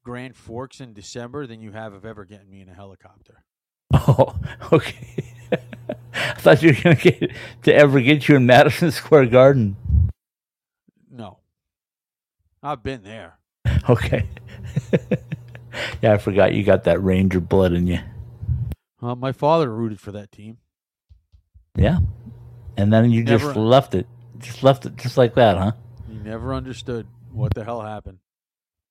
Grand 0.04 0.36
Forks 0.36 0.80
in 0.80 0.92
December 0.92 1.46
than 1.46 1.60
you 1.60 1.72
have 1.72 1.92
of 1.92 2.04
ever 2.04 2.24
getting 2.24 2.50
me 2.50 2.60
in 2.60 2.68
a 2.68 2.74
helicopter. 2.74 3.42
Oh, 3.92 4.36
okay. 4.72 5.24
I 6.14 6.34
thought 6.34 6.62
you 6.62 6.70
were 6.70 6.82
going 6.82 6.96
to 6.96 7.10
get 7.10 7.32
to 7.62 7.74
ever 7.74 8.00
get 8.00 8.28
you 8.28 8.36
in 8.36 8.46
Madison 8.46 8.90
Square 8.92 9.26
Garden. 9.26 9.76
No, 11.10 11.38
I've 12.62 12.82
been 12.82 13.02
there. 13.02 13.38
Okay. 13.88 14.26
yeah, 16.02 16.12
I 16.12 16.18
forgot 16.18 16.54
you 16.54 16.62
got 16.62 16.84
that 16.84 17.02
Ranger 17.02 17.40
blood 17.40 17.72
in 17.72 17.86
you. 17.86 18.00
Uh, 19.02 19.14
my 19.14 19.32
father 19.32 19.70
rooted 19.70 20.00
for 20.00 20.12
that 20.12 20.32
team. 20.32 20.58
Yeah. 21.76 21.98
And 22.76 22.92
then 22.92 23.10
you 23.10 23.24
Never- 23.24 23.44
just 23.44 23.56
left 23.56 23.94
it. 23.94 24.06
Just 24.38 24.62
left 24.62 24.84
it 24.86 24.96
just 24.96 25.16
like 25.16 25.34
that, 25.34 25.56
huh? 25.56 25.72
He 26.08 26.14
never 26.18 26.52
understood 26.54 27.06
what 27.32 27.54
the 27.54 27.64
hell 27.64 27.80
happened. 27.82 28.18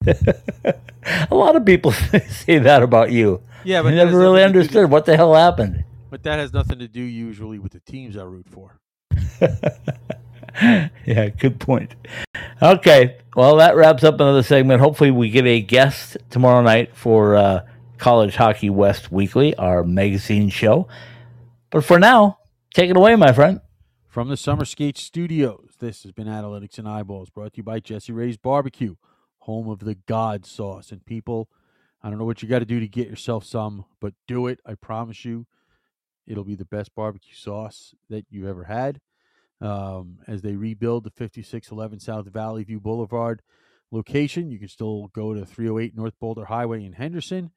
A 0.06 1.36
lot 1.36 1.56
of 1.56 1.66
people 1.66 1.92
say 2.30 2.58
that 2.60 2.82
about 2.84 3.12
you. 3.12 3.42
Yeah, 3.64 3.82
but 3.84 3.94
never 3.94 4.18
really 4.18 4.40
nothing 4.42 4.54
to 4.54 4.54
do- 4.54 4.60
understood 4.60 4.92
what 4.92 5.06
the 5.06 5.16
hell 5.18 5.34
happened. 5.36 5.84
But 6.10 6.24
that 6.24 6.40
has 6.40 6.54
nothing 6.54 6.80
to 6.80 6.88
do 6.88 7.02
usually 7.02 7.60
with 7.60 7.74
the 7.74 7.80
teams 7.80 8.16
I 8.18 8.24
root 8.24 8.48
for. 8.50 8.80
yeah, 11.06 11.30
good 11.30 11.60
point. 11.60 11.96
Okay, 12.62 13.18
well, 13.36 13.58
that 13.58 13.76
wraps 13.76 14.04
up 14.04 14.16
another 14.16 14.44
segment. 14.44 14.82
Hopefully, 14.82 15.12
we 15.12 15.30
get 15.30 15.46
a 15.46 15.62
guest 15.62 16.18
tomorrow 16.30 16.62
night 16.62 16.96
for 16.96 17.36
uh, 17.36 17.62
College 17.98 18.36
Hockey 18.36 18.70
West 18.70 19.12
Weekly, 19.12 19.56
our 19.56 19.84
magazine 19.84 20.50
show. 20.50 20.88
But 21.70 21.84
for 21.84 22.00
now, 22.00 22.40
take 22.74 22.90
it 22.90 22.98
away, 22.98 23.16
my 23.16 23.32
friend. 23.32 23.62
From 24.08 24.30
the 24.30 24.38
Summer 24.38 24.66
Skate 24.66 24.98
Studios, 24.98 25.76
this 25.80 26.04
has 26.04 26.12
been 26.12 26.28
Analytics 26.28 26.78
and 26.78 26.88
Eyeballs, 26.88 27.30
brought 27.30 27.54
to 27.54 27.58
you 27.58 27.64
by 27.64 27.80
Jessie 27.80 28.14
Rae's 28.14 28.38
Barbecue, 28.38 28.96
home 29.40 29.70
of 29.70 29.80
the 29.80 29.96
God 29.96 30.46
sauce. 30.46 30.92
And 30.92 31.06
people, 31.06 31.50
I 32.02 32.10
don't 32.10 32.18
know 32.18 32.26
what 32.26 32.42
you 32.42 32.48
got 32.50 32.60
to 32.60 32.66
do 32.66 32.80
to 32.80 32.88
get 32.88 33.10
yourself 33.10 33.44
some, 33.44 33.86
but 34.00 34.14
do 34.28 34.48
it. 34.48 34.60
I 34.66 34.76
promise 34.76 35.26
you, 35.26 35.48
it'll 36.26 36.44
be 36.44 36.56
the 36.56 36.66
best 36.66 36.96
barbecue 36.96 37.36
sauce 37.36 37.94
that 38.10 38.26
you've 38.30 38.48
ever 38.48 38.64
had. 38.66 39.02
Um, 39.62 40.20
as 40.28 40.42
they 40.42 40.56
rebuild 40.56 41.04
the 41.06 41.10
5611 41.12 42.00
South 42.00 42.28
Valley 42.28 42.64
View 42.64 42.80
Boulevard 42.80 43.42
location, 43.92 44.52
you 44.52 44.60
can 44.60 44.68
still 44.68 45.08
go 45.08 45.34
to 45.34 45.46
308 45.46 45.96
North 45.96 46.20
Boulder 46.20 46.46
Highway 46.46 46.86
in 46.86 46.94
Henderson, 46.94 47.52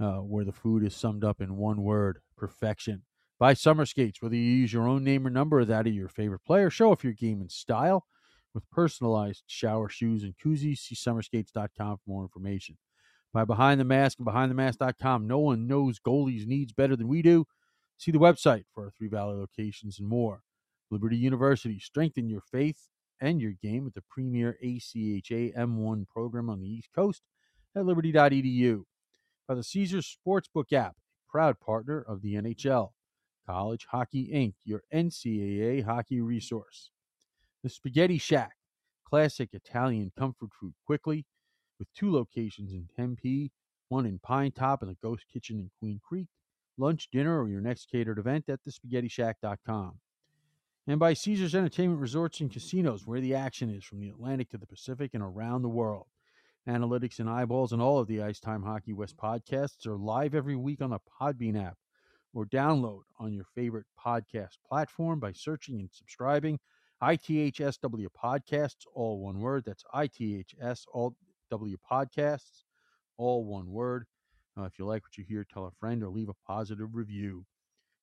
uh, 0.00 0.18
where 0.18 0.44
the 0.44 0.52
food 0.52 0.84
is 0.84 0.94
summed 0.94 1.24
up 1.24 1.40
in 1.40 1.56
one 1.56 1.82
word 1.82 2.20
perfection. 2.36 3.02
Buy 3.38 3.54
summer 3.54 3.86
skates, 3.86 4.20
whether 4.20 4.34
you 4.34 4.42
use 4.42 4.72
your 4.72 4.88
own 4.88 5.04
name 5.04 5.26
or 5.26 5.30
number 5.30 5.60
or 5.60 5.64
that 5.64 5.86
of 5.86 5.94
your 5.94 6.08
favorite 6.08 6.44
player. 6.44 6.70
Show 6.70 6.90
off 6.90 7.04
your 7.04 7.12
game 7.12 7.40
in 7.40 7.48
style 7.48 8.06
with 8.52 8.68
personalized 8.70 9.44
shower 9.46 9.88
shoes 9.88 10.24
and 10.24 10.34
koozies. 10.36 10.78
See 10.78 10.96
summerskates.com 10.96 11.98
for 11.98 12.02
more 12.06 12.22
information. 12.22 12.78
By 13.32 13.44
Behind 13.44 13.78
the 13.78 13.84
Mask 13.84 14.18
and 14.18 14.26
BehindTheMask.com, 14.26 15.26
no 15.26 15.38
one 15.38 15.66
knows 15.66 16.00
goalies' 16.00 16.46
needs 16.46 16.72
better 16.72 16.96
than 16.96 17.08
we 17.08 17.22
do. 17.22 17.46
See 17.98 18.10
the 18.10 18.18
website 18.18 18.64
for 18.72 18.84
our 18.84 18.90
Three 18.90 19.08
Valley 19.08 19.36
locations 19.36 19.98
and 19.98 20.08
more. 20.08 20.42
Liberty 20.90 21.16
University, 21.16 21.78
strengthen 21.78 22.28
your 22.28 22.40
faith 22.40 22.88
and 23.20 23.40
your 23.40 23.52
game 23.52 23.84
with 23.84 23.94
the 23.94 24.04
premier 24.08 24.56
ACHA 24.64 25.54
M1 25.56 26.08
program 26.08 26.48
on 26.48 26.60
the 26.60 26.68
East 26.68 26.88
Coast 26.94 27.22
at 27.76 27.84
liberty.edu. 27.84 28.84
By 29.48 29.54
the 29.54 29.64
Caesars 29.64 30.14
Sportsbook 30.14 30.74
app, 30.74 30.96
proud 31.26 31.58
partner 31.58 32.04
of 32.06 32.20
the 32.20 32.34
NHL. 32.34 32.90
College 33.46 33.86
Hockey 33.90 34.28
Inc., 34.30 34.56
your 34.62 34.82
NCAA 34.92 35.82
hockey 35.86 36.20
resource. 36.20 36.90
The 37.62 37.70
Spaghetti 37.70 38.18
Shack, 38.18 38.56
classic 39.08 39.48
Italian 39.54 40.12
comfort 40.18 40.50
food 40.60 40.74
quickly, 40.84 41.24
with 41.78 41.88
two 41.94 42.12
locations 42.12 42.74
in 42.74 42.90
Tempe, 42.94 43.50
one 43.88 44.04
in 44.04 44.18
Pinetop 44.18 44.82
and 44.82 44.90
the 44.90 44.98
Ghost 45.02 45.24
Kitchen 45.32 45.58
in 45.58 45.70
Queen 45.78 45.98
Creek. 46.06 46.28
Lunch, 46.76 47.08
dinner, 47.10 47.42
or 47.42 47.48
your 47.48 47.62
next 47.62 47.90
catered 47.90 48.18
event 48.18 48.50
at 48.50 48.60
thespaghettishack.com. 48.68 49.94
And 50.86 51.00
by 51.00 51.14
Caesars 51.14 51.54
Entertainment 51.54 52.00
Resorts 52.00 52.40
and 52.40 52.52
Casinos, 52.52 53.06
where 53.06 53.20
the 53.20 53.34
action 53.34 53.70
is 53.70 53.82
from 53.82 54.00
the 54.00 54.10
Atlantic 54.10 54.50
to 54.50 54.58
the 54.58 54.66
Pacific 54.66 55.12
and 55.14 55.22
around 55.22 55.62
the 55.62 55.68
world. 55.70 56.06
Analytics 56.68 57.18
and 57.18 57.30
eyeballs 57.30 57.72
and 57.72 57.80
all 57.80 57.98
of 57.98 58.06
the 58.08 58.22
Ice 58.22 58.40
Time 58.40 58.62
Hockey 58.62 58.92
West 58.92 59.16
podcasts 59.16 59.86
are 59.86 59.96
live 59.96 60.34
every 60.34 60.54
week 60.54 60.82
on 60.82 60.90
the 60.90 60.98
Podbean 61.18 61.58
app 61.58 61.78
or 62.34 62.44
download 62.44 63.00
on 63.18 63.32
your 63.32 63.46
favorite 63.54 63.86
podcast 63.98 64.58
platform 64.68 65.18
by 65.18 65.32
searching 65.32 65.80
and 65.80 65.88
subscribing 65.90 66.58
ITHSW 67.02 68.08
Podcasts, 68.22 68.84
all 68.94 69.20
one 69.20 69.40
word. 69.40 69.64
That's 69.64 69.82
ITHS, 69.94 70.82
all 70.92 71.16
W 71.50 71.78
Podcasts, 71.90 72.64
all 73.16 73.46
one 73.46 73.70
word. 73.70 74.04
Uh, 74.58 74.64
if 74.64 74.78
you 74.78 74.84
like 74.84 75.02
what 75.04 75.16
you 75.16 75.24
hear, 75.26 75.46
tell 75.50 75.64
a 75.64 75.70
friend 75.70 76.02
or 76.02 76.10
leave 76.10 76.28
a 76.28 76.34
positive 76.46 76.94
review. 76.94 77.46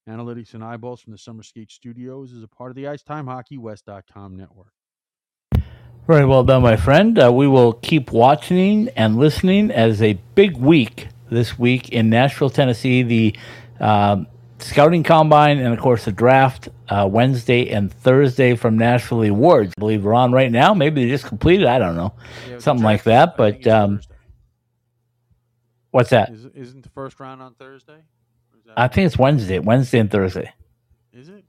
Analytics 0.09 0.55
and 0.55 0.63
Eyeballs 0.63 1.01
from 1.01 1.11
the 1.11 1.19
Summer 1.19 1.43
Skate 1.43 1.71
Studios 1.71 2.31
is 2.31 2.41
a 2.41 2.47
part 2.47 2.71
of 2.71 2.75
the 2.75 2.85
IcetimeHockeyWest.com 2.85 4.35
network. 4.35 4.74
Very 6.07 6.25
well 6.25 6.43
done, 6.43 6.61
my 6.61 6.75
friend. 6.75 7.17
Uh, 7.17 7.31
we 7.33 7.47
will 7.47 7.73
keep 7.73 8.11
watching 8.11 8.89
and 8.89 9.17
listening 9.17 9.71
as 9.71 10.01
a 10.03 10.13
big 10.35 10.55
week 10.57 11.07
this 11.31 11.57
week 11.57 11.89
in 11.89 12.09
Nashville, 12.11 12.51
Tennessee. 12.51 13.01
The 13.01 13.35
um, 13.79 14.27
scouting 14.59 15.01
combine 15.01 15.57
and, 15.57 15.73
of 15.73 15.79
course, 15.79 16.05
the 16.05 16.11
draft 16.11 16.69
uh, 16.89 17.07
Wednesday 17.11 17.69
and 17.71 17.91
Thursday 17.91 18.55
from 18.55 18.77
Nashville 18.77 19.23
Awards. 19.23 19.73
I 19.75 19.79
believe 19.79 20.03
we're 20.05 20.13
on 20.13 20.31
right 20.31 20.51
now. 20.51 20.75
Maybe 20.75 21.03
they 21.05 21.09
just 21.09 21.25
completed. 21.25 21.65
I 21.65 21.79
don't 21.79 21.95
know. 21.95 22.13
Yeah, 22.47 22.59
Something 22.59 22.83
like 22.83 23.03
that. 23.03 23.29
is- 23.29 23.39
I 23.39 23.51
think 23.51 23.63
But 23.63 23.71
um, 23.71 24.01
what's 25.89 26.11
that? 26.11 26.29
Is, 26.29 26.45
isn't 26.53 26.83
the 26.83 26.89
first 26.89 27.19
round 27.19 27.41
on 27.41 27.55
Thursday? 27.55 27.97
That- 28.67 28.79
I 28.79 28.87
think 28.89 29.07
it's 29.07 29.17
Wednesday, 29.17 29.57
Wednesday 29.57 29.97
and 29.97 30.11
Thursday. 30.11 30.53
Is 31.13 31.29
it? 31.29 31.45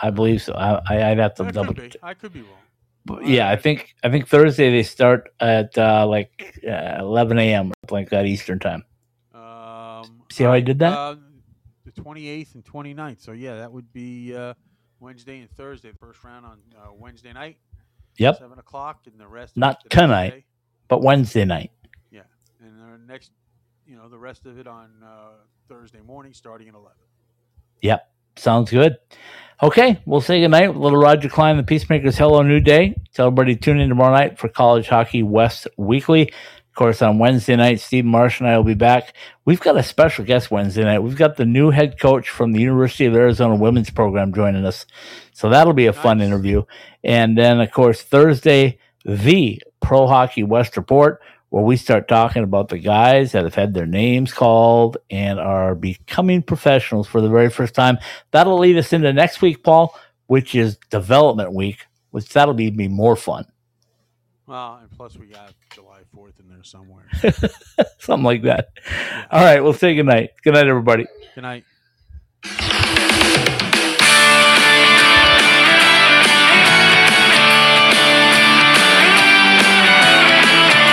I 0.00 0.08
believe 0.08 0.40
so. 0.40 0.54
I, 0.54 0.80
I, 0.88 1.10
I'd 1.10 1.18
have 1.18 1.34
to 1.34 1.44
I 1.44 1.50
double. 1.50 1.74
could. 1.74 1.96
I 2.02 2.14
could 2.14 2.32
be 2.32 2.40
wrong. 2.40 2.52
Yeah, 3.22 3.48
I 3.50 3.56
think 3.56 3.94
I 4.02 4.10
think 4.10 4.28
Thursday 4.28 4.70
they 4.70 4.82
start 4.82 5.30
at 5.40 5.76
uh, 5.78 6.06
like 6.06 6.60
uh, 6.66 6.96
11 7.00 7.38
a.m. 7.38 7.72
like 7.90 8.10
that 8.10 8.26
Eastern 8.26 8.58
time. 8.58 8.84
Um, 9.34 10.22
See 10.30 10.44
how 10.44 10.50
I 10.50 10.52
alright, 10.52 10.64
did 10.64 10.78
that? 10.80 10.92
Uh, 10.92 11.16
the 11.84 11.92
28th 11.92 12.54
and 12.54 12.64
29th. 12.64 13.20
So, 13.22 13.32
yeah, 13.32 13.56
that 13.56 13.72
would 13.72 13.92
be 13.92 14.34
uh, 14.34 14.54
Wednesday 15.00 15.40
and 15.40 15.50
Thursday. 15.50 15.90
The 15.92 15.98
first 15.98 16.22
round 16.24 16.44
on 16.44 16.58
uh, 16.76 16.92
Wednesday 16.92 17.32
night, 17.32 17.58
Yep, 18.18 18.38
7 18.38 18.58
o'clock, 18.58 19.00
and 19.10 19.18
the 19.18 19.26
rest. 19.26 19.56
Not 19.56 19.82
it 19.84 19.90
tonight. 19.90 20.30
Thursday. 20.30 20.44
but 20.88 21.02
Wednesday 21.02 21.44
night. 21.44 21.70
Yeah. 22.10 22.22
And 22.60 22.78
the 22.78 23.12
next, 23.12 23.30
you 23.86 23.96
know, 23.96 24.08
the 24.08 24.18
rest 24.18 24.44
of 24.46 24.58
it 24.58 24.66
on 24.66 24.90
uh, 25.04 25.30
Thursday 25.68 26.00
morning 26.00 26.34
starting 26.34 26.68
at 26.68 26.74
11. 26.74 26.92
Yep, 27.80 28.10
sounds 28.38 28.70
good. 28.70 28.96
Okay, 29.60 30.00
we'll 30.06 30.20
say 30.20 30.40
goodnight 30.40 30.76
little 30.76 31.00
Roger 31.00 31.28
Clyne, 31.28 31.56
the 31.56 31.64
Peacemakers. 31.64 32.16
Hello, 32.16 32.42
New 32.42 32.60
Day. 32.60 32.94
Tell 33.12 33.26
everybody 33.26 33.56
tune 33.56 33.80
in 33.80 33.88
tomorrow 33.88 34.12
night 34.14 34.38
for 34.38 34.48
College 34.48 34.88
Hockey 34.88 35.24
West 35.24 35.66
Weekly. 35.76 36.28
Of 36.30 36.74
course, 36.76 37.02
on 37.02 37.18
Wednesday 37.18 37.56
night, 37.56 37.80
Steve 37.80 38.04
Marsh 38.04 38.38
and 38.38 38.48
I 38.48 38.56
will 38.56 38.62
be 38.62 38.74
back. 38.74 39.16
We've 39.44 39.60
got 39.60 39.76
a 39.76 39.82
special 39.82 40.24
guest 40.24 40.52
Wednesday 40.52 40.84
night. 40.84 41.00
We've 41.00 41.16
got 41.16 41.36
the 41.36 41.44
new 41.44 41.70
head 41.70 41.98
coach 41.98 42.28
from 42.28 42.52
the 42.52 42.60
University 42.60 43.06
of 43.06 43.16
Arizona 43.16 43.56
women's 43.56 43.90
program 43.90 44.32
joining 44.32 44.64
us. 44.64 44.86
So 45.32 45.48
that'll 45.48 45.72
be 45.72 45.86
a 45.86 45.92
fun 45.92 46.20
interview. 46.20 46.62
And 47.02 47.36
then, 47.36 47.60
of 47.60 47.72
course, 47.72 48.02
Thursday, 48.02 48.78
the 49.04 49.60
Pro 49.80 50.06
Hockey 50.06 50.44
West 50.44 50.76
Report, 50.76 51.20
where 51.50 51.64
we 51.64 51.76
start 51.76 52.08
talking 52.08 52.42
about 52.42 52.68
the 52.68 52.78
guys 52.78 53.32
that 53.32 53.44
have 53.44 53.54
had 53.54 53.72
their 53.74 53.86
names 53.86 54.32
called 54.32 54.98
and 55.10 55.40
are 55.40 55.74
becoming 55.74 56.42
professionals 56.42 57.08
for 57.08 57.20
the 57.20 57.28
very 57.28 57.50
first 57.50 57.74
time. 57.74 57.98
That'll 58.30 58.58
lead 58.58 58.76
us 58.76 58.92
into 58.92 59.12
next 59.12 59.40
week, 59.40 59.62
Paul, 59.62 59.98
which 60.26 60.54
is 60.54 60.76
development 60.90 61.54
week, 61.54 61.86
which 62.10 62.28
that'll 62.30 62.54
be, 62.54 62.70
be 62.70 62.88
more 62.88 63.16
fun. 63.16 63.46
Well, 64.46 64.78
and 64.80 64.90
plus 64.90 65.16
we 65.16 65.26
got 65.26 65.52
July 65.74 66.00
4th 66.16 66.40
in 66.40 66.48
there 66.48 66.62
somewhere. 66.62 67.06
Something 67.98 68.24
like 68.24 68.42
that. 68.42 68.68
All 69.30 69.42
right, 69.42 69.62
we'll 69.62 69.74
say 69.74 69.94
good 69.94 70.06
night. 70.06 70.30
Good 70.42 70.54
night, 70.54 70.66
everybody. 70.66 71.06
Good 71.34 71.42
night. 71.42 71.64